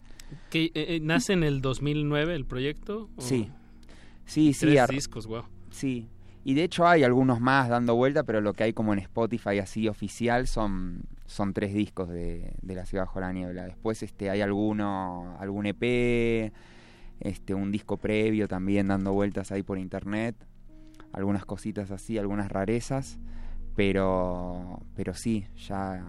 [0.51, 3.09] Que, eh, eh, ¿Nace en el 2009 el proyecto?
[3.17, 3.21] ¿O?
[3.23, 3.51] Sí.
[4.27, 4.67] Sí, sí.
[4.67, 5.45] Tres ar- discos, wow.
[5.71, 6.09] Sí.
[6.45, 9.59] Y de hecho hay algunos más dando vuelta, pero lo que hay como en Spotify
[9.59, 13.65] así oficial son, son tres discos de, de La Ciudad Bajo la Niebla.
[13.65, 16.53] Después este hay alguno, algún EP,
[17.21, 20.37] este, un disco previo también dando vueltas ahí por internet.
[21.13, 23.19] Algunas cositas así, algunas rarezas.
[23.77, 26.05] Pero, pero sí, ya,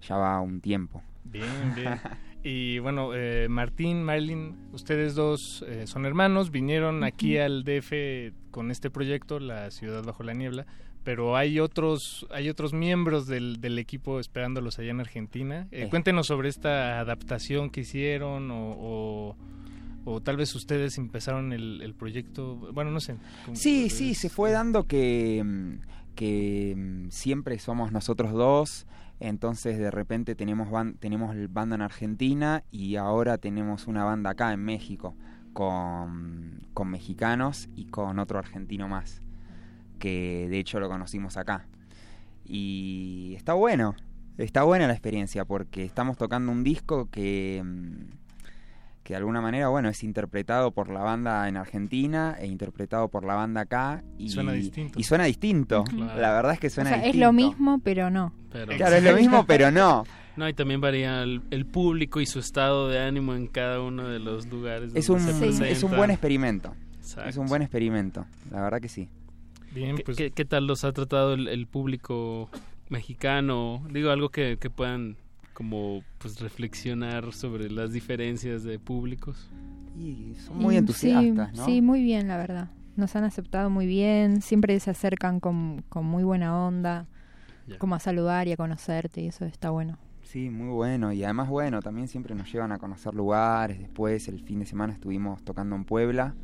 [0.00, 1.02] ya va un tiempo.
[1.24, 2.00] Bien, bien.
[2.48, 8.70] Y bueno, eh, Martín, Marilyn, ustedes dos eh, son hermanos, vinieron aquí al DF con
[8.70, 10.64] este proyecto, La Ciudad Bajo la Niebla,
[11.06, 15.68] pero hay otros, hay otros miembros del, del equipo esperándolos allá en Argentina.
[15.70, 15.86] Eh.
[15.88, 19.36] Cuéntenos sobre esta adaptación que hicieron o, o,
[20.04, 23.14] o tal vez ustedes empezaron el, el proyecto, bueno, no sé.
[23.44, 28.88] ¿cómo- Sí, sí, se fue dando que, mm, que mm, siempre somos nosotros dos,
[29.20, 34.30] entonces de repente tenemos, ban- tenemos el banda en Argentina y ahora tenemos una banda
[34.30, 35.14] acá en México
[35.52, 39.22] con, con mexicanos y con otro argentino más,
[39.98, 41.66] que de hecho lo conocimos acá.
[42.44, 43.94] Y está bueno,
[44.38, 47.62] está buena la experiencia porque estamos tocando un disco que...
[47.64, 48.16] mm,
[49.02, 53.24] que de alguna manera, bueno, es interpretado por la banda en Argentina e interpretado por
[53.24, 54.02] la banda acá.
[54.18, 54.98] Y Suena distinto.
[54.98, 55.84] Y suena distinto.
[55.84, 56.20] Claro.
[56.20, 57.26] La verdad es que O suena sea, es distinto.
[57.28, 58.32] lo mismo, pero no.
[58.50, 60.04] Pero- Claro, es lo mismo, pero no.
[60.36, 64.06] No, y también varía el, el público y su estado de ánimo en cada uno
[64.06, 64.92] de los lugares.
[64.94, 66.74] Es donde un, se es un buen experimento.
[66.98, 67.30] Exacto.
[67.30, 68.26] Es un buen experimento.
[68.50, 69.08] La verdad que sí.
[69.76, 72.48] Bien, ¿Qué, pues qué- qué tal los ha tratado el, el público
[72.88, 73.82] mexicano?
[73.92, 75.16] Digo, algo que, que puedan
[75.52, 79.48] como pues reflexionar sobre las diferencias de públicos.
[79.98, 81.32] Y son Y sí,
[81.64, 82.70] Sí, muy bien, la verdad.
[82.96, 87.06] Nos han aceptado muy bien, siempre se acercan con, con muy buena onda,
[87.78, 89.98] como a saludar y a conocerte, y eso está bueno.
[90.22, 91.12] Sí, muy bueno.
[91.12, 93.78] Y además, bueno, también siempre nos llevan a conocer lugares.
[93.78, 96.34] Después, el fin de semana estuvimos tocando en Puebla.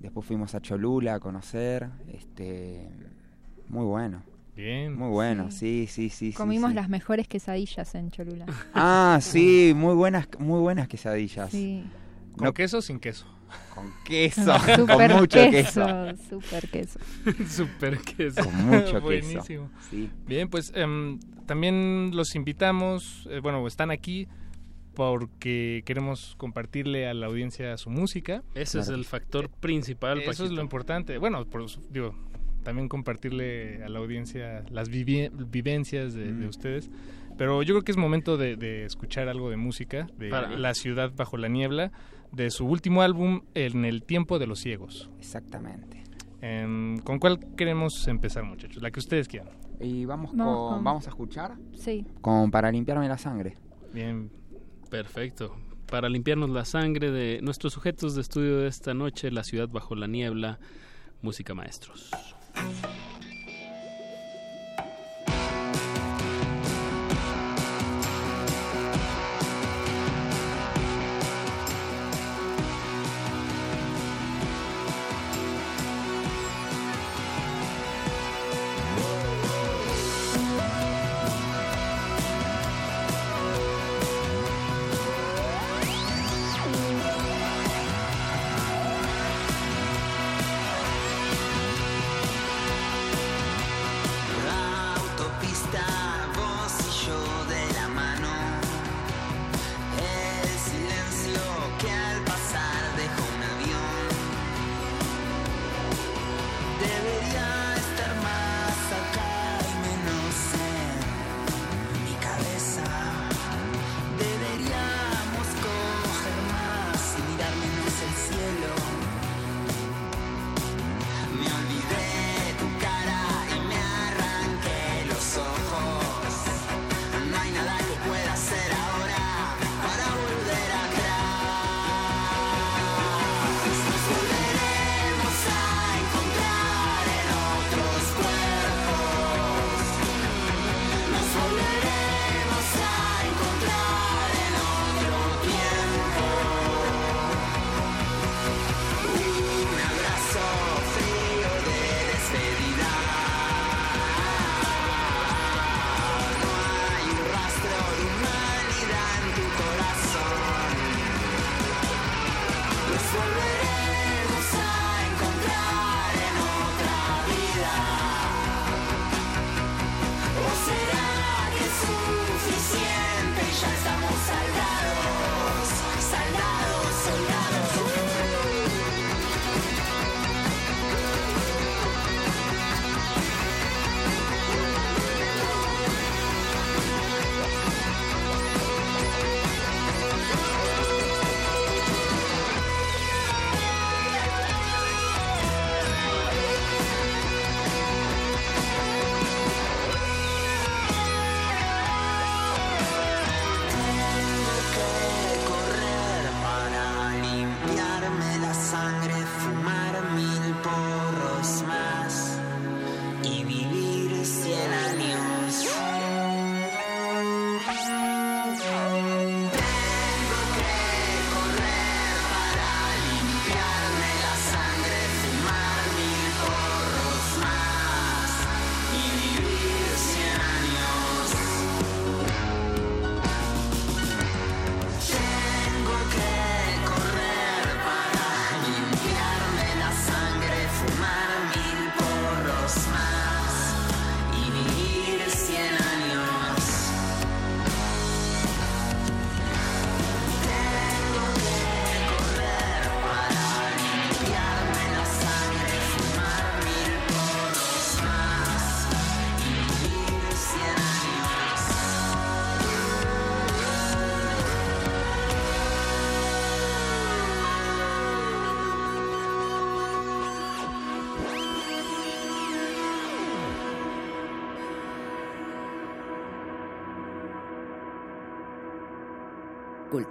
[0.00, 1.88] Después fuimos a Cholula a conocer.
[2.12, 2.88] Este,
[3.68, 4.22] muy bueno.
[4.56, 4.94] Bien.
[4.94, 6.32] Muy bueno, sí, sí, sí.
[6.32, 6.76] sí, Comimos sí.
[6.76, 8.46] las mejores quesadillas en Cholula.
[8.74, 11.50] Ah, sí, muy buenas, muy buenas quesadillas.
[11.50, 11.84] Sí.
[12.36, 13.26] ¿Con No- queso o sin queso?
[13.74, 15.86] Con queso, Super con mucho queso.
[16.28, 16.98] Super queso.
[17.48, 18.44] Super queso.
[18.44, 19.00] Con mucho queso.
[19.00, 19.70] Buenísimo.
[19.88, 20.10] Sí.
[20.26, 24.28] Bien, pues em, también los invitamos, eh, bueno, están aquí
[24.94, 28.42] porque queremos compartirle a la audiencia su música.
[28.54, 30.20] Ese es el factor principal.
[30.22, 31.18] Eso es lo importante.
[31.18, 32.14] Bueno, por, su- digo,
[32.62, 36.48] también compartirle a la audiencia las vivi- vivencias de, de Mm.
[36.48, 36.90] ustedes.
[37.38, 40.50] Pero yo creo que es momento de, de escuchar algo de música de Para.
[40.58, 41.90] La ciudad bajo la niebla,
[42.32, 45.10] de su último álbum, En el tiempo de los ciegos.
[45.18, 46.02] Exactamente.
[46.42, 48.82] Em, ¿Con cuál queremos empezar, muchachos?
[48.82, 49.54] La que ustedes quieran.
[49.80, 52.04] Y vamos, Vamos con, con- vamos a escuchar Sí.
[52.20, 53.56] con Para limpiarme la sangre.
[53.94, 54.30] Bien.
[54.90, 55.56] Perfecto.
[55.86, 59.94] Para limpiarnos la sangre de nuestros sujetos de estudio de esta noche, La ciudad bajo
[59.94, 60.58] la niebla,
[61.22, 62.10] música maestros.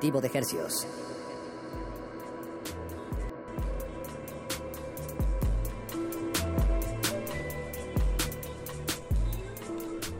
[0.01, 0.87] De.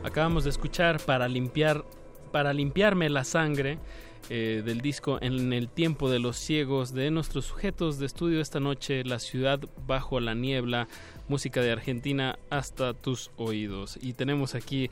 [0.04, 1.84] Acabamos de escuchar para limpiar
[2.30, 3.78] para limpiarme la sangre
[4.28, 8.60] eh, del disco En el tiempo de los ciegos de nuestros sujetos de estudio esta
[8.60, 10.88] noche, La ciudad bajo la niebla,
[11.28, 13.98] música de Argentina hasta tus oídos.
[14.02, 14.90] Y tenemos aquí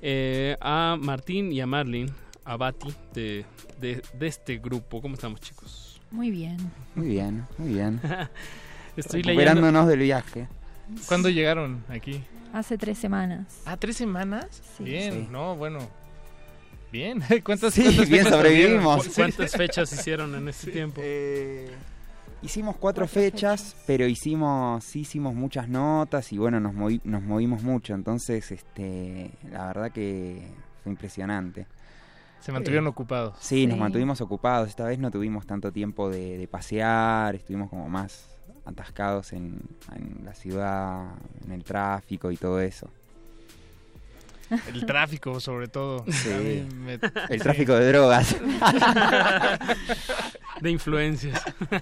[0.00, 2.14] eh, a Martín y a Marlin
[2.48, 3.44] Abati de,
[3.80, 5.00] de, de este grupo.
[5.02, 6.00] ¿Cómo estamos chicos?
[6.10, 6.56] Muy bien.
[6.94, 8.00] Muy bien, muy bien.
[8.96, 10.48] Estoy Recuperándonos del viaje.
[11.06, 12.22] ¿Cuándo llegaron aquí?
[12.52, 13.60] Hace tres semanas.
[13.66, 14.46] Ah, ¿tres semanas?
[14.76, 14.84] Sí.
[14.84, 15.28] Bien, Sí.
[15.30, 15.78] no, bueno.
[16.90, 17.20] Bien.
[17.44, 19.08] ¿Cuántas, Sí, cuántas bien fechas sobrevivimos.
[19.14, 21.00] ¿Cuántas fechas hicieron en este tiempo?
[21.04, 21.68] Eh,
[22.40, 27.62] hicimos cuatro, fechas, pero hicimos sí hicimos muchas notas y bueno, nos, movi- nos movimos
[27.62, 27.92] mucho.
[27.94, 30.40] Entonces, este la verdad que
[30.82, 31.66] fue impresionante.
[32.48, 33.34] Se mantuvieron Eh, ocupados.
[33.40, 34.70] Sí, nos mantuvimos ocupados.
[34.70, 38.26] Esta vez no tuvimos tanto tiempo de, de pasear, estuvimos como más
[38.64, 39.60] atascados en,
[39.94, 41.08] en la ciudad,
[41.44, 42.88] en el tráfico y todo eso.
[44.72, 46.06] El tráfico, sobre todo.
[46.10, 46.66] Sí.
[46.74, 46.98] Me-
[47.28, 48.34] El tráfico de drogas.
[50.62, 51.42] de influencias.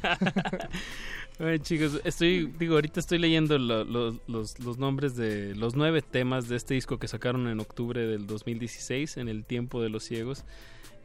[1.39, 6.01] Bueno, chicos, estoy, digo, ahorita estoy leyendo lo- lo- los, los nombres de los nueve
[6.01, 10.03] temas de este disco que sacaron en octubre del 2016, en el tiempo de los
[10.05, 10.45] ciegos.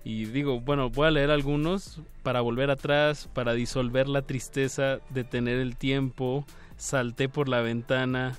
[0.06, 5.60] Y digo, bueno, voy a leer algunos para volver atrás, para disolver la tristeza, detener
[5.60, 6.45] el tiempo,
[6.78, 8.38] salté por la ventana,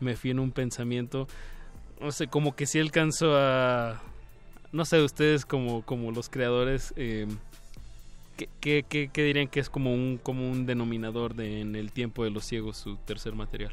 [0.00, 1.28] me fui en un pensamiento.
[2.00, 4.02] No sé, como que sí alcanzo a...
[4.72, 6.94] No sé, ustedes como, como los creadores...
[6.96, 7.26] eh,
[8.36, 11.92] ¿Qué, qué, qué- qué dirían que es como un, como un denominador de En el
[11.92, 13.72] tiempo de los ciegos, su tercer material?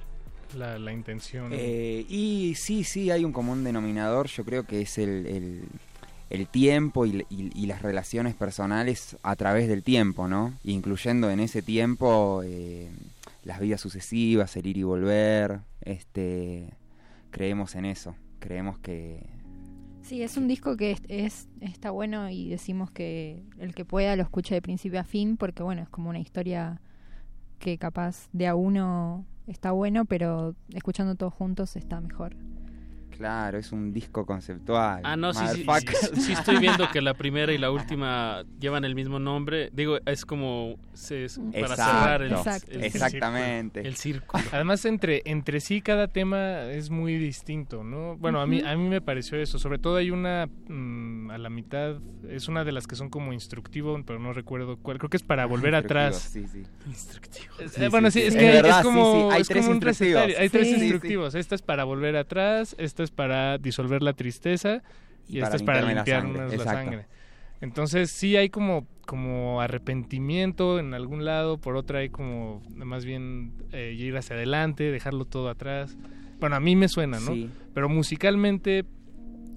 [0.58, 1.52] La, la intención.
[1.54, 5.64] Eh, y sí, sí, hay un común denominador, yo creo que es el, el-
[6.30, 10.54] el tiempo y, y- y las relaciones personales a través del tiempo, ¿no?
[10.64, 12.90] Incluyendo en ese tiempo eh,
[13.44, 16.70] las vidas sucesivas, el ir y volver, este,
[17.32, 19.24] creemos en eso, creemos que...
[20.02, 24.16] Sí, es un disco que es, es- está bueno y decimos que el que pueda
[24.16, 26.82] lo escuche de principio a fin porque bueno, es como una historia
[27.60, 32.36] que capaz de a uno está bueno, pero escuchando todos juntos está mejor.
[33.22, 35.02] Claro, es un disco conceptual.
[35.04, 38.84] Ah, no, sí, sí, sí, sí estoy viendo que la primera y la última llevan
[38.84, 39.70] el mismo nombre.
[39.74, 42.72] Digo, es como se, es para Exacto, cerrar el, Exacto.
[42.72, 43.82] el exactamente.
[43.82, 44.44] El círculo.
[44.52, 48.18] Además, entre, entre sí cada tema es muy distinto, ¿no?
[48.18, 49.60] Bueno, a mí a mí me pareció eso.
[49.60, 53.34] Sobre todo hay una mm, a la mitad, es una de las que son como
[53.34, 54.98] instructivo, pero no recuerdo cuál.
[54.98, 56.18] Creo que es para volver atrás.
[56.34, 56.64] sí, sí.
[56.88, 57.54] Instructivo.
[57.78, 58.36] Eh, bueno, sí, sí, sí.
[58.36, 60.00] es que verdad, es como, hay es tres como un instructivos.
[60.24, 60.36] recetario.
[60.40, 61.36] Hay tres instructivos.
[61.36, 64.82] Esta es para volver atrás, esta es para disolver la tristeza
[65.28, 67.06] y, Y esta es para limpiarme la limpiarnos sangre, la sangre.
[67.62, 73.54] Entonces sí hay como, como arrepentimiento en algún lado, por otra hay como más bien
[73.72, 75.96] eh, ir hacia adelante, dejarlo todo atrás.
[76.40, 77.34] Bueno, a mí me suena, ¿no?
[77.34, 77.50] Sí.
[77.74, 78.86] Pero musicalmente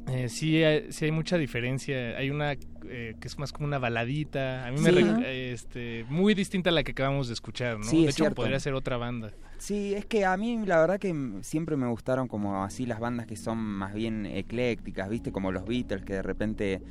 [0.09, 2.17] eh, sí, hay, sí hay mucha diferencia.
[2.19, 2.57] Hay una
[2.89, 4.67] eh, que es más como una baladita.
[4.67, 5.23] A mí me Sí.
[5.25, 7.85] este, muy distinta a la que acabamos de escuchar, ¿no?
[7.85, 8.37] Sí, de es hecho, cierto.
[8.37, 9.33] podría ser otra banda.
[9.59, 13.27] Sí, es que a mí la verdad que siempre me gustaron como así las bandas
[13.27, 15.33] que son más bien eclécticas, ¿viste?
[15.33, 16.83] Como los Beatles, que de repente,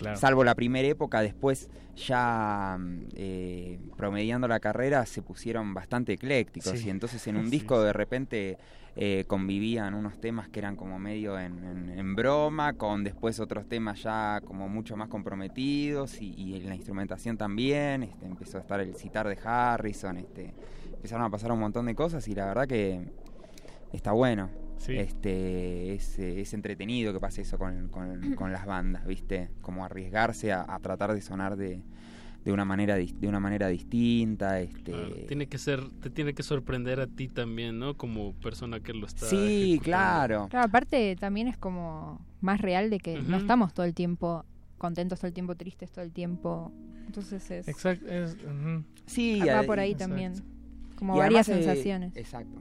[0.00, 0.16] Claro.
[0.16, 6.78] salvo la primera época, después ya mm, eh, promediando la carrera se pusieron bastante eclécticos
[6.78, 6.86] Sí.
[6.86, 8.58] y entonces en un Sí, disco de repente
[8.96, 13.68] eh, convivían unos temas que eran como medio en, en- en broma, con después otros
[13.68, 18.62] temas ya como mucho más comprometidos y, y en la instrumentación también, este, empezó a
[18.62, 20.52] estar el citar de Harrison, este,
[20.94, 23.00] empezaron a pasar un montón de cosas y la verdad que
[23.92, 24.48] está bueno.
[24.80, 24.96] Sí.
[24.96, 29.50] Este, es, eh, es entretenido que pase eso con, con- con las bandas, ¿viste?
[29.60, 31.82] Como arriesgarse a, a tratar de sonar de,
[32.46, 36.42] de una manera de una manera distinta, este Claro, tiene que ser, te tiene que
[36.42, 37.94] sorprender a ti también, ¿no?
[37.98, 39.26] Como persona que lo está.
[39.26, 40.46] Sí, claro.
[40.48, 44.46] Claro, aparte también es como más real de que no estamos todo el tiempo
[44.78, 46.72] contentos, todo el tiempo tristes, todo el tiempo.
[47.04, 47.68] Entonces es...
[47.68, 48.06] Exacto.
[48.08, 48.34] es-.
[49.04, 50.08] Sí, va ade- por ahí exacto.
[50.08, 50.32] también.
[50.96, 52.16] Como Y varias eh, sensaciones.
[52.16, 52.58] exacto.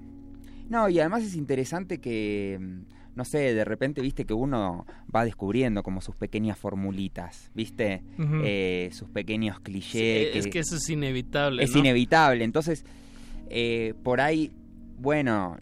[0.70, 2.82] No, y además es interesante que, mm,
[3.16, 8.04] no sé, de repente, viste, que uno va descubriendo como sus pequeñas formulitas, viste.
[8.44, 10.36] Eh, sus pequeños Sí, clichés.
[10.36, 11.64] es que eso es inevitable.
[11.64, 11.80] es ¿no?
[11.80, 12.44] inevitable.
[12.44, 12.86] Entonces,
[13.50, 14.52] eh, por ahí,
[15.00, 15.58] bueno,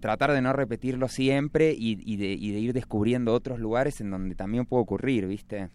[0.00, 4.10] tratar de no repetirlo siempre y, y de, y de ir descubriendo otros lugares en
[4.10, 5.68] donde también puede ocurrir, ¿viste?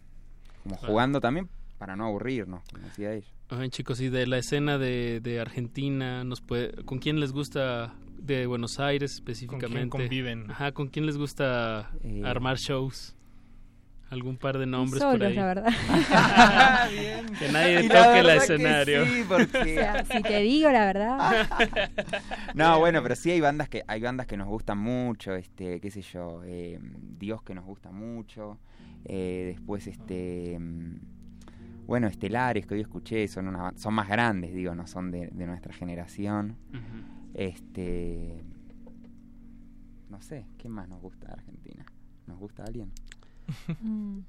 [0.62, 1.48] Como jugando también
[1.78, 3.26] para no aburrirnos, como decía ella.
[3.48, 7.94] Ay, chicos, y de la escena de, de Argentina, nos puede, ¿con quién les gusta
[8.18, 9.88] de Buenos Aires específicamente?
[9.90, 10.50] conviven?
[10.50, 13.14] Ajá, ¿con quién les gusta Eh, armar shows?
[14.08, 15.34] algún par de nombres Solos, por ahí.
[15.34, 15.66] la verdad.
[17.38, 19.04] Que nadie Y toque el escenario.
[19.04, 21.48] sí, porque- O sea, si te digo la verdad.
[22.54, 25.90] No, bueno, pero sí hay bandas que hay bandas que nos gustan mucho, este, qué
[25.90, 26.78] sé yo, eh,
[27.18, 28.58] Dios que nos gusta mucho,
[29.04, 31.00] eh, después este, mm,
[31.86, 35.46] bueno, Estelares que hoy escuché son una, son más grandes, digo, no son de, de
[35.46, 36.56] nuestra generación,
[37.36, 38.42] este,
[40.10, 41.84] no sé, ¿qué más nos gusta de Argentina?
[42.26, 42.90] ¿Nos gusta alguien?
[43.80, 44.20] Mm,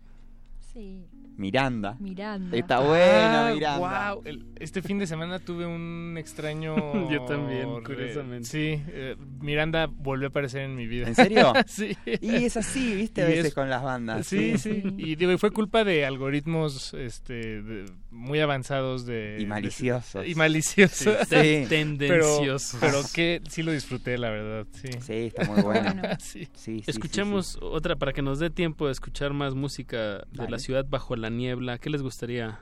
[0.73, 1.07] sí.
[1.37, 1.95] Miranda.
[1.99, 2.55] Miranda.
[2.57, 4.15] Está bueno, Ah, Miranda.
[4.25, 6.75] el- Este fin de semana tuve un extraño.
[7.11, 8.47] Yo también, curiosamente.
[8.47, 11.07] Sí, eh, Miranda volvió a aparecer en mi vida.
[11.07, 11.51] ¿En serio?
[11.67, 11.95] sí.
[12.21, 14.27] Y es así, viste, a veces es- con las bandas.
[14.27, 14.83] Sí, sí.
[14.97, 17.85] Y digo, y fue culpa de algoritmos este, de-
[18.17, 19.37] muy avanzados de.
[19.39, 20.23] Y maliciosos.
[20.23, 21.17] de- y maliciosos.
[21.29, 21.35] Sí.
[21.35, 21.65] Sí.
[21.69, 22.77] Tendenciosos.
[22.79, 24.67] Pero, pero que sí lo disfruté, la verdad.
[24.73, 26.01] Sí, Sí, está muy bueno.
[26.19, 26.45] sí.
[26.53, 30.49] Sí, sí, Escuchemos otra para que nos dé tiempo de escuchar más música de Dale.
[30.51, 31.77] la ciudad bajo la niebla.
[31.77, 32.59] ¿Qué les gustaría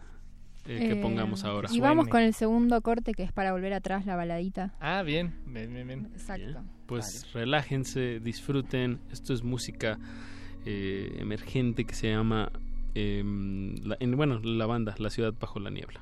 [0.67, 1.69] eh, que Eh, pongamos ahora?
[1.71, 4.73] Y vamos con el segundo corte que es para volver atrás la baladita.
[4.79, 5.33] Ah, bien.
[5.45, 6.09] Bien, bien, bien.
[6.13, 6.63] Exacto.
[6.87, 8.99] Pues relájense, disfruten.
[9.11, 9.97] Esto es música
[10.65, 12.51] eh, emergente que se llama,
[12.95, 16.01] em, en- bueno, la banda, La Ciudad Bajo la Niebla.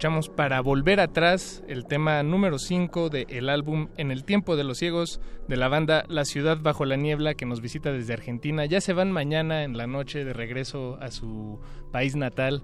[0.00, 4.78] Escuchamos para volver atrás el tema número 5 del álbum En el tiempo de los
[4.78, 8.64] ciegos de la banda La ciudad bajo la niebla que nos visita desde Argentina.
[8.64, 11.60] Ya se van mañana en la noche de regreso a su
[11.92, 12.62] país natal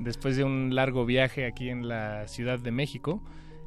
[0.00, 3.22] después de un largo viaje aquí en la Ciudad de México.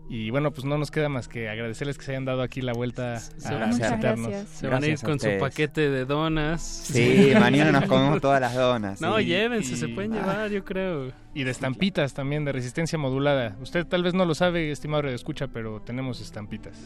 [0.09, 2.73] Y bueno, pues no nos queda más que agradecerles que se hayan dado aquí la
[2.73, 4.27] vuelta a visitarnos.
[4.27, 4.49] gracias.
[4.49, 6.61] Se van a ir a con su paquete de donas.
[6.61, 8.99] Sí, mañana nos comemos todas las donas.
[8.99, 9.25] No, sí.
[9.25, 11.13] llévense, se pueden llevar, yo creo.
[11.33, 13.55] Y de estampitas también, de resistencia modulada.
[13.61, 16.77] Usted tal vez no lo sabe, estimado Radio Escucha, pero tenemos estampitas.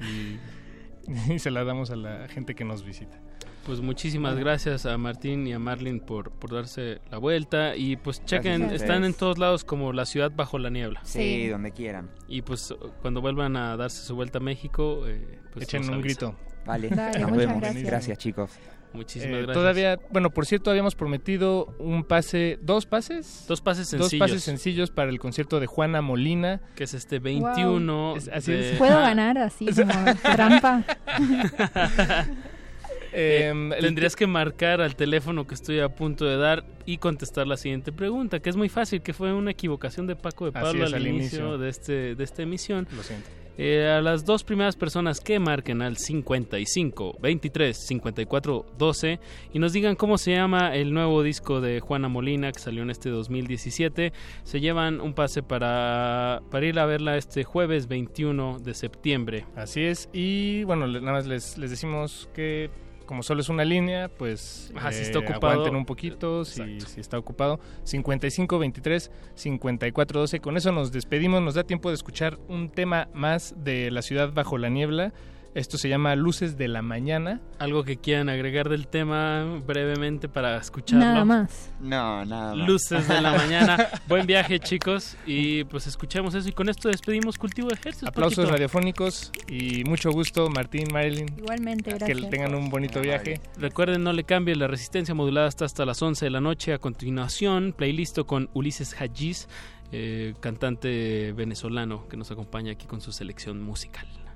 [0.00, 0.38] y,
[1.32, 3.18] y se las damos a la gente que nos visita.
[3.66, 7.74] Pues muchísimas gracias a Martín y a Marlin por, por darse la vuelta.
[7.76, 11.00] Y pues chequen, están en todos lados como la ciudad bajo la niebla.
[11.02, 12.08] Sí, donde quieran.
[12.28, 12.72] Y pues
[13.02, 16.34] cuando vuelvan a darse su vuelta a México, eh, pues Echen un grito.
[16.64, 17.60] Vale, Dale, nos vemos.
[17.60, 17.84] gracias.
[17.84, 18.50] Gracias, chicos.
[18.92, 19.54] Muchísimas Eh, gracias.
[19.56, 23.44] Todavía, bueno, por cierto, habíamos prometido un pase, dos pases.
[23.46, 24.26] Dos pases Dos sencillos.
[24.28, 26.60] pases sencillos para el concierto de Juana Molina.
[26.76, 28.16] Que es este 21.
[28.16, 28.78] Es- así de- es.
[28.78, 30.84] ¿Puedo ganar así como trampa?
[33.12, 37.46] Em, Eh, tendrías que marcar al teléfono que estoy a punto de dar y contestar
[37.46, 40.84] la siguiente pregunta, que es muy fácil, que fue una equivocación de Paco de Pablo
[40.84, 41.58] es, al, al inicio, inicio.
[41.58, 42.86] de este de esta emisión.
[42.96, 43.28] Lo siento.
[43.58, 49.18] Eh, a las dos primeras personas que marquen al 55 23 54 12
[49.54, 52.90] y nos digan cómo se llama el nuevo disco de Juana Molina que salió en
[52.90, 54.12] este 2017,
[54.44, 59.46] se llevan un pase para, para ir a verla este jueves 21 de septiembre.
[59.56, 60.10] Así es.
[60.12, 62.68] Y bueno, nada más les, les decimos que
[63.06, 65.52] como solo es una línea, pues Ajá, si eh, está ocupado.
[65.52, 67.60] aguanten un poquito, si, si está ocupado.
[67.84, 70.40] 55 23 54 12.
[70.40, 71.42] Con eso nos despedimos.
[71.42, 75.12] Nos da tiempo de escuchar un tema más de La ciudad bajo la niebla.
[75.56, 77.40] Esto se llama Luces de la mañana.
[77.58, 81.02] Algo que quieran agregar del tema brevemente para escucharlo.
[81.02, 81.72] Nada más.
[81.80, 82.68] No, nada más.
[82.68, 83.88] Luces de la mañana.
[84.06, 85.16] Buen viaje, chicos.
[85.24, 86.46] Y pues escuchemos eso.
[86.46, 88.06] Y con esto despedimos Cultivo de Ejércitos.
[88.10, 88.52] Aplausos Paquito.
[88.52, 91.26] radiofónicos y mucho gusto, Martín, Marilyn.
[91.38, 92.28] Igualmente, Que gracias.
[92.28, 93.40] tengan un bonito viaje.
[93.56, 96.74] Recuerden, no le cambie la resistencia modulada hasta hasta las 11 de la noche.
[96.74, 99.48] A continuación, playlist con Ulises Hajiz,
[99.90, 104.06] eh, cantante venezolano que nos acompaña aquí con su selección musical.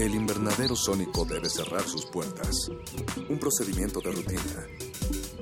[0.00, 2.70] El invernadero sónico debe cerrar sus puertas.
[3.28, 4.66] Un procedimiento de rutina.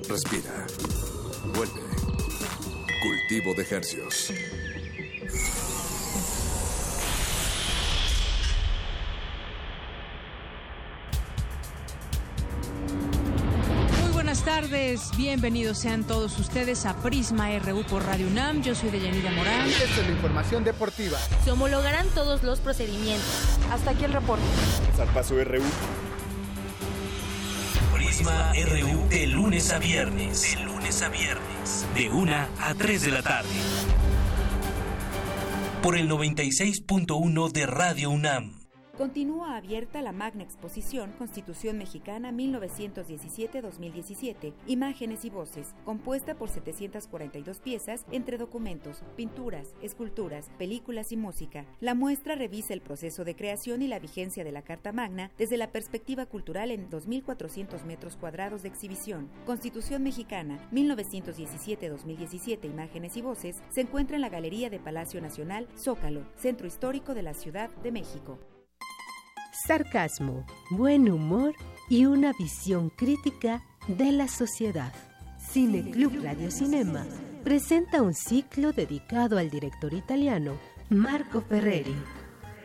[0.09, 0.67] Respira.
[1.55, 1.79] Vuelve.
[3.01, 4.33] Cultivo de hercios.
[14.01, 18.61] Muy buenas tardes, bienvenidos sean todos ustedes a Prisma RU por Radio UNAM.
[18.61, 19.69] Yo soy Deyanira Morán.
[19.69, 21.17] Esta es la información deportiva.
[21.45, 23.48] Se homologarán todos los procedimientos.
[23.71, 24.43] Hasta aquí el reporte.
[24.95, 25.63] Zarpazo RU.
[27.93, 30.55] Prisma RU de lunes a viernes.
[30.55, 31.85] De lunes a viernes.
[31.93, 33.49] De 1 a 3 de la tarde.
[35.81, 38.58] Por el 96.1 de Radio UNAM.
[38.99, 48.05] Continúa abierta la magna exposición Constitución Mexicana 1917-2017, Imágenes y Voces, compuesta por 742 piezas
[48.11, 51.65] entre documentos, pinturas, esculturas, películas y música.
[51.79, 55.55] La muestra revisa el proceso de creación y la vigencia de la Carta Magna desde
[55.55, 59.29] la perspectiva cultural en 2.400 metros cuadrados de exhibición.
[59.45, 66.25] Constitución Mexicana 1917-2017, Imágenes y Voces, se encuentra en la Galería de Palacio Nacional, Zócalo,
[66.35, 68.37] Centro Histórico de la Ciudad de México.
[69.65, 71.53] Sarcasmo, buen humor
[71.89, 74.93] y una visión crítica de la sociedad.
[75.37, 77.05] Cine Club Radio Cinema
[77.43, 80.53] presenta un ciclo dedicado al director italiano
[80.89, 81.95] Marco Ferreri.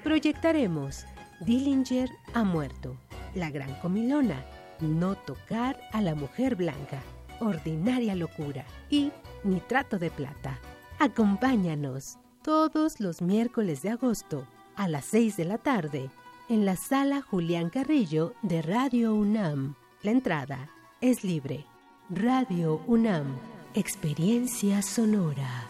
[0.02, 1.04] Proyectaremos
[1.40, 2.96] Dillinger ha muerto,
[3.34, 4.44] La Gran Comilona,
[4.80, 7.00] No tocar a la mujer blanca,
[7.40, 9.10] Ordinaria locura y
[9.42, 10.58] Nitrato de plata.
[10.98, 12.18] Acompáñanos.
[12.42, 14.46] todos los miércoles de agosto
[14.76, 16.10] a las 6 de la tarde
[16.48, 19.74] en la sala Julián Carrillo de Radio UNAM.
[20.02, 20.68] La entrada
[21.00, 21.64] es libre.
[22.10, 23.26] Radio UNAM,
[23.74, 25.68] experiencia sonora.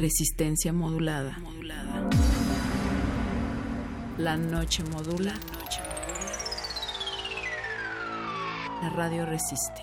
[0.00, 1.36] Resistencia modulada.
[4.18, 5.34] La noche modula.
[8.82, 9.82] La radio resiste.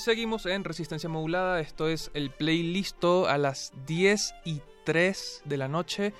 [0.00, 1.60] Seguimos en Resistencia Modulada.
[1.60, 6.12] Esto es el playlisto a las 10 y 3 de la noche.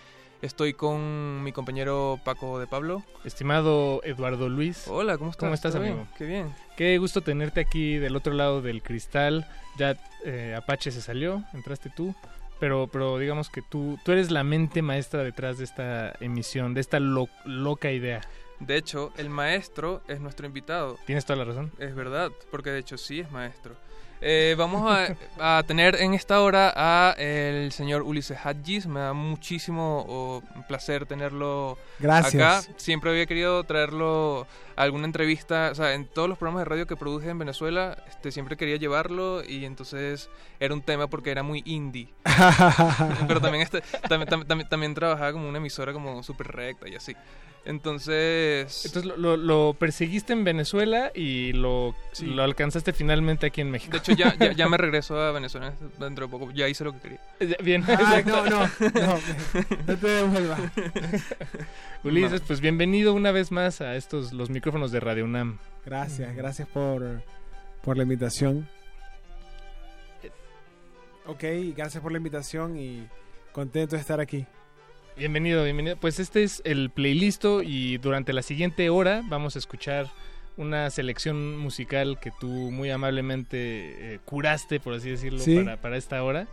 [0.43, 3.03] Estoy con mi compañero Paco de Pablo.
[3.25, 4.87] Estimado Eduardo Luis.
[4.89, 5.41] Hola, ¿cómo estás?
[5.41, 5.97] ¿Cómo estás, ¿Todo amigo?
[5.97, 6.09] bien?
[6.17, 6.55] Qué bien.
[6.77, 9.47] Qué gusto tenerte aquí del otro lado del cristal.
[9.77, 12.15] Ya eh, Apache se salió, entraste tú.
[12.59, 16.81] Pero, pero digamos que tú, tú eres la mente maestra detrás de esta emisión, de
[16.83, 18.21] esta lo- loca idea.
[18.61, 20.99] De hecho, el maestro es nuestro invitado.
[21.07, 21.73] Tienes toda la razón.
[21.79, 23.75] Es verdad, porque de hecho sí es maestro.
[24.23, 25.17] Eh, vamos a,
[25.59, 28.87] a tener en esta hora a el señor Ulises Hadjis.
[28.87, 32.35] Me da muchísimo oh, placer tenerlo Gracias.
[32.67, 32.75] acá.
[32.77, 34.47] Siempre había querido traerlo
[34.77, 35.71] a alguna entrevista.
[35.73, 38.77] O sea, en todos los programas de radio que produje en Venezuela, este, siempre quería
[38.77, 40.29] llevarlo y entonces
[40.61, 42.13] era un tema porque era muy indie.
[43.27, 46.95] Pero también, este, también, tam- también, también trabajaba como una emisora como súper recta y
[46.95, 47.17] así.
[47.67, 48.87] Entonces...
[48.87, 52.27] Entonces lo, lo- lo perseguiste en Venezuela y lo, Sí.
[52.27, 53.93] lo alcanzaste finalmente aquí en México.
[53.93, 56.51] De hecho, ya, ya, ya me regreso a Venezuela dentro de poco.
[56.53, 57.57] Ya hice lo que quería.
[57.63, 57.85] Bien.
[57.87, 59.19] Ay, no, no, no,
[59.87, 60.61] no te devuelvas.
[62.05, 65.59] Ulises, pues bienvenido una vez más a estos los micrófonos de Radio UNAM.
[65.85, 67.23] Gracias, gracias por,
[67.83, 68.69] por la invitación.
[71.27, 71.45] Ok,
[71.77, 73.07] gracias por la invitación y
[73.53, 74.47] contento de estar aquí.
[75.21, 75.97] Bienvenido, bienvenido.
[75.99, 80.07] Pues este es el playlist y durante la siguiente hora vamos a escuchar
[80.57, 85.57] una selección musical que tú muy amablemente eh, curaste, por así decirlo, Sí.
[85.59, 86.47] para, para esta hora.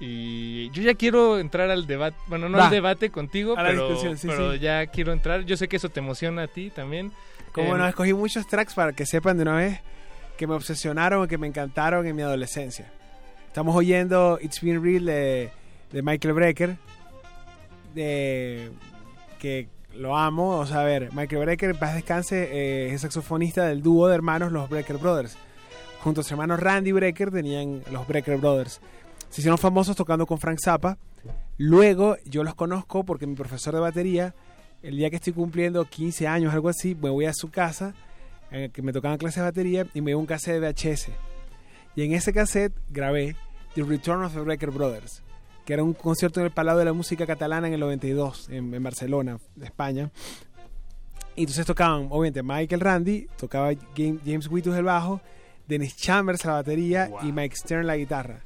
[0.00, 2.64] Y yo ya quiero entrar al debate, bueno, no Va.
[2.64, 4.58] al debate contigo, A pero, discusión, sí, pero sí.
[4.58, 5.44] ya quiero entrar.
[5.44, 7.12] Yo sé que eso te emociona a ti también.
[7.52, 9.78] Como Em, no, escogí muchos tracks para que sepan de una vez
[10.36, 12.90] que me obsesionaron, que me encantaron en mi adolescencia.
[13.46, 15.50] Estamos oyendo It's Been Real de,
[15.92, 16.76] de Michael Brecker,
[17.94, 20.58] que lo amo.
[20.58, 24.14] O sea, a ver, Michael Brecker, en paz descanse, eh, es saxofonista del dúo de
[24.14, 25.36] hermanos Los Brecker Brothers.
[26.00, 28.80] Junto a su hermano Randy Brecker tenían los Brecker Brothers.
[29.30, 30.96] Se hicieron famosos tocando con Frank Zappa.
[31.56, 34.32] Luego yo los conozco porque mi profesor de batería,
[34.82, 37.94] el día que estoy cumpliendo 15 años, algo así, me voy a su casa,
[38.52, 41.08] en el que me tocaban clases de batería, y me dio un cassette de VHS.
[41.96, 43.34] Y en ese cassette grabé
[43.74, 45.23] The Return of the Brecker Brothers,
[45.64, 48.74] que era un concierto en el Palau de la Música Catalana en el 92, en,
[48.74, 50.10] en Barcelona, España.
[51.36, 55.20] Y entonces tocaban, obviamente, Michael Randy, tocaba James Whitus el bajo,
[55.66, 58.44] Dennis Chambers la batería y Mike Stern la guitarra.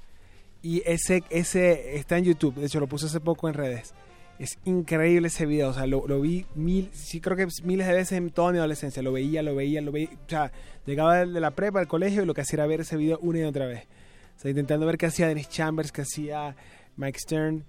[0.62, 3.94] Y ese, ese está en YouTube, de hecho lo puse hace poco en redes.
[4.38, 7.92] Es increíble ese video, o sea, lo, lo vi mil, sí creo que miles de
[7.92, 9.02] veces en toda mi adolescencia.
[9.02, 10.10] Lo veía, lo veía, lo veía.
[10.10, 10.52] O sea,
[10.86, 13.18] llegaba de de la prepa al colegio y lo que hacía era ver ese video
[13.20, 13.86] una y otra vez.
[14.36, 16.54] O sea, intentando ver qué hacía Dennis Chambers, qué hacía
[16.98, 17.64] Mike Stern.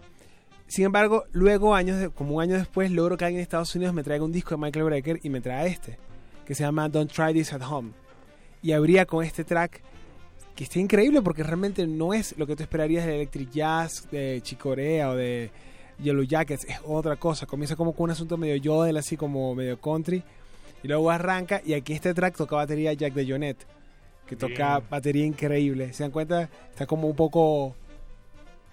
[0.68, 3.94] Sin embargo, luego, años de- como un año después, logro que alguien en Estados Unidos
[3.94, 5.98] me traiga un disco de Michael Brecker y me trae este,
[6.46, 7.92] que se llama Don't Try This at Home.
[8.62, 9.82] Y abría con este track
[10.56, 14.42] que está increíble porque realmente no es lo que tú esperarías del Electric Jazz, de
[14.44, 15.50] Chicorea o de
[16.04, 17.46] Yellow Jackets, es otra cosa.
[17.46, 20.22] Comienza como con un asunto medio yodel, así como medio country,
[20.84, 21.62] y luego arranca.
[21.66, 23.58] Y aquí este track toca batería Jack de Jonet,
[24.28, 24.90] que toca Bien.
[24.90, 25.94] batería increíble.
[25.94, 26.50] ¿Se dan cuenta?
[26.70, 27.76] Está como un poco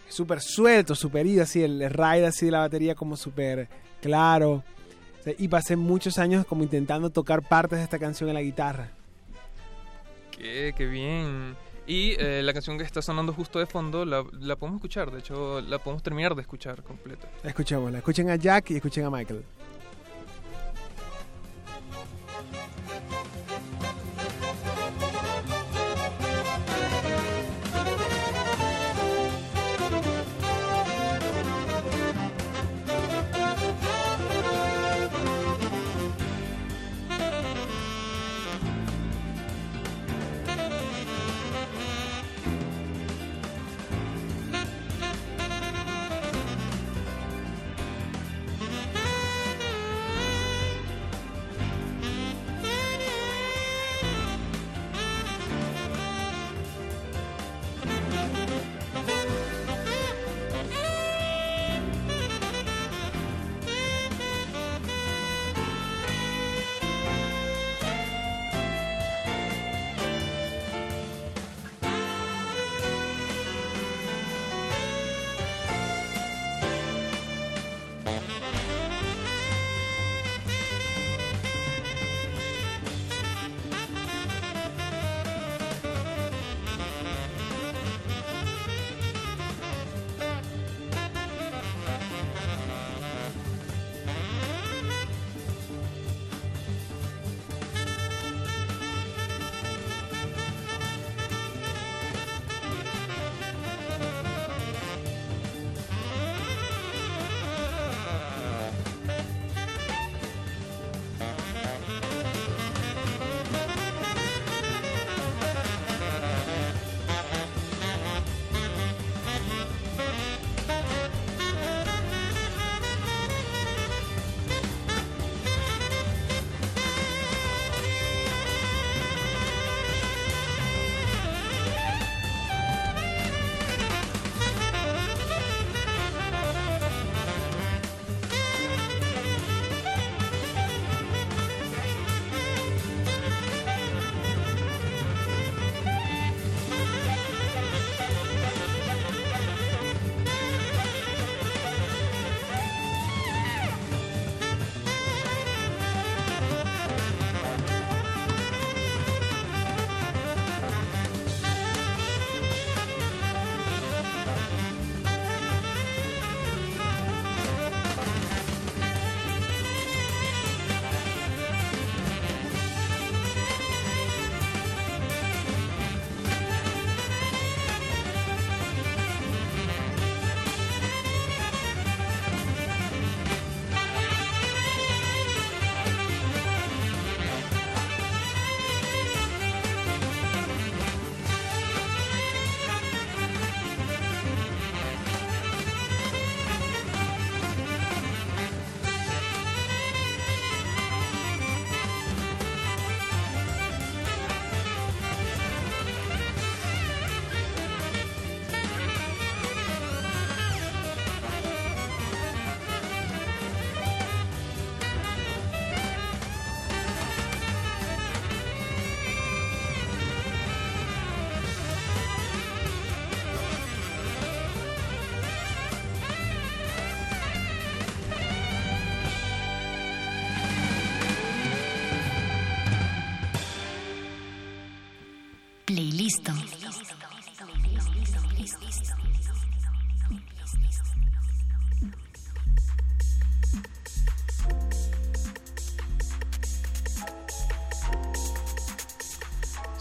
[0.09, 3.69] súper suelto, súper ido, así, el ride así de la batería como súper
[4.01, 4.63] claro.
[5.21, 8.43] O sea, y pasé muchos años como intentando tocar partes de esta canción en la
[8.43, 8.91] guitarra.
[10.31, 11.57] Qué, qué bien.
[11.87, 15.21] Y eh, la canción que está sonando justo de fondo la, la podemos escuchar, de
[15.21, 17.29] hecho la podemos terminar de escuchar completa.
[17.45, 17.99] Escuchémosla.
[17.99, 19.45] Escuchen a Jack y escuchen a Michael.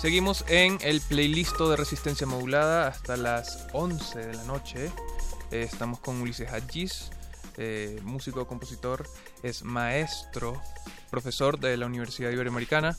[0.05, 4.91] Seguimos en el playlist de Resistencia Modulada hasta las 11 de la noche.
[5.49, 7.09] Eh, estamos con Ulises Hadjis,
[7.57, 9.07] eh, músico, compositor,
[9.41, 10.61] es maestro,
[11.09, 12.95] profesor de la Universidad Iberoamericana.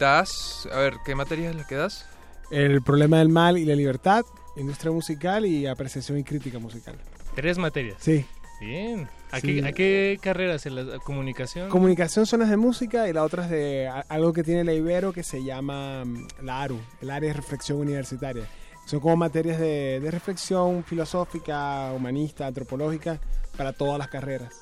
[0.00, 2.06] Das, a ver, ¿qué materias es la que das?
[2.50, 4.24] El problema del mal y la libertad,
[4.56, 6.96] industria musical y apreciación y crítica musical.
[7.36, 7.98] Tres materias.
[8.00, 8.26] Sí.
[8.60, 9.08] Bien.
[9.32, 9.60] ¿A, Sí.
[9.60, 10.66] qué, a qué carreras?
[10.66, 11.68] ¿En la comunicación?
[11.68, 14.72] Comunicación son las de música y la otra es de a- algo que tiene la
[14.72, 18.44] Ibero que se llama mm, la ARU, el área de reflexión universitaria.
[18.86, 23.20] Son como materias de, de reflexión filosófica, humanista, antropológica
[23.56, 24.52] para todas las carreras.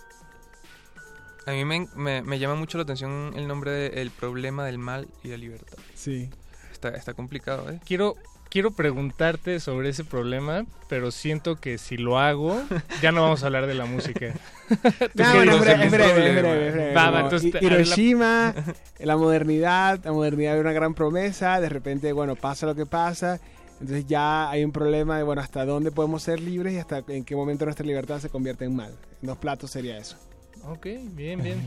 [1.46, 4.76] A mí me, me- me llama mucho la atención el nombre de El problema del
[4.78, 5.78] mal y la libertad.
[5.94, 6.28] Sí.
[6.70, 7.80] Está, está complicado, ¿eh?
[7.86, 8.16] Quiero,
[8.58, 12.60] quiero preguntarte sobre ese problema, pero siento que si lo hago,
[13.00, 14.34] ya no vamos a hablar de la música.
[15.14, 15.60] ¿Tú No, bueno, dices?
[15.60, 16.94] breve, es breve, es breve, es breve.
[16.96, 18.54] Va, va, Como entonces, Hi- Hiroshima,
[18.98, 23.38] la modernidad, la modernidad era una gran promesa, de repente, bueno, pasa lo que pasa,
[23.80, 27.24] entonces ya hay un problema de, bueno, hasta dónde podemos ser libres y hasta en
[27.24, 28.90] qué momento nuestra libertad se convierte en mal.
[29.22, 30.16] En dos platos sería eso.
[30.64, 31.64] Ok, bien, bien.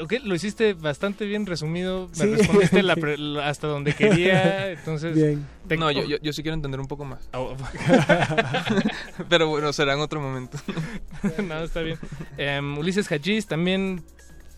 [0.00, 2.08] Ok, lo hiciste bastante bien resumido.
[2.10, 2.34] Me Sí.
[2.36, 4.70] respondiste la pre- hasta donde quería.
[4.72, 5.44] Entonces, Bien.
[5.66, 7.28] tengo- No, yo, yo, yo sí quiero entender un poco más.
[7.32, 7.56] Oh.
[9.28, 10.58] Pero bueno, será en otro momento.
[11.48, 11.98] no, está bien.
[12.36, 14.02] Em, Ulises Hajiz, también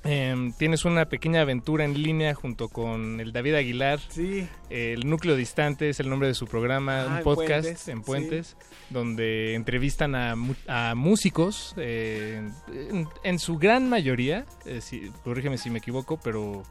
[0.05, 4.01] em, tienes una pequeña aventura en línea junto con el David Aguilar.
[4.09, 4.49] Sí.
[4.71, 7.99] El Núcleo Distante es el nombre de su programa, Ah, un en podcast Puentes, en
[7.99, 8.05] sí.
[8.05, 8.57] Puentes,
[8.89, 10.35] donde entrevistan a,
[10.69, 12.41] a músicos, eh,
[12.73, 16.63] en, en su gran mayoría, eh, si, corrígeme si me equivoco, pero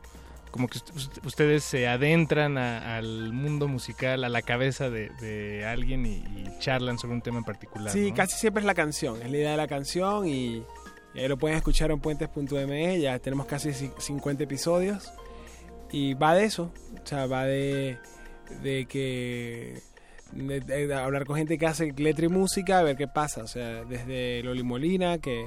[0.51, 5.09] como que ust- ust- ustedes se adentran a- al mundo musical, a la cabeza de,
[5.21, 7.93] de alguien y, y charlan sobre un tema en particular.
[7.93, 8.15] Sí, ¿no?
[8.15, 10.63] casi siempre es la canción, es la idea de la canción y,
[11.13, 15.11] y ahí lo pueden escuchar en puentes.me, ya tenemos casi ci- 50 episodios
[15.91, 16.71] y va de eso,
[17.01, 17.97] o sea, va de,
[18.61, 19.81] de que
[20.31, 23.47] de, de- hablar con gente que hace letra y música, a ver qué pasa, o
[23.47, 25.41] sea, desde Loli Molina, que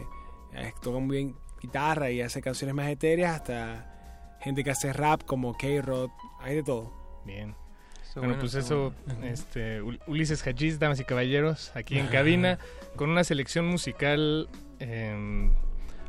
[0.55, 5.23] eh, toca muy bien guitarra y hace canciones más etéreas, hasta gente que hace rap
[5.25, 6.11] como K-Rod,
[6.41, 6.93] hay de todo.
[7.25, 7.55] Bien.
[8.03, 9.27] Está bueno, bueno, pues está eso, bueno.
[9.27, 12.59] este, Ul- Ulises Hajiz, damas y caballeros, aquí en cabina,
[12.97, 14.49] con una selección musical,
[14.83, 15.51] em,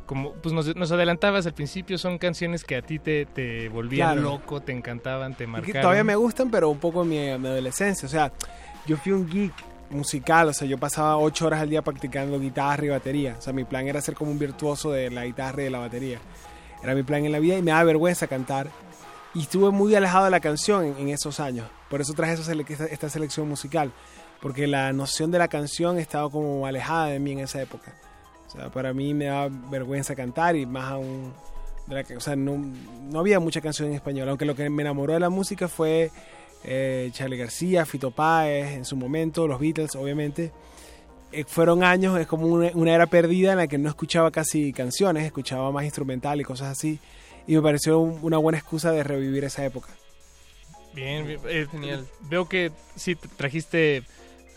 [0.06, 4.12] como pues nos, nos adelantabas al principio, son canciones que a ti te, te volvían
[4.14, 4.22] Claro.
[4.30, 7.48] loco, te encantaban, te Y que todavía me gustan, pero un poco en mi, mi
[7.48, 8.06] adolescencia.
[8.06, 8.32] O sea,
[8.86, 9.52] yo fui un geek
[9.90, 13.36] musical, o sea, yo pasaba ocho horas al día practicando guitarra y batería.
[13.38, 15.78] O sea, mi plan era ser como un virtuoso de la guitarra y de la
[15.78, 16.18] batería.
[16.82, 18.68] Era mi plan en la vida y me daba vergüenza cantar.
[19.34, 21.66] Y estuve muy alejado de la canción en, en esos años.
[21.88, 23.90] Por eso traje esa sele- esta, esta selección musical.
[24.42, 27.94] Porque la noción de la canción estaba como alejada de mí en esa época.
[28.56, 31.32] Sea, para mí me daba vergüenza cantar y más aún...
[31.86, 32.56] de la o sea, no,
[33.10, 34.28] no había mucha canción en español.
[34.28, 36.10] Aunque lo que me enamoró de la música fue
[36.64, 40.52] eh, Charlie García, Fito Páez, en su momento, los Beatles, obviamente.
[41.32, 44.72] Eh, fueron años, es como una, una era perdida en la que no escuchaba casi
[44.72, 47.00] canciones, escuchaba más instrumental y cosas así.
[47.46, 49.88] Y me pareció un- una buena excusa de revivir esa época.
[50.94, 52.06] Bien, bien, eh, genial.
[52.20, 54.04] Veo que sí te trajiste,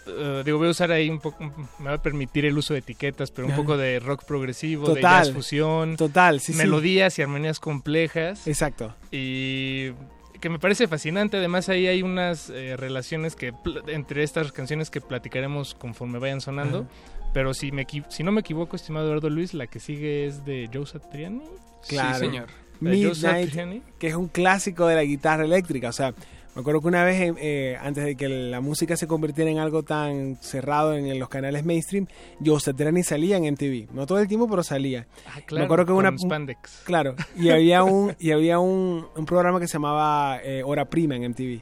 [0.08, 2.80] eh, digo, voy a usar ahí un poco, me va a permitir el uso de
[2.80, 3.62] etiquetas, pero un Ajá.
[3.62, 6.58] poco de rock progresivo, de Total, jazz fusión, total, sí, sí.
[6.58, 8.48] melodías y armonías complejas.
[8.48, 8.94] Exacto.
[9.12, 9.92] Y
[10.40, 11.38] que me parece fascinante.
[11.38, 13.54] Además, ahí hay unas eh, relaciones que
[13.88, 16.80] entre estas canciones que platicaremos conforme vayan sonando.
[16.80, 16.88] Ajá.
[17.34, 20.70] Pero si, me, si no me equivoco, estimado Eduardo Luis, la que sigue es de
[20.74, 21.44] Joe Satriani.
[21.88, 22.26] Claro.
[22.26, 22.48] La de Joe
[22.80, 23.82] Midnight, Satriani.
[24.00, 25.90] que es un clásico de la guitarra eléctrica.
[25.90, 26.14] O sea,
[26.58, 29.84] me acuerdo que una vez, eh, antes de que la música se convirtiera en algo
[29.84, 32.08] tan cerrado en, los canales mainstream,
[32.44, 33.94] Joe Satriani salía en MTV.
[33.94, 35.06] No todo el tiempo, pero salía.
[35.28, 36.18] Ah, claro, me acuerdo que con una...
[36.18, 36.82] spandex.
[36.84, 41.16] Claro, y había un, y había un, un programa que se llamaba eh, Hora Prima
[41.16, 41.62] en MTV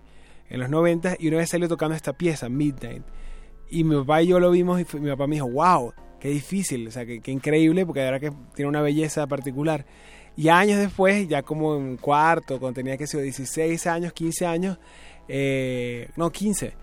[0.50, 3.04] en los 90 y una vez salió tocando esta pieza, Midnight.
[3.70, 5.92] Y mi papá y yo lo vimos y mi papá me dijo, wow,
[6.22, 9.86] qué difícil, o sea, qué, qué increíble, porque de verdad que tiene una belleza particular.
[10.38, 14.78] Y años después, ya como en cuarto, cuando tenía que ser 16 años, 15 años,
[15.28, 16.74] eh, no, 15,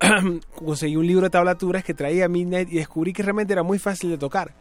[0.54, 4.10] conseguí un libro de tablaturas que traía Midnight y descubrí que realmente era muy fácil
[4.10, 4.54] de tocar.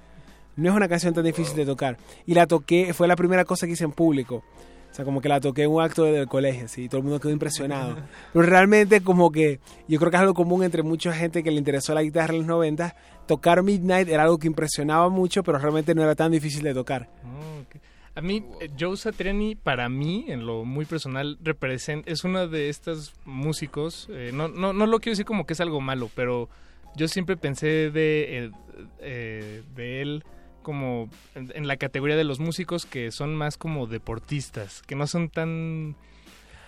[0.58, 1.98] No es una canción tan difícil de tocar.
[2.26, 4.44] Y la toqué, fue la primera cosa que hice en público.
[4.92, 7.04] O sea, como que la toqué en un acto del colegio, así, y todo el
[7.04, 7.98] mundo quedó impresionado.
[8.34, 9.60] Pero realmente como que
[9.90, 12.40] yo creo que es algo común entre mucha gente que le interesó la guitarra en
[12.40, 12.96] los 90.
[13.26, 17.10] Tocar Midnight era algo que impresionaba mucho, pero realmente no era tan difícil de tocar.
[17.26, 17.82] Oh, ok.
[18.16, 22.70] A mí, eh, Joe Satriani, para mí, en lo muy personal, representa, es uno de
[22.70, 26.50] estos músicos, eh, no, no, no lo quiero decir como que es algo malo, pero
[26.96, 28.52] yo siempre pensé de,
[29.00, 30.24] eh, de él
[30.62, 35.08] como en, en la categoría de los músicos que son más como deportistas, que no
[35.08, 35.96] son tan...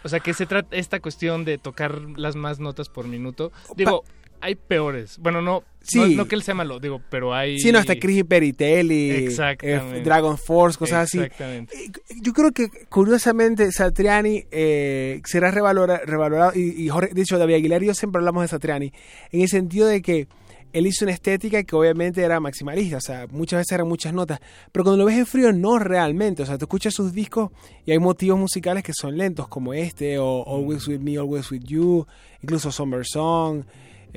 [0.03, 3.51] O sea, que se trata esta cuestión de tocar las más notas por minuto.
[3.75, 4.03] Digo,
[4.41, 5.17] hay peores.
[5.19, 5.99] Bueno, no, Sí.
[5.99, 7.59] no, no que él sea malo, digo, pero hay...
[7.59, 9.29] Sí, no, hasta Chris Peritelli,
[9.61, 11.19] eh, Dragon Force, cosas así.
[11.19, 11.73] Exactamente.
[12.21, 17.55] Yo creo que curiosamente Satriani eh, será revalora- revalorado y, y Jorge, de hecho David
[17.55, 18.91] Aguilar y yo siempre hablamos de Satriani
[19.31, 20.27] en el sentido de que
[20.73, 24.39] él hizo una estética que obviamente era maximalista, o sea, muchas veces eran muchas notas,
[24.73, 27.51] pero cuando lo ves en frío no realmente, o sea, tú escuchas sus discos
[27.85, 31.63] y hay motivos musicales que son lentos como este o Always With Me, Always With
[31.63, 32.05] You,
[32.43, 33.63] incluso Summer Song,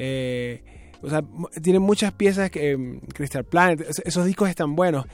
[0.03, 0.63] eh,
[1.03, 1.23] o sea,
[1.63, 5.05] tiene muchas piezas que eh, Crystal Planet, es- esos discos están buenos.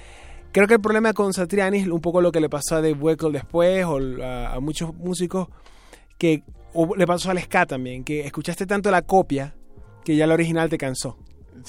[0.52, 2.94] Creo que el problema con Satriani es un poco lo que le pasó a Dave
[2.94, 5.48] Weckl después o a, a muchos músicos
[6.18, 6.42] que
[6.72, 9.54] o le pasó al ska también, que escuchaste tanto la copia
[10.04, 11.18] que ya la original te cansó.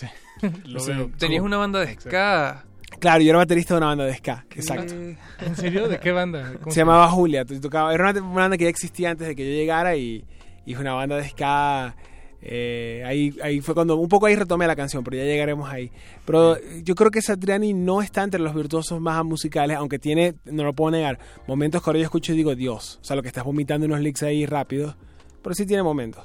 [0.65, 0.91] Lo Sí.
[0.91, 1.09] veo.
[1.17, 2.63] Tenías una banda de ska.
[2.99, 4.93] Claro, yo era baterista de una banda de ska, exacto.
[4.93, 5.87] ¿En serio?
[5.89, 6.53] ¿De qué banda?
[6.59, 9.51] ¿Cómo Se llamaba Julia, tocaba, era una banda que ya existía antes de que yo
[9.51, 10.23] llegara y,
[10.65, 11.95] y fue una banda de ska.
[12.41, 15.91] Eh, ahí, ahí fue cuando un poco ahí retomé la canción, pero ya llegaremos ahí.
[16.25, 20.63] Pero yo creo que Satriani no está entre los virtuosos más musicales, aunque tiene, no
[20.63, 23.29] lo puedo negar, momentos que ahora yo escucho y digo, Dios, o sea, lo que
[23.29, 24.95] estás vomitando unos licks ahí rápidos,
[25.41, 26.23] pero sí tiene momentos.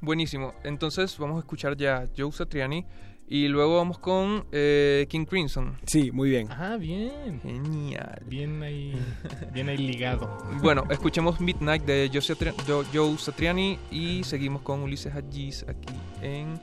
[0.00, 0.54] Buenísimo.
[0.62, 2.86] Entonces vamos a escuchar ya Joe Satriani
[3.28, 5.76] y luego vamos con eh, King Crimson.
[5.86, 6.48] Sí, muy bien.
[6.50, 7.40] Ah, bien.
[7.42, 8.22] Genial.
[8.26, 8.94] Bien ahí,
[9.52, 10.38] bien ahí ligado.
[10.62, 12.54] Bueno, escuchemos Midnight de Joe Satri-
[12.92, 16.60] Joe Satriani y seguimos con Ulises Hadjis aquí en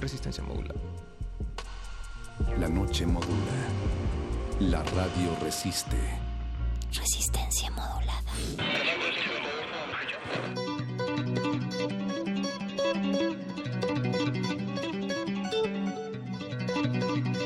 [0.00, 0.80] Resistencia Modulada.
[2.58, 3.34] La noche modula.
[4.60, 5.96] La radio resiste.
[6.92, 8.22] Resistencia modulada.
[16.88, 17.38] Playlist.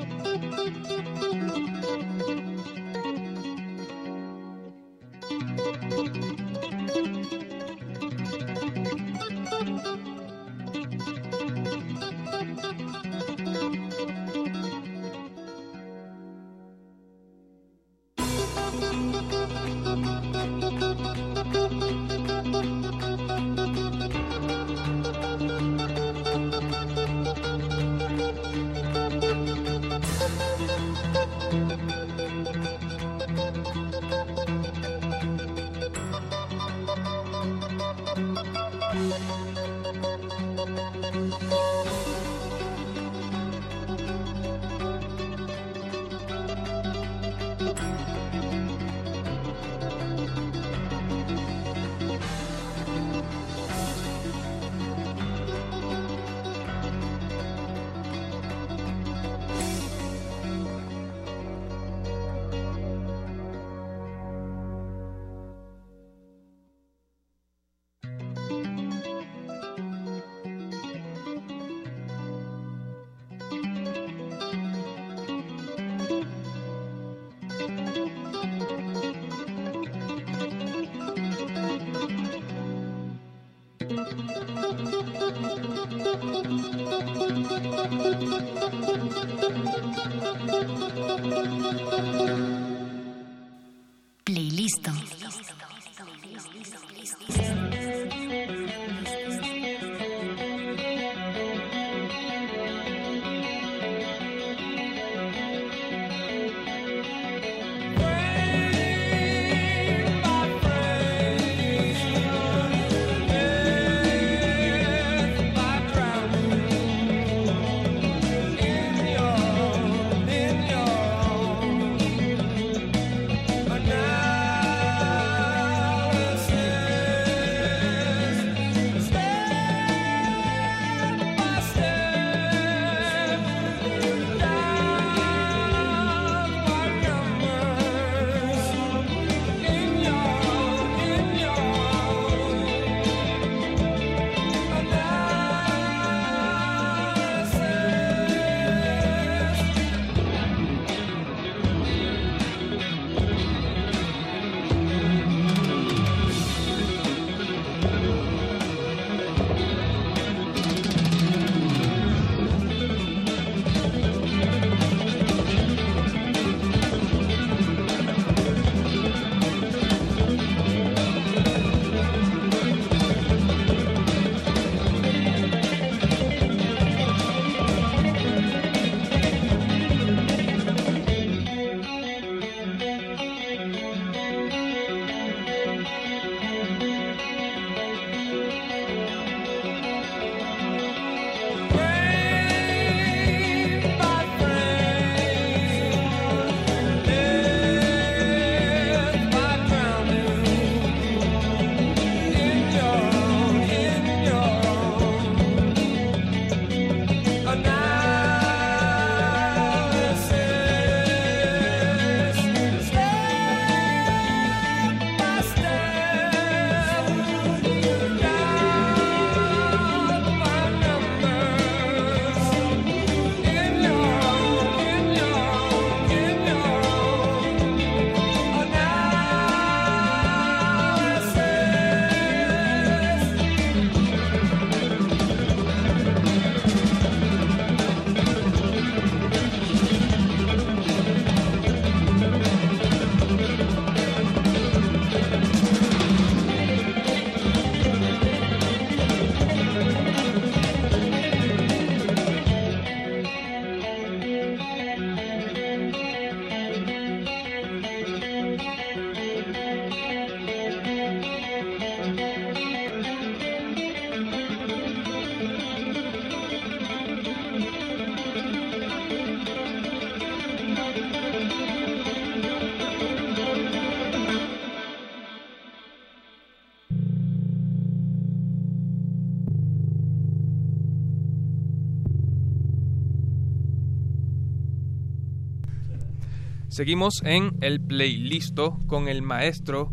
[286.73, 289.93] Seguimos en el playlisto con el maestro,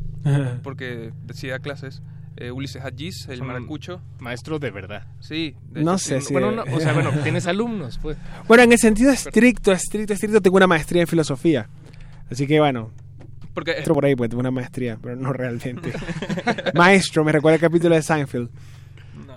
[0.64, 2.02] porque decía clases,
[2.38, 4.02] eh, Ulises Hadjis, el maracucho.
[4.20, 5.06] Maestro de verdad.
[5.20, 5.56] Sí.
[5.72, 8.18] de No hecho, sé si- Bueno, no, o sea, bueno, tienes alumnos, pues.
[8.48, 11.68] Bueno, en el sentido estricto, estricto, estricto, tengo una maestría en filosofía.
[12.32, 12.92] Así que bueno.
[13.54, 15.92] Porque Otro por ahí, pues tengo una maestría, pero no realmente.
[16.76, 18.50] Maestro, me recuerda el capítulo de Seinfeld.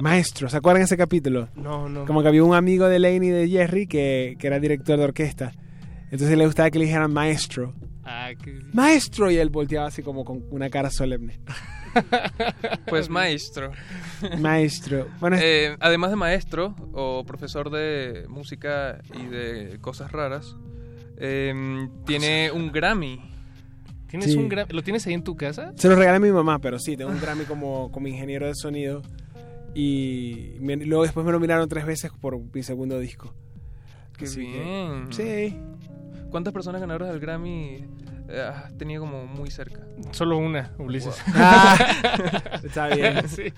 [0.01, 1.49] Maestro, ¿se acuerdan ese capítulo?
[1.57, 2.05] No, no.
[2.05, 5.05] Como que había un amigo de Lane y de Jerry que, que era director de
[5.05, 5.53] orquesta.
[6.13, 7.75] Entonces le gustaba que le dijeran maestro.
[8.05, 11.41] Ah, qué- Maestro, y él volteaba así como con una cara solemne.
[12.87, 13.71] Pues maestro.
[14.41, 15.09] Maestro.
[15.21, 20.57] Bueno, es- Eh, además de maestro o profesor de música y de cosas raras,
[21.19, 23.21] eh, tiene un Grammy.
[24.09, 24.39] ¿Tienes Sí.
[24.39, 24.73] un Grammy?
[24.73, 25.73] ¿Lo tienes ahí en tu casa?
[25.77, 28.55] Se lo regalé a mi mamá, pero sí, tengo un Grammy como, como ingeniero de
[28.55, 29.03] sonido.
[29.75, 33.35] Y me- luego después me lo miraron tres veces por mi segundo disco.
[34.17, 35.07] Qué Así que- bien.
[35.11, 35.59] sí.
[36.33, 37.85] ¿Cuántas personas ganadoras del Grammy
[38.29, 39.81] eh, has tenido como muy cerca?
[40.13, 41.15] Solo una, Ulises.
[41.29, 41.77] Ah,
[42.65, 43.29] está bien.
[43.29, 43.53] Sí.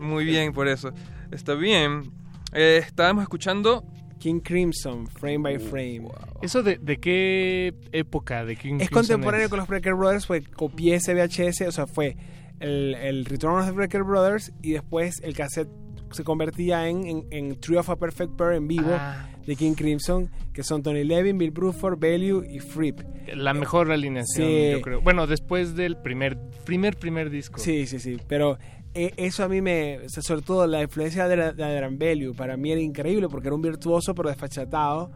[0.00, 0.92] Muy bien, por eso.
[1.30, 2.12] Está bien.
[2.52, 3.84] Eh, estábamos escuchando
[4.18, 6.08] King Crimson, Frame by Frame.
[6.42, 9.50] ¿Eso de, de qué época de King Es Crimson contemporáneo es?
[9.50, 12.16] con los Breaker Brothers, pues copié ese VHS, o sea, fue
[12.60, 15.68] el, el Return of the Breaker Brothers y después el cassette
[16.16, 19.28] se convertía en, en, en Tree of a Perfect Pair en vivo Ah.
[19.46, 23.00] de King Crimson, que son Tony Levin, Bill Bruford, Value y Fripp.
[23.34, 24.70] La mejor alineación, Sí.
[24.72, 25.00] yo creo.
[25.00, 27.60] Bueno, después del primer, primer, primer disco.
[27.60, 28.58] Sí, sí, sí, pero
[28.94, 32.34] eh, eso a mí me, o sea, sobre todo la influencia de, de Adrian Bellew,
[32.34, 35.10] para mí era increíble porque era un virtuoso pero desfachatado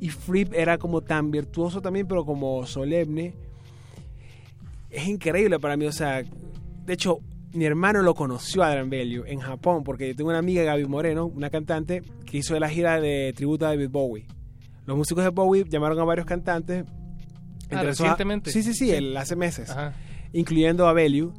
[0.00, 3.34] y Fripp era como tan virtuoso también pero como solemne.
[4.90, 7.18] Es increíble para mí, o sea, de hecho
[7.54, 10.86] mi hermano lo conoció a Adrian Bellew en Japón porque yo tengo una amiga Gaby
[10.86, 14.26] Moreno, una cantante que hizo la gira de tributo a David Bowie.
[14.86, 16.84] Los músicos de Bowie llamaron a varios cantantes.
[17.70, 18.50] Ah, a- recientemente.
[18.50, 18.90] Sí, sí, sí, Sí.
[18.92, 19.94] el- hace meses Ajá.
[20.32, 21.32] incluyendo a Bellew,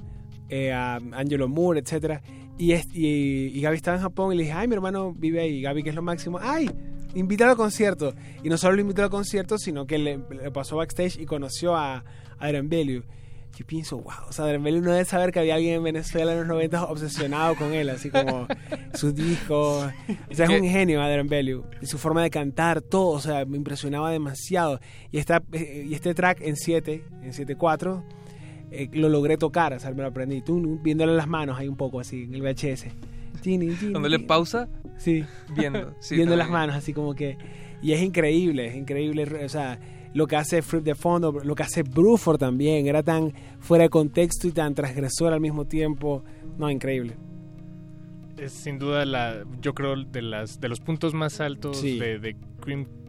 [0.49, 2.21] eh, a Angelo Moore, etcétera.
[2.57, 5.41] Y, es- y, y Gaby estaba en Japón y le dije, ay, mi hermano vive
[5.41, 6.39] ahí, Gaby, que es lo máximo.
[6.41, 6.69] Ay,
[7.15, 8.13] invítalo al concierto.
[8.43, 11.75] Y no solo lo invitó al concierto, sino que le, le pasó backstage y conoció
[11.75, 12.03] a, a
[12.39, 13.03] Adrian Bellew.
[13.55, 16.39] Yo pienso, wow, o sea, Bellew no debe saber que había alguien en Venezuela en
[16.39, 18.47] los 90 obsesionado con él, así como
[18.93, 19.91] sus discos.
[20.31, 21.65] O sea, es un genio Adrian Bellew.
[21.81, 24.79] Y su forma de cantar, todo, o sea, me impresionaba demasiado.
[25.11, 28.03] Y, esta, eh, y este track en 7, en 7-4,
[28.71, 30.41] eh, lo logré tocar, o sea, me lo aprendí.
[30.41, 32.85] Tú, viéndole las manos ahí un poco así, en el VHS.
[33.43, 34.27] Dándole tini.
[34.27, 35.25] pausa, Sí.
[35.55, 35.93] viendo.
[35.99, 36.61] Sí, viendo las también.
[36.61, 37.37] manos, así como que.
[37.81, 39.43] Y es increíble, es increíble.
[39.45, 39.79] O sea,
[40.13, 43.89] lo que hace Fripp de fondo, lo que hace Bruford también, era tan fuera de
[43.89, 46.23] contexto y tan transgresor al mismo tiempo.
[46.57, 47.15] No, increíble.
[48.37, 51.99] Es sin duda la, yo creo, de las de los puntos más altos Sí.
[51.99, 52.35] de,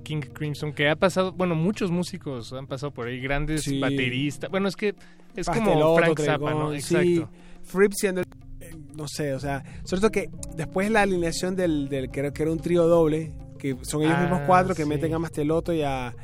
[0.02, 3.78] King Crimson que ha pasado, bueno, muchos músicos han pasado por ahí, grandes Sí.
[3.78, 4.50] bateristas.
[4.50, 4.94] Bueno, es que
[5.36, 6.70] es como Frank Zappa, ¿no?
[6.70, 6.96] Tregón, sí.
[6.96, 7.30] Exacto.
[7.62, 8.26] Fripp siendo, el-
[8.96, 12.42] no sé, o sea, sobre todo que después la alineación del, del que, era, que
[12.42, 14.88] era un trío doble, que son ellos Ah, mismos cuatro que sí.
[14.88, 16.14] meten a Mastelotto y a,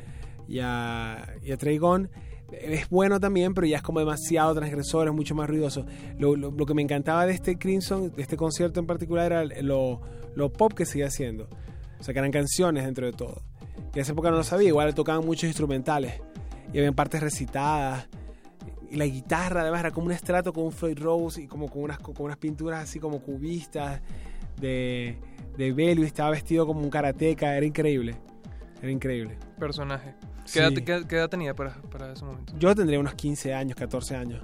[0.47, 2.09] y a, y a Treigón,
[2.51, 5.85] es bueno también, pero ya es como demasiado transgresor, es mucho más ruidoso.
[6.17, 9.43] Lo, lo- lo que me encantaba de este Crimson, de este concierto en particular, era
[9.61, 10.01] lo,
[10.35, 11.49] lo pop que seguía haciendo.
[11.99, 13.41] O sea, que eran canciones dentro de todo.
[13.91, 16.21] Que en esa época no lo sabía, igual tocaban muchos instrumentales.
[16.73, 18.07] Y habían partes recitadas.
[18.89, 21.81] Y la guitarra, además, era como un estrato con un Floyd Rose y como con
[21.83, 24.01] unas, con unas pinturas así como cubistas
[24.61, 25.17] de,
[25.57, 26.03] de Bellew.
[26.03, 28.15] y Estaba vestido como un karateca, era increíble.
[28.81, 29.37] Era increíble.
[29.59, 30.13] Personaje.
[30.47, 30.53] Sí.
[30.53, 32.53] ¿Qué, edad, qué- qué edad tenía para, para ese momento?
[32.57, 34.41] Yo tendría unos 15 años, 14 años.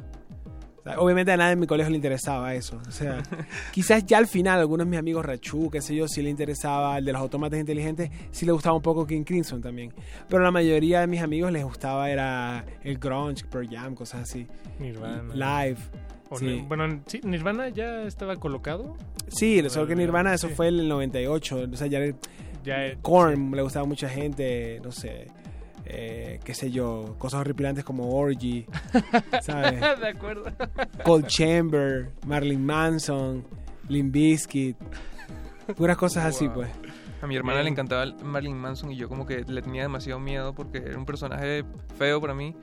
[0.80, 2.78] O sea, obviamente a nadie en mi colegio le interesaba eso.
[2.86, 3.24] O sea,
[3.72, 6.98] quizás ya al final, algunos de mis amigos Rachu, qué sé yo, sí le interesaba,
[6.98, 9.94] el de los autómatas inteligentes, sí le gustaba un poco King Crimson también.
[10.28, 14.46] Pero la mayoría de mis amigos les gustaba era el grunge, Pearl Jam, cosas así.
[14.80, 15.34] Nirvana.
[15.66, 15.80] Live.
[16.38, 16.46] Sí.
[16.46, 18.98] Ni- bueno, sí, Nirvana ya estaba colocado.
[19.30, 20.54] Sí, solo que Nirvana, eso Sí.
[20.56, 21.68] fue en el 98.
[21.72, 22.00] O sea, ya,
[22.66, 25.28] Ya, Korn le gustaba a mucha gente, no sé,
[25.96, 28.66] eh, qué sé yo, cosas horripilantes como Orgy,
[29.42, 29.80] ¿sabes?
[30.00, 30.46] de acuerdo.
[31.04, 33.46] Cold Chamber, Marilyn Manson,
[33.88, 34.78] Limp Bizkit,
[35.76, 36.70] puras cosas así, pues.
[37.24, 40.54] A mi hermana le encantaba Marilyn Manson y yo como que le tenía demasiado miedo
[40.54, 41.64] porque era un personaje
[41.98, 42.54] feo para mí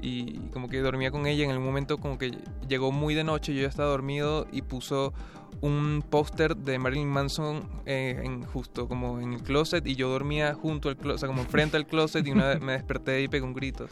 [0.00, 2.32] y como que dormía con ella en el momento como que
[2.68, 5.12] llegó muy de noche, yo ya estaba dormido y puso
[5.60, 10.54] un póster de Marilyn Manson eh, en justo como en el closet y yo dormía
[10.54, 13.28] junto al closet, o sea, como frente al closet y una vez me desperté y
[13.28, 13.88] pegué un grito.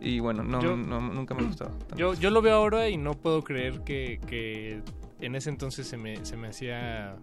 [0.00, 1.70] Y bueno, no, Yo- no- nunca me gustaba.
[1.70, 1.96] tanto.
[1.96, 4.82] Yo, yo lo veo ahora y no puedo creer que, que
[5.20, 7.16] en ese entonces se me, se me hacía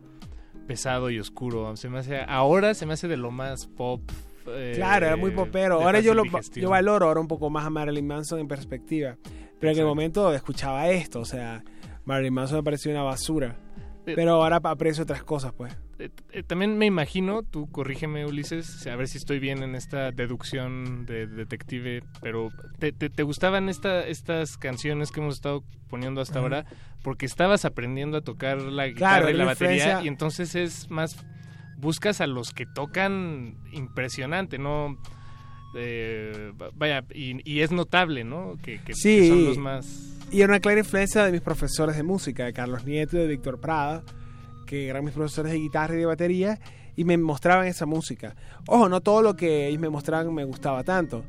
[0.67, 1.75] pesado y oscuro.
[1.77, 4.01] Se me hace, ahora se me hace de lo más pop,
[4.47, 5.81] eh, Claro, era muy popero.
[5.81, 6.63] Ahora yo, lo, digestión.
[6.63, 9.17] yo valoro ahora un poco más a Marilyn Manson en perspectiva.
[9.59, 11.63] Pero en el momento escuchaba esto, o sea,
[12.03, 13.55] Marilyn Manson me pareció una basura.
[14.05, 15.73] Eh, Pero ahora aprecio otras cosas, pues.
[15.99, 21.05] Eh, también me imagino, tú corrígeme Ulises, a ver si estoy bien en esta deducción
[21.05, 26.39] de detective, pero ¿te, te, te gustaban esta, estas canciones que hemos estado poniendo hasta
[26.39, 26.65] ahora?
[27.03, 30.89] Porque estabas aprendiendo a tocar la guitarra Claro, y la la batería y entonces es
[30.89, 31.17] más,
[31.77, 34.97] buscas a los que tocan impresionante, ¿no?
[35.75, 38.55] Eh, vaya, y, y es notable, ¿no?
[38.63, 39.27] Que, que- que Sí.
[39.27, 40.09] son los más...
[40.31, 43.27] Y era una clara influencia de mis profesores de música, de Carlos Nieto y de
[43.27, 44.03] Víctor Prada,
[44.65, 46.59] que eran mis profesores de guitarra y de batería,
[46.95, 48.35] y me mostraban esa música.
[48.67, 51.23] Ojo, no todo lo que ellos me mostraban me gustaba tanto,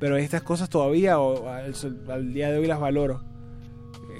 [0.00, 1.74] pero estas cosas todavía o, al,
[2.10, 3.22] al día de hoy las valoro.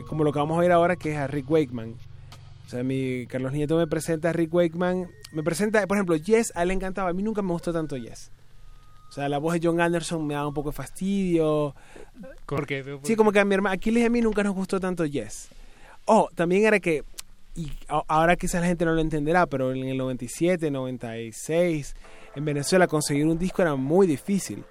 [0.08, 1.94] Como lo que vamos a ver ahora, que es a Rick Wakeman.
[2.66, 5.08] O sea, mi Carlos Nieto me presenta a Rick Wakeman.
[5.32, 7.10] Me presenta, por ejemplo, Yes, a él le encantaba.
[7.10, 8.30] A mí nunca me gustó tanto Yes.
[9.08, 11.74] O sea, la voz de John Anderson me daba un poco de fastidio.
[12.46, 14.78] Porque veo- Sí, como que a mi hermano, Aquiles y a mí nunca nos gustó
[14.80, 15.48] tanto Yes.
[16.04, 17.04] Oh, también era que,
[17.54, 21.94] y ahora quizás la gente no lo entenderá, pero en el 97, 96,
[22.34, 24.64] en Venezuela conseguir un disco era muy difícil.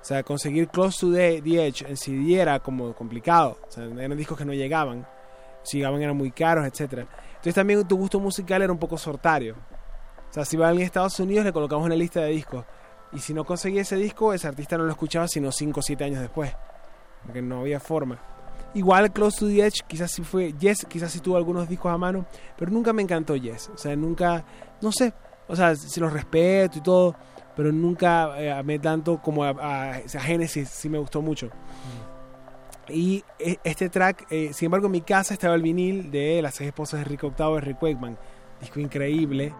[0.00, 3.58] O sea, conseguir Close to the, the Edge en CD era como complicado.
[3.68, 5.06] O sea, eran discos que no llegaban.
[5.62, 7.06] Si llegaban eran muy caros, etcétera.
[7.28, 9.56] Entonces también tu gusto musical era un poco sortario.
[10.30, 12.64] O sea, si va a alguien a Estados Unidos le colocamos una lista de discos.
[13.12, 16.04] Y si no conseguía ese disco, ese artista no lo escuchaba sino 5 o 7
[16.04, 16.52] años después.
[17.24, 18.18] Porque no había forma.
[18.74, 21.96] Igual Close to the Edge, quizás sí fue Yes, quizás sí tuvo algunos discos a
[21.96, 23.70] mano, pero nunca me encantó Yes.
[23.74, 24.44] O sea, nunca,
[24.82, 25.12] no sé,
[25.48, 27.16] o sea, si los respeto y todo,
[27.58, 31.50] pero nunca eh, amé tanto como a, a- a Genesis, sí me gustó mucho.
[32.88, 36.54] Y eh, este track, eh, sin embargo, en mi casa estaba el vinil de Las
[36.54, 38.16] seis esposas de Rick Octavo de Rick Wakeman.
[38.60, 39.52] Disco increíble,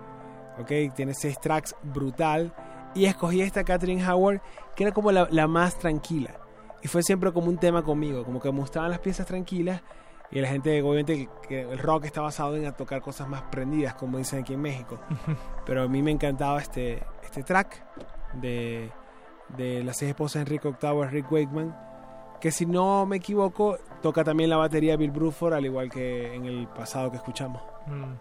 [0.59, 0.95] ¿ok?
[0.95, 2.55] Tiene seis tracks, brutal.
[2.95, 4.41] Y escogí esta Catherine Howard,
[4.75, 6.35] que era como la, la más tranquila.
[6.83, 9.83] Y fue siempre como un tema conmigo, como que me gustaban las piezas tranquilas.
[10.31, 14.19] Y la gente, obviamente, que el rock está basado en tocar cosas más prendidas, como
[14.19, 14.99] dicen aquí en México.
[15.67, 17.83] Pero a mí me encantaba este, este track
[18.35, 18.91] de,
[19.57, 21.75] de Las seis esposas de Octavo de Rick Wakeman.
[22.41, 26.45] Que si no me equivoco, toca también la batería Bill Bruford, al igual que en
[26.45, 27.63] el pasado que escuchamos.
[27.87, 28.15] Mm.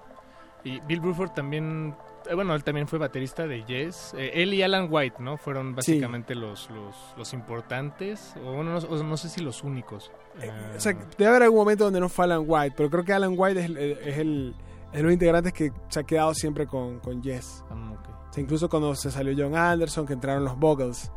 [0.64, 1.96] Y Bill Bruford también,
[2.36, 4.14] bueno, él también fue baterista de Yes.
[4.18, 5.38] Eh, él y Alan White, ¿no?
[5.38, 10.12] Fueron básicamente los, los, los importantes, o bueno, no, sé si los únicos.
[10.42, 13.14] Eh, O sea, debe haber algún momento donde no fue Alan White, pero creo que
[13.14, 14.56] Alan White es, el- es el
[14.92, 17.64] es de los integrantes que se ha quedado siempre con, con Yes.
[17.70, 17.94] Ah,
[18.30, 21.12] O sea, incluso cuando se salió John Anderson, que entraron los Buggles.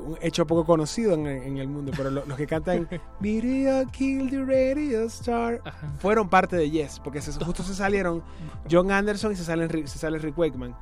[0.00, 2.88] Un hecho poco conocido en, en el mundo, pero lo- los que cantan
[3.20, 5.60] Video Kill the Radio Star
[5.98, 8.22] fueron parte de Yes, porque se- justo se salieron
[8.70, 10.74] John Anderson y se, salen, Rick- se sale Rick Wakeman.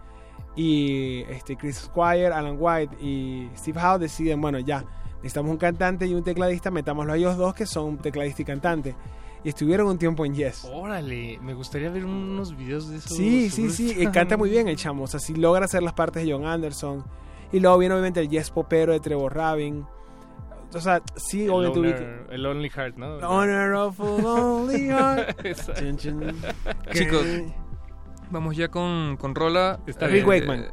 [0.55, 4.85] Y este, Chris Squire, Alan White y Steve Howe deciden, bueno, ya,
[5.17, 8.95] necesitamos un cantante y un tecladista, metámoslo a ellos dos que son tecladista y cantante.
[9.45, 10.65] Y estuvieron un tiempo en Yes.
[10.71, 13.15] Órale, me gustaría ver unos videos de eso.
[13.15, 15.05] Sí, sí, sí, canta muy bien el chamo.
[15.05, 17.03] O sea, sí logra hacer las partes de John Anderson.
[17.53, 19.87] Y luego viene obviamente el Yes Popero de Trevor Rabin.
[20.75, 23.17] O sea, sí, El obviamente Loner- el Lonely Heart, ¿no?
[23.29, 25.45] Honor of a Lonely Heart.
[25.45, 25.81] Exacto.
[25.83, 26.37] Chun, chun.
[26.93, 27.27] Chicos,
[28.31, 29.81] vamos ya con, con Rola.
[29.87, 30.49] Está Rick bien.
[30.49, 30.67] Wakeman.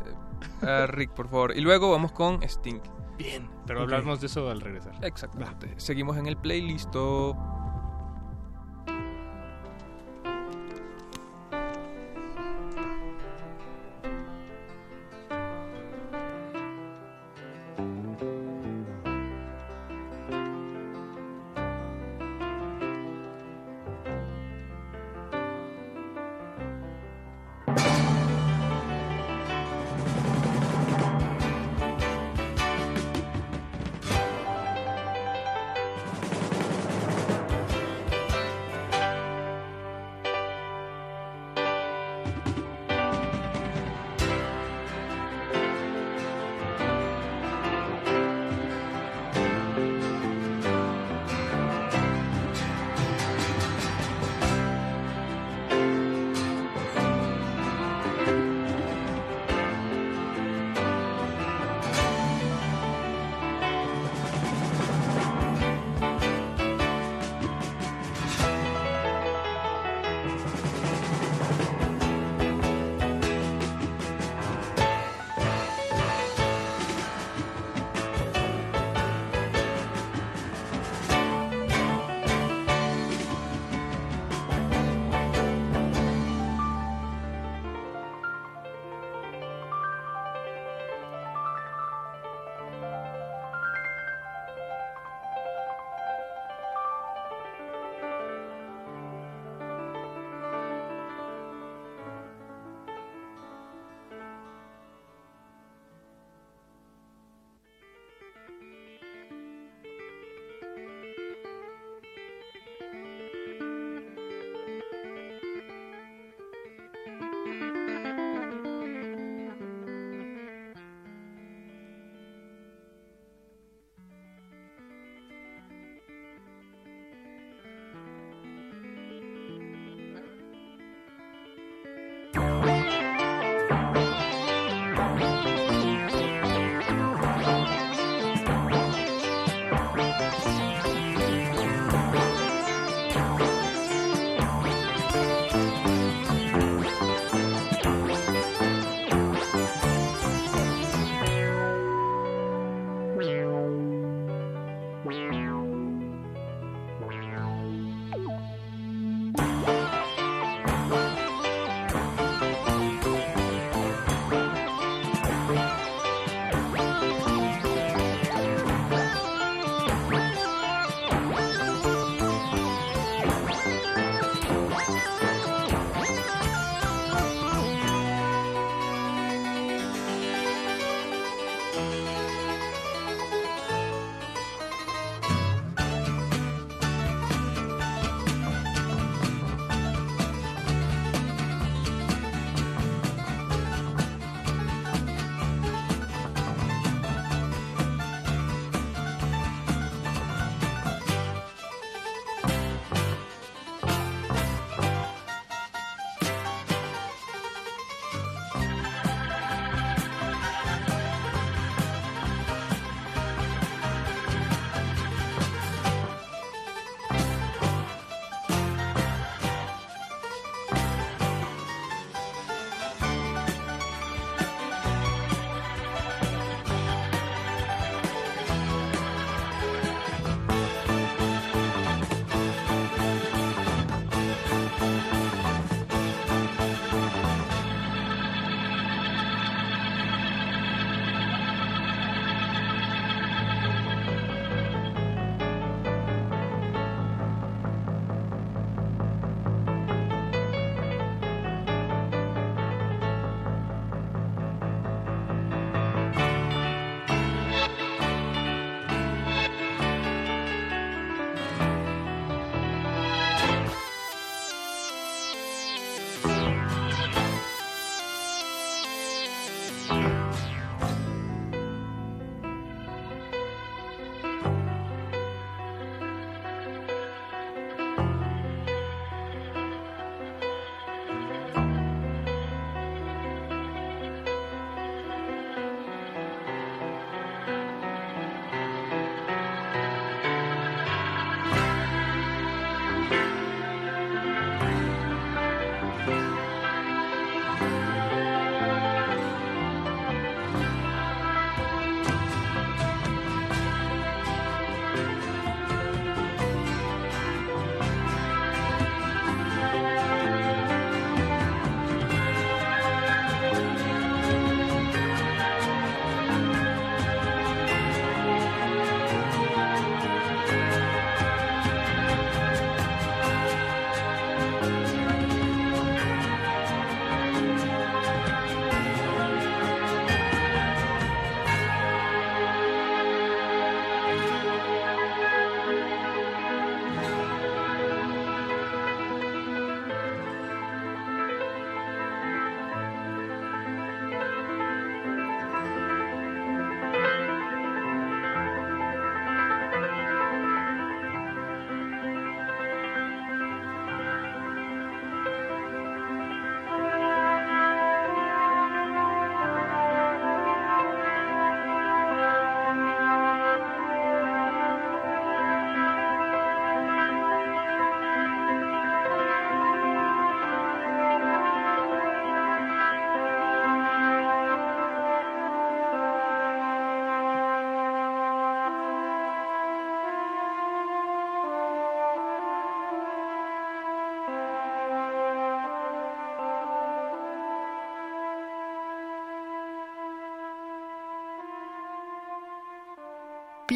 [0.61, 1.53] a Rick, por favor.
[1.55, 2.79] Y luego vamos con Sting.
[3.17, 3.91] Bien, pero Ok.
[3.91, 4.93] hablamos de eso al regresar.
[5.03, 5.73] Exactamente.
[5.75, 6.93] Seguimos en el playlist.
[6.93, 7.68] Thank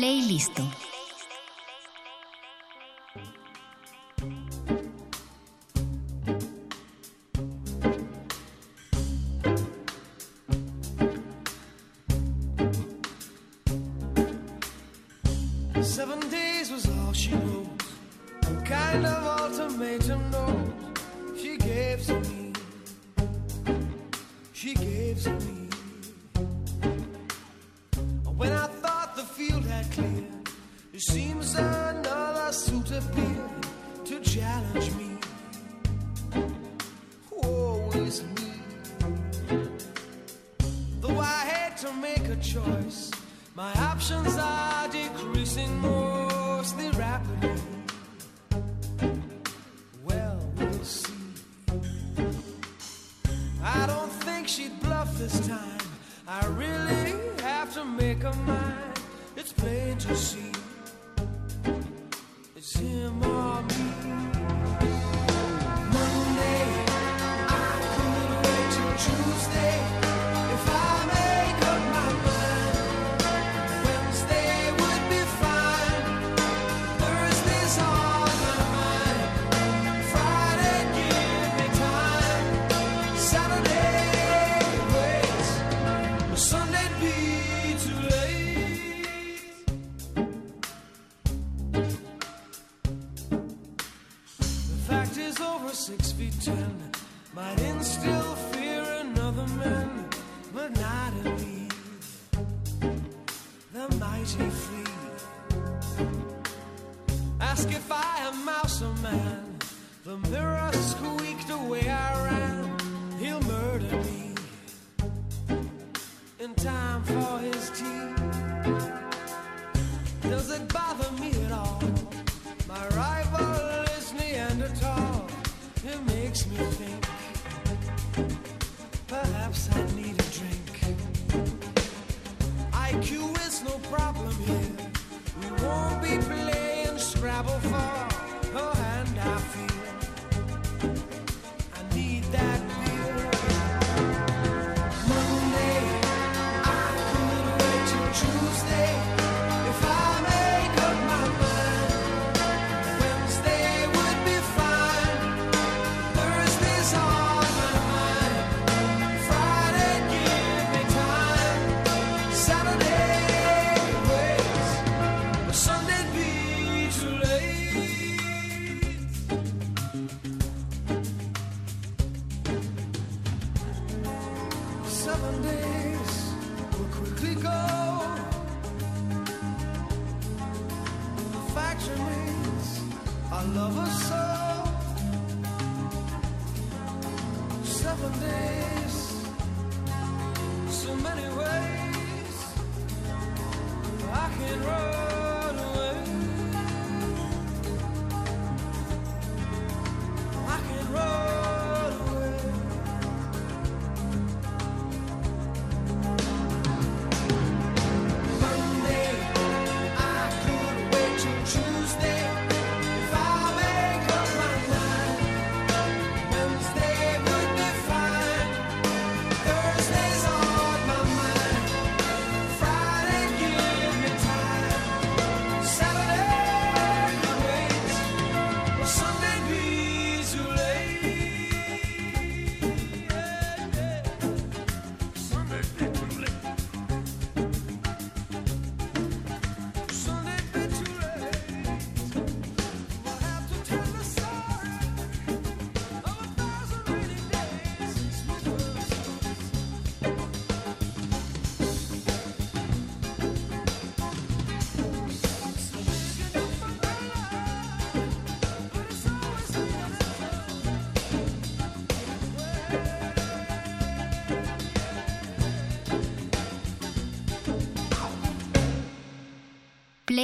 [0.04, 0.83] Play listo.
[34.06, 35.18] to challenge me.
[37.32, 38.54] Always me.
[41.02, 43.10] Though I had to make a choice,
[43.56, 46.03] my options are decreasing more.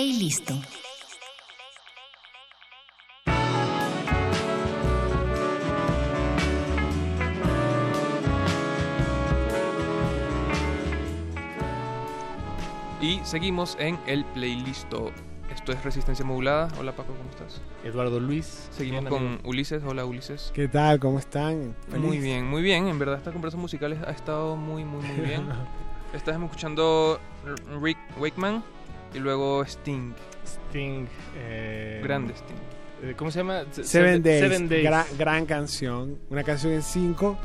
[0.10, 0.34] y.
[13.02, 14.92] Y seguimos en el playlist.
[15.54, 16.70] Esto es Resistencia Modulada.
[16.80, 17.62] Hola Paco, ¿cómo estás?
[17.84, 18.68] Eduardo Luis.
[18.72, 19.40] Seguimos con?
[19.44, 19.84] Ulises.
[19.84, 20.52] Hola Ulises.
[20.56, 21.00] ¿Qué tal?
[21.00, 21.76] ¿Cómo están?
[21.96, 22.88] Muy bien, muy bien.
[22.88, 25.48] En verdad esta conversación musical ha estado muy, muy, muy bien.
[26.14, 27.20] Estás escuchando
[27.80, 28.64] Rick Wakeman
[29.14, 30.14] y luego Sting.
[30.46, 31.06] Sting.
[31.38, 32.56] eh, Grande Sting.
[33.04, 33.64] eh, ¿Cómo se llama?
[33.72, 34.84] Se- Seven Days, Seven Days.
[34.84, 37.38] Gran, gran canción, una canción en 5,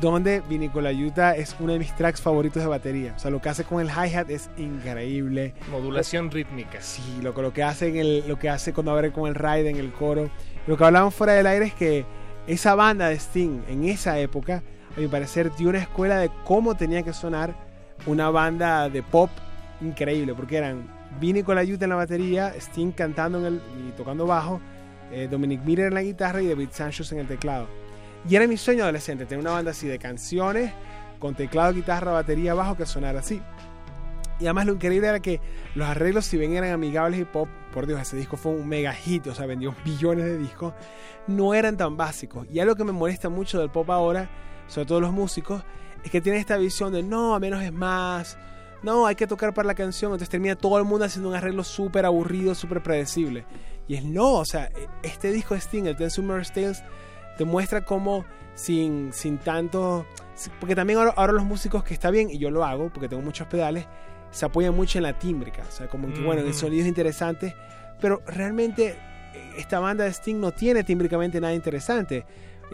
[0.00, 3.14] donde Vinicola Yuta es uno de mis tracks favoritos de batería.
[3.16, 5.54] O sea, lo que hace con el hi-hat es increíble.
[5.70, 6.80] Modulación rítmica.
[6.80, 9.34] Sí, lo, que- lo que hace en el, lo que hace cuando abre con el
[9.34, 10.30] ride en el coro.
[10.66, 12.04] Lo que hablaban fuera del aire es que
[12.46, 14.62] esa banda de Sting en esa época,
[14.96, 17.54] a mi parecer, dio una escuela de cómo tenía que sonar
[18.06, 19.30] una banda de pop
[19.80, 24.60] increíble, porque eran Vinny con la Yuta en la batería, Sting cantando y tocando bajo,
[25.10, 27.66] eh, Dominic Miller en la guitarra y David Sanchez en el teclado.
[28.28, 30.72] Y era mi sueño adolescente, tener una banda así de canciones,
[31.18, 33.42] con teclado, guitarra, batería, bajo, que sonara así.
[34.38, 35.40] Y además lo increíble era que
[35.74, 38.92] los arreglos, si bien eran amigables y pop, por Dios, ese disco fue un mega
[38.92, 40.74] hit, o sea, vendió billones de discos,
[41.26, 42.46] no eran tan básicos.
[42.50, 44.30] Y algo que me molesta mucho del pop ahora,
[44.66, 45.62] sobre todo los músicos,
[46.02, 48.38] es que tienen esta visión de no, a menos es más,
[48.82, 51.64] no, hay que tocar para la canción, entonces termina todo el mundo haciendo un arreglo
[51.64, 53.44] súper aburrido, súper predecible.
[53.86, 54.70] Y es no, o sea,
[55.02, 56.82] este disco de Sting, el Ten Summer Tales,
[57.36, 60.06] te muestra cómo sin, sin tanto...
[60.58, 63.22] Porque también ahora, ahora los músicos, que está bien, y yo lo hago, porque tengo
[63.22, 63.86] muchos pedales,
[64.30, 66.58] se apoyan mucho en la tímbrica, o sea, como que, bueno, el Ujú.
[66.58, 67.54] sonido es interesante,
[68.00, 68.96] pero realmente
[69.34, 72.24] eh, esta banda de Sting no tiene tímbricamente nada interesante.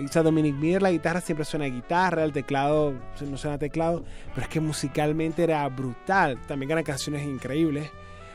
[0.04, 3.58] O sea, Dominic Miller, la guitarra siempre suena a guitarra, el teclado no suena a
[3.58, 6.38] teclado, pero es que musicalmente era brutal.
[6.46, 7.90] También eran canciones increíbles.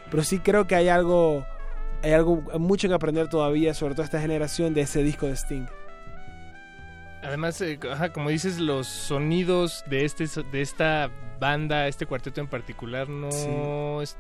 [0.10, 1.46] Pero sí creo que hay algo,
[2.04, 5.66] hay algo mucho que aprender todavía, sobre todo esta generación, de ese disco de Sting.
[7.24, 12.48] Además, eh, ajá, como dices, los sonidos de este de esta banda, este cuarteto en
[12.48, 14.16] particular, no Sí.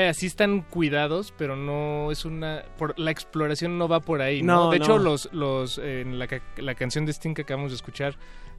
[0.00, 4.20] Es- vaya, sí están cuidados, pero no es una por la exploración no va por
[4.22, 4.66] ahí, ¿no?
[4.66, 8.16] No, de hecho, los los en la, la canción de Sting que acabamos de escuchar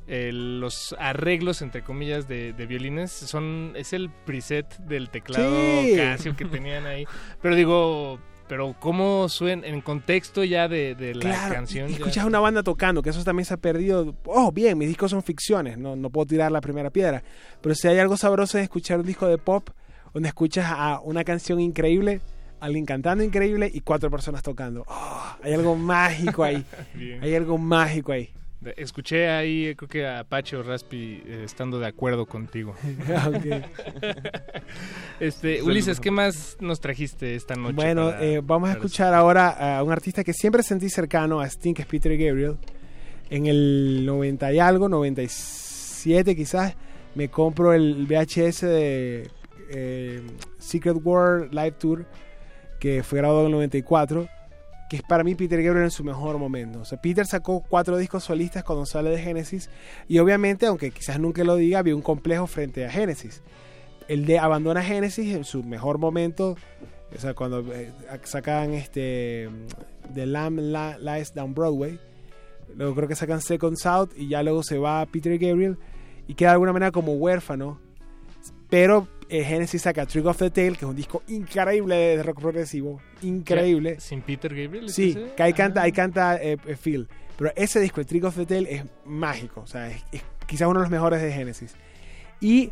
[0.09, 5.49] eh, los arreglos entre comillas de, de violines son es el preset del teclado
[5.83, 5.95] Sí.
[5.97, 7.05] Casio que tenían ahí
[7.41, 8.17] pero digo
[8.47, 13.01] pero cómo suena en contexto ya de, de la Claro, canción escuchas una banda tocando,
[13.01, 14.15] que eso también se ha perdido.
[14.23, 17.21] Oh, bien, mis discos son ficciones, no, no puedo tirar la primera piedra.
[17.61, 19.69] Pero si hay algo sabroso en escuchar un disco de pop,
[20.17, 22.21] donde escuchas a una canción increíble,
[22.59, 24.83] alguien cantando increíble y cuatro personas tocando.
[24.87, 26.65] Oh, hay algo mágico ahí.
[26.95, 27.21] Bien.
[27.23, 28.31] hay algo mágico ahí.
[28.77, 32.73] Escuché ahí, creo que a Apache o Raspi eh, estando de acuerdo contigo.
[35.19, 37.75] Este, Ulises, ¿qué más nos trajiste esta noche?
[37.75, 41.45] Bueno, para- eh, vamos a escuchar ahora a un artista que siempre sentí cercano a
[41.45, 42.57] Sting, que es Peter Gabriel.
[43.29, 46.73] En el 90 y algo, 97 quizás,
[47.13, 49.29] me compro el VHS de
[49.69, 50.21] eh,
[50.59, 52.05] Secret World Live Tour,
[52.79, 54.27] que fue grabado en el 94,
[54.89, 56.79] que es para mí Peter Gabriel en su mejor momento.
[56.81, 59.69] O sea, Peter sacó cuatro discos solistas cuando sale de Genesis,
[60.07, 63.41] y obviamente, aunque quizás nunca lo diga, había un complejo frente a Genesis.
[64.07, 66.55] El de abandona Genesis en su mejor momento,
[67.15, 67.91] o sea, cuando eh,
[68.23, 69.49] sacan este
[70.13, 71.99] The Lamb La- Lies Down Broadway,
[72.75, 75.77] luego creo que sacan Second South y ya luego se va Peter Gabriel
[76.27, 77.79] y queda de alguna manera como huérfano.
[78.69, 82.39] Pero eh, Genesis saca Trick of the Tail, que es un disco increíble de rock
[82.41, 83.99] progresivo, increíble.
[83.99, 84.89] ¿Sin Peter Gabriel?
[84.89, 85.33] Sí, ese?
[85.35, 85.55] que ahí Ah.
[85.55, 87.07] canta, ahí canta eh, eh, Phil.
[87.37, 89.61] Pero ese disco, el Trick of the Tail, es mágico.
[89.61, 91.75] O sea, es, es quizás uno de los mejores de Genesis.
[92.41, 92.71] Y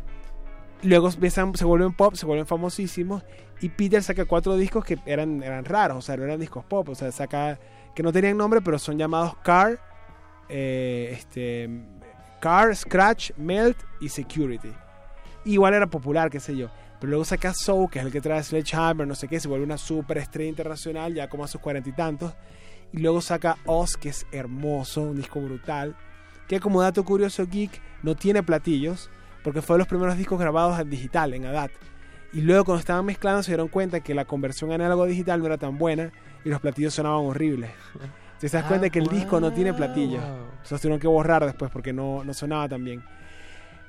[0.82, 3.22] luego empiezan, se vuelven pop, se vuelven famosísimos.
[3.60, 6.88] Y Peter saca cuatro discos que eran, eran raros, o sea, no eran discos pop.
[6.90, 7.58] O sea, saca
[7.94, 9.78] que no tenían nombre, pero son llamados Car,
[10.48, 11.70] eh, este,
[12.40, 14.72] Car, Scratch, Melt y Security.
[15.46, 16.68] Igual era popular, qué sé yo.
[17.00, 19.64] Pero luego saca Soul, que es el que trae Sledgehammer, no sé qué, se vuelve
[19.64, 22.34] una super estrella internacional, ya como a sus cuarenta y tantos.
[22.92, 25.96] Y luego saca Oz, que es hermoso, un disco brutal.
[26.48, 29.10] Que como dato curioso geek, no tiene platillos,
[29.42, 31.70] porque fue de los primeros discos grabados en digital, en ADAT.
[32.32, 35.58] Y luego cuando estaban mezclando se dieron cuenta que la conversión análogo digital no era
[35.58, 36.12] tan buena
[36.44, 37.70] y los platillos sonaban horribles.
[37.94, 40.22] Entonces te das Ah, cuenta que el disco no tiene platillos.
[40.22, 43.02] Entonces tuvieron que borrar después porque no, no sonaba tan bien.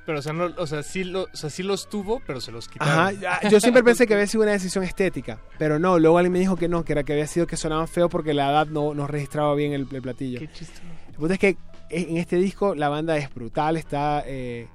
[0.08, 2.52] Pero, o sea, no, o, sea, sí lo- o sea, sí los tuvo, pero se
[2.52, 3.24] los quitaron.
[3.24, 6.40] Ajá, yo siempre pensé que había sido una decisión estética, pero no, luego alguien me
[6.40, 8.96] dijo que no, que era que había sido que sonaban feo porque la edad no,
[8.96, 10.40] no registraba bien el, el platillo.
[10.40, 10.82] Qué chistoso.
[11.10, 11.58] El punto es que
[11.90, 14.24] en este disco la banda es brutal, está...
[14.26, 14.68] eh,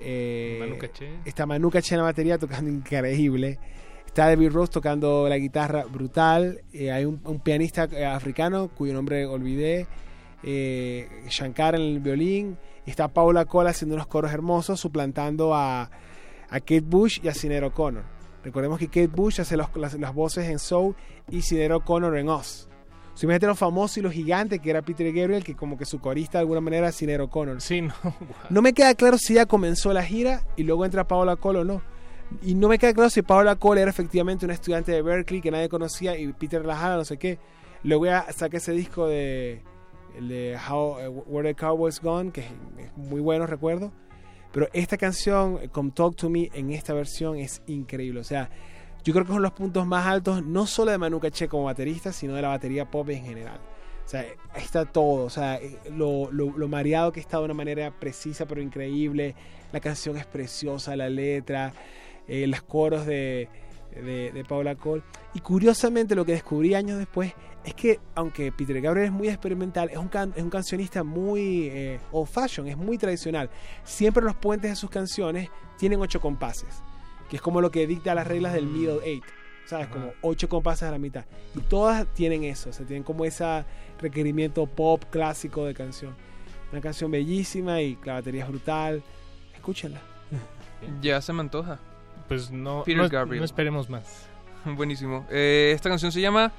[0.00, 1.08] eh, Manu Caché.
[1.24, 3.58] Está Manu Caché en la batería tocando increíble.
[4.06, 6.60] Está David Rose tocando la guitarra brutal.
[6.72, 9.86] eh, hay un, un pianista eh, africano cuyo nombre olvidé.
[10.42, 12.58] eh, Shankar en el violín.
[12.86, 15.82] Y está Paula Cole haciendo unos coros hermosos, suplantando a,
[16.50, 18.02] a Kate Bush y a Sinead O'Connor.
[18.44, 20.94] Recordemos que Kate Bush hace los- las, las voces en Soul
[21.30, 22.68] y Sinead O'Connor en Oz.
[23.14, 25.84] O sea, imagínate lo famoso y lo gigante que era Peter Gabriel, que como que
[25.86, 27.60] su corista de alguna manera era Sinead O'Connor.
[27.60, 27.94] Sí, no.
[28.50, 31.64] No me queda claro si ya comenzó la gira y luego entra Paola Cole o
[31.64, 31.80] no.
[32.42, 35.50] Y no me queda claro si Paula Cole era efectivamente una estudiante de Berkeley que
[35.50, 37.38] nadie conocía y Peter Lajara, no sé qué.
[37.84, 39.62] Luego ya saqué ese disco de,
[40.16, 42.46] el de How, eh, Where the Cowboys Gone, que es,
[42.78, 43.92] es muy bueno, recuerdo.
[44.52, 48.20] Pero esta canción, eh, Come Talk to Me, en esta versión es increíble.
[48.20, 48.48] O sea,
[49.02, 52.12] yo creo que son los puntos más altos, no solo de Manu Caché como baterista,
[52.12, 53.60] sino de la batería pop en general.
[54.04, 55.24] O sea, ahí está todo.
[55.24, 59.34] O sea, eh, lo, lo, lo mareado que está de una manera precisa pero increíble.
[59.72, 61.72] La canción es preciosa, la letra,
[62.28, 63.48] eh, los coros de,
[63.92, 65.02] de, de Paula Cole.
[65.34, 67.32] Y curiosamente lo que descubrí años después
[67.64, 71.68] es que, aunque Peter Gabriel es muy experimental, es un, can- es un cancionista muy
[71.68, 73.48] eh, old fashion, es muy tradicional.
[73.84, 76.82] Siempre los puentes de sus canciones tienen ocho compases,
[77.30, 79.24] que es como lo que dicta las reglas del middle eight.
[79.66, 79.86] ¿Sabes?
[79.86, 81.24] Como ocho compases a la mitad.
[81.56, 83.64] Y todas tienen eso, o sea, tienen como ese
[83.98, 86.14] requerimiento pop clásico de canción.
[86.70, 89.02] Una canción bellísima y la batería es brutal.
[89.54, 90.02] Escúchenla.
[91.00, 91.78] Ya se me antoja.
[92.28, 93.38] Pues no, Peter no, Gabriel.
[93.40, 94.26] no esperemos más.
[94.66, 95.26] Buenísimo.
[95.30, 96.52] Eh, esta canción se llama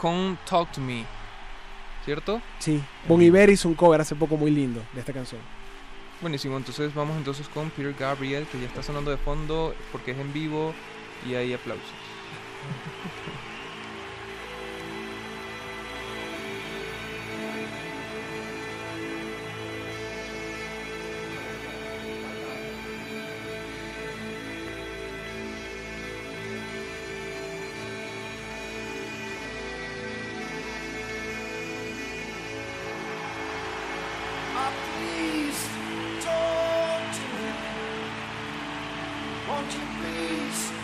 [0.00, 1.04] Come Talk to Me.
[2.04, 2.40] ¿Cierto?
[2.58, 5.40] Sí, Bon Iver hizo un cover hace poco muy lindo de esta canción.
[6.20, 10.18] Buenísimo, entonces vamos entonces con Peter Gabriel, que ya está sonando de fondo porque es
[10.18, 10.72] en vivo
[11.28, 11.84] y hay aplausos.
[39.70, 40.77] to please.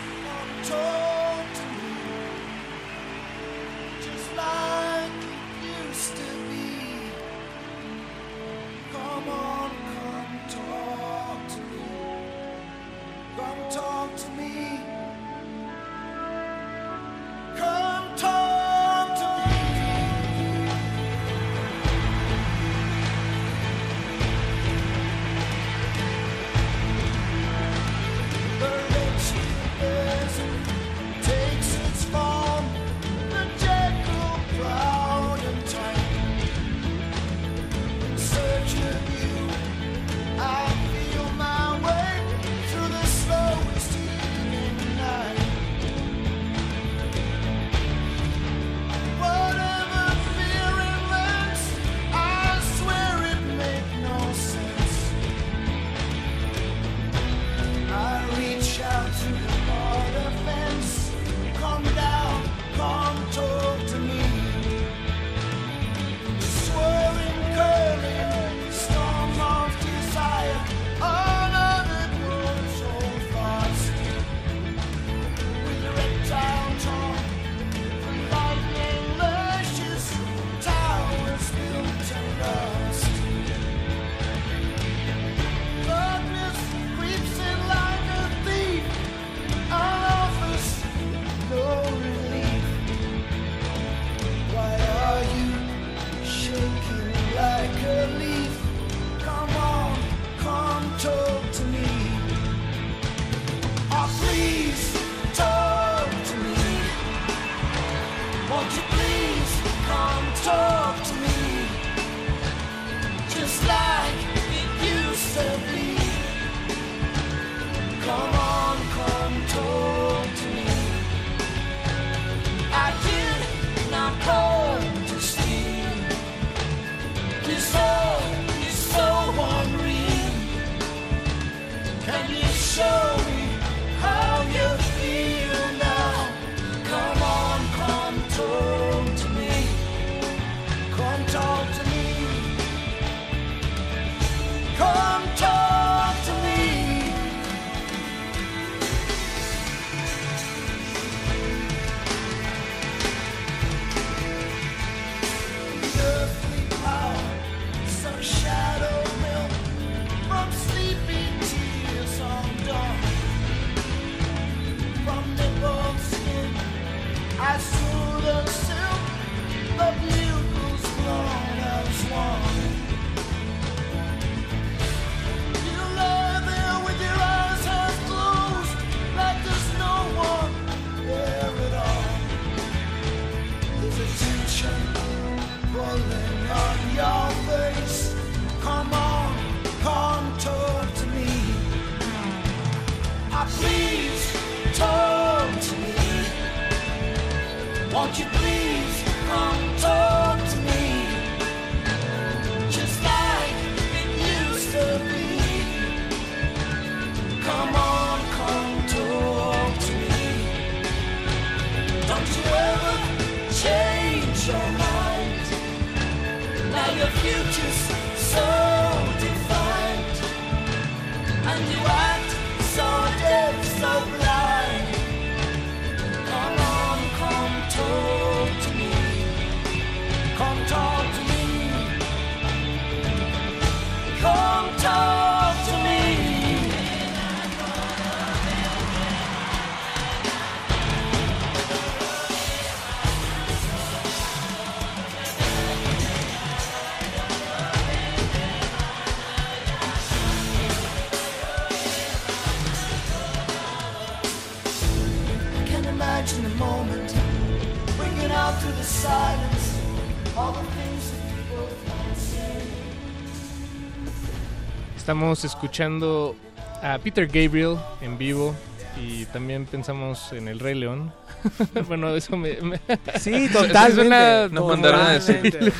[265.05, 266.35] Estamos escuchando
[266.81, 268.55] a Peter Gabriel en vivo
[268.99, 271.13] y también pensamos en el Rey León.
[271.87, 272.59] bueno, eso me...
[272.61, 272.79] me-
[273.19, 275.53] Sí, totalmente, suena- Nos mandaron a decir.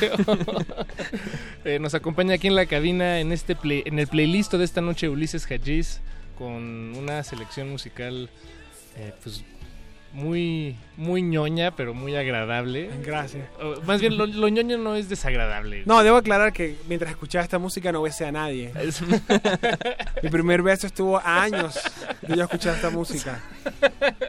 [1.64, 4.80] Eh, nos acompaña aquí en la cabina en este play- en el playlist de esta
[4.80, 6.00] noche Ulises Hajiz
[6.38, 8.30] con una selección musical
[8.96, 9.42] eh, pues
[10.12, 12.88] muy muy ñoña pero muy agradable.
[13.04, 13.46] Gracias.
[13.60, 15.82] O, más bien lo, lo ñoño no es desagradable.
[15.86, 18.72] No, debo aclarar que mientras escuchaba esta música no besé a nadie.
[20.22, 21.78] Mi primer beso estuvo años
[22.22, 23.40] de yo escuchar esta música.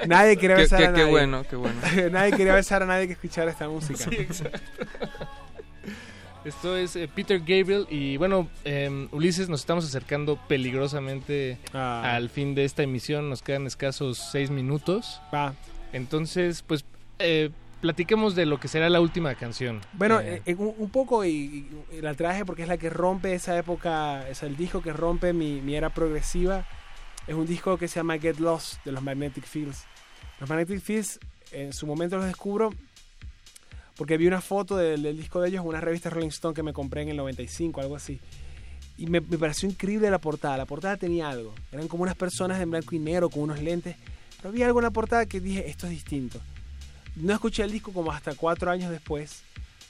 [0.07, 1.11] Nadie quería Qué- besar qué- a qué nadie.
[1.11, 1.75] bueno, qué bueno.
[2.11, 3.99] nadie quería besar a nadie que escuchara esta música.
[4.09, 4.59] Sí, exacto.
[6.47, 12.15] Esto es eh, Peter Gabriel y bueno, eh, Ulises, nos estamos acercando peligrosamente Ah.
[12.15, 15.19] al fin de esta emisión, nos quedan escasos seis minutos.
[15.33, 15.53] Va.
[15.91, 16.85] Entonces, pues,
[17.19, 17.49] eh,
[17.81, 19.81] platiquemos de lo que será la última canción.
[19.93, 23.33] Bueno, Eh, eh, un, un poco y, y la traje porque es la que rompe
[23.33, 26.65] esa época, es el disco que rompe mi, mi era progresiva.
[27.27, 29.83] Es un disco que se llama Get Lost de los Magnetic Fields.
[30.39, 31.19] Los Magnetic Fields
[31.51, 32.73] en su momento los descubro
[33.97, 36.71] porque vi una foto del, disco de ellos en una revista Rolling Stone que me
[36.71, 38.19] compré en el 95, algo así.
[38.95, 40.55] Y me, pareció increíble la portada.
[40.55, 41.53] La portada tenía algo.
[41.71, 43.95] Eran como unas personas en blanco y negro con unos lentes.
[44.37, 46.39] Pero había algo en la portada que dije, esto es distinto.
[47.15, 49.41] No escuché el disco como hasta cuatro años después,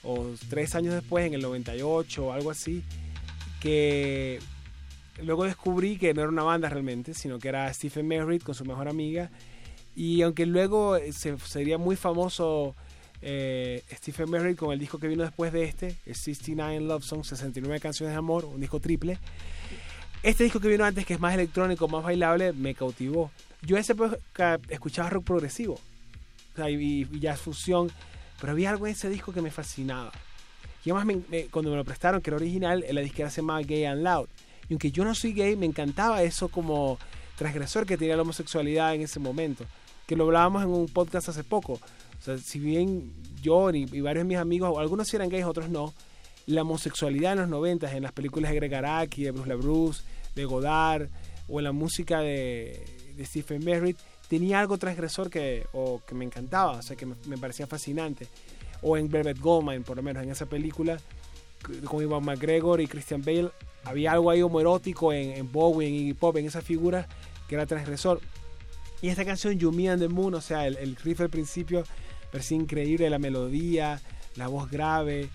[0.04, 2.84] o tres años después, en el 98 o algo así,
[3.60, 4.40] que
[5.22, 8.64] luego descubrí que no era una banda realmente, sino que era Stephen Merritt con su
[8.64, 9.30] mejor amiga.
[9.96, 12.76] Y aunque luego se, sería muy famoso
[13.22, 17.28] eh, Stephen Merritt con el disco que vino después de este, el 69 Love Songs,
[17.28, 19.18] 69 canciones de amor, un disco triple.
[20.24, 23.32] Este disco que vino antes, que es más electrónico, más bailable, me cautivó.
[23.62, 25.80] Yo época escuchaba rock progresivo
[26.58, 27.92] y, y jazz fusión,
[28.40, 30.12] pero había algo en ese disco que me fascinaba.
[30.88, 31.18] Y además,
[31.52, 34.28] cuando me lo prestaron, que era original, la disquera se llamaba Gay and Loud.
[34.70, 36.98] Y aunque yo no soy gay, me encantaba eso como
[37.38, 39.66] transgresor que tenía la homosexualidad en ese momento.
[40.06, 41.80] Que lo hablábamos en un podcast hace poco.
[42.44, 45.94] Si bien yo y, varios de mis amigos, algunos eran gays, otros no,
[46.48, 50.04] la homosexualidad en los 90 en las películas de Greg Araki, de Bruce LaBruce,
[50.36, 51.10] de Godard,
[51.48, 52.84] o en la música de,
[53.20, 53.98] Stephen Merritt,
[54.28, 58.28] tenía algo transgresor que, o que me encantaba, o sea, que me, parecía fascinante.
[58.82, 60.98] O en Velvet Goldmine, por lo menos en esa película,
[61.86, 63.50] con Ivan McGregor y Christian Bale,
[63.84, 67.08] había algo ahí homoerótico en, en Bowie, en Iggy Pop, en esa figura
[67.48, 68.22] que era transgresor.
[69.02, 71.84] Y esta canción, You Me and the Moon, o sea, el riff al principio,
[72.32, 74.02] parecía increíble, la melodía,
[74.36, 75.30] la voz grave,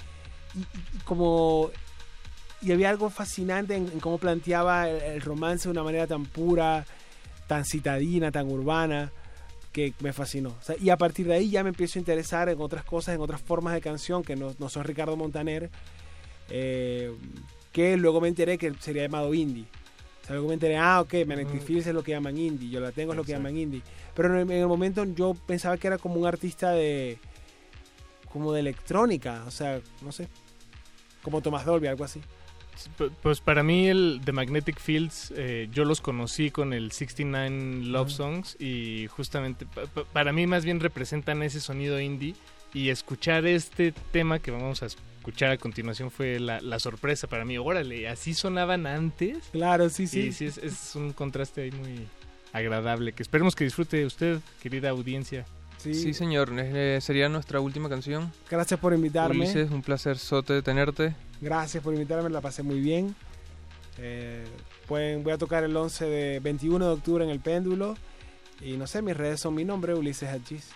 [0.55, 1.71] y, y- como...
[2.61, 6.87] Y había algo fascinante en, cómo planteaba el, romance de una manera tan pura,
[7.49, 9.11] tan citadina, tan urbana,
[9.73, 10.51] que me fascinó.
[10.51, 13.21] O y a partir de ahí ya me empiezo a interesar en otras cosas, en
[13.21, 15.71] otras formas de canción que no, no son Ricardo Montaner,
[16.51, 17.13] eh,
[17.73, 19.67] que luego me enteré que sería llamado indie.
[20.23, 22.79] O sea, luego me enteré, ah, ok, Magnetic Fields es lo que llaman indie, yo
[22.81, 23.83] la tengo es lo que llaman indie.
[24.15, 27.19] Pero en el, en el momento yo pensaba que era como un artista de
[28.33, 30.27] como de electrónica, o sea, no sé,
[31.23, 32.21] como Thomas Dolby, algo así.
[33.23, 38.11] Pues para mí el The Magnetic Fields eh, yo los conocí con el 69 Love.
[38.11, 42.35] Songs y justamente pa- pa- para mí más bien representan ese sonido indie
[42.73, 44.87] y escuchar este tema que vamos a
[45.23, 47.57] escuchar a continuación fue la, la sorpresa para mí.
[47.57, 49.39] Órale, así sonaban antes.
[49.53, 50.21] Claro, sí, sí.
[50.21, 52.09] Y sí, es, es un contraste ahí muy
[52.53, 55.47] agradable que esperemos que disfrute usted, querida audiencia.
[55.79, 56.51] Sí, señor.
[56.57, 58.33] eh, sería nuestra última canción.
[58.51, 59.37] Gracias por invitarme.
[59.37, 61.15] Ulises, un placer sote tenerte.
[61.41, 63.15] Gracias por invitarme, la pasé muy bien.
[63.99, 64.45] Eh,
[64.89, 67.97] pueden, voy a tocar el 11 de 21 de octubre en el péndulo.
[68.61, 70.69] Y no sé, mis redes son mi nombre, Ulises Hachis.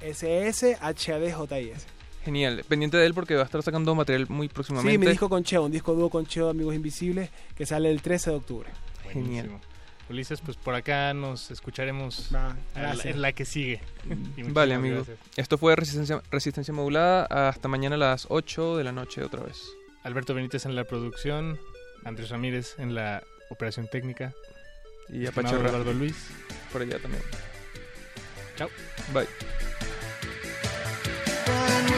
[0.00, 1.86] S-S-H-A-D-J-I-S.
[2.24, 2.64] Genial.
[2.68, 4.92] Pendiente de él porque va a estar sacando material muy próximamente.
[4.92, 8.00] Sí, mi disco con Cheo, un disco dúo con Cheo, Amigos Invisibles, que sale el
[8.02, 8.70] 13 de octubre.
[9.10, 9.50] Genial.
[10.10, 12.56] Ulises, pues por acá nos escucharemos la-
[13.04, 13.80] en la que sigue.
[14.48, 14.96] Vale, amigo.
[14.96, 15.18] gracias.
[15.36, 17.24] Esto fue Resistencia, Resistencia Modulada.
[17.48, 19.62] Hasta mañana a las 8 de la noche otra vez.
[20.02, 21.58] Alberto Benítez en la producción,
[22.04, 24.34] Andrés Ramírez en la operación técnica.
[25.08, 26.16] Y Apache Eduardo Luis.
[26.72, 27.22] Por allá también.
[28.56, 28.68] Chao.
[29.14, 29.26] Bye.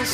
[0.05, 0.10] In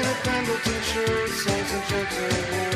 [0.00, 2.75] a Pendleton shirt, songs and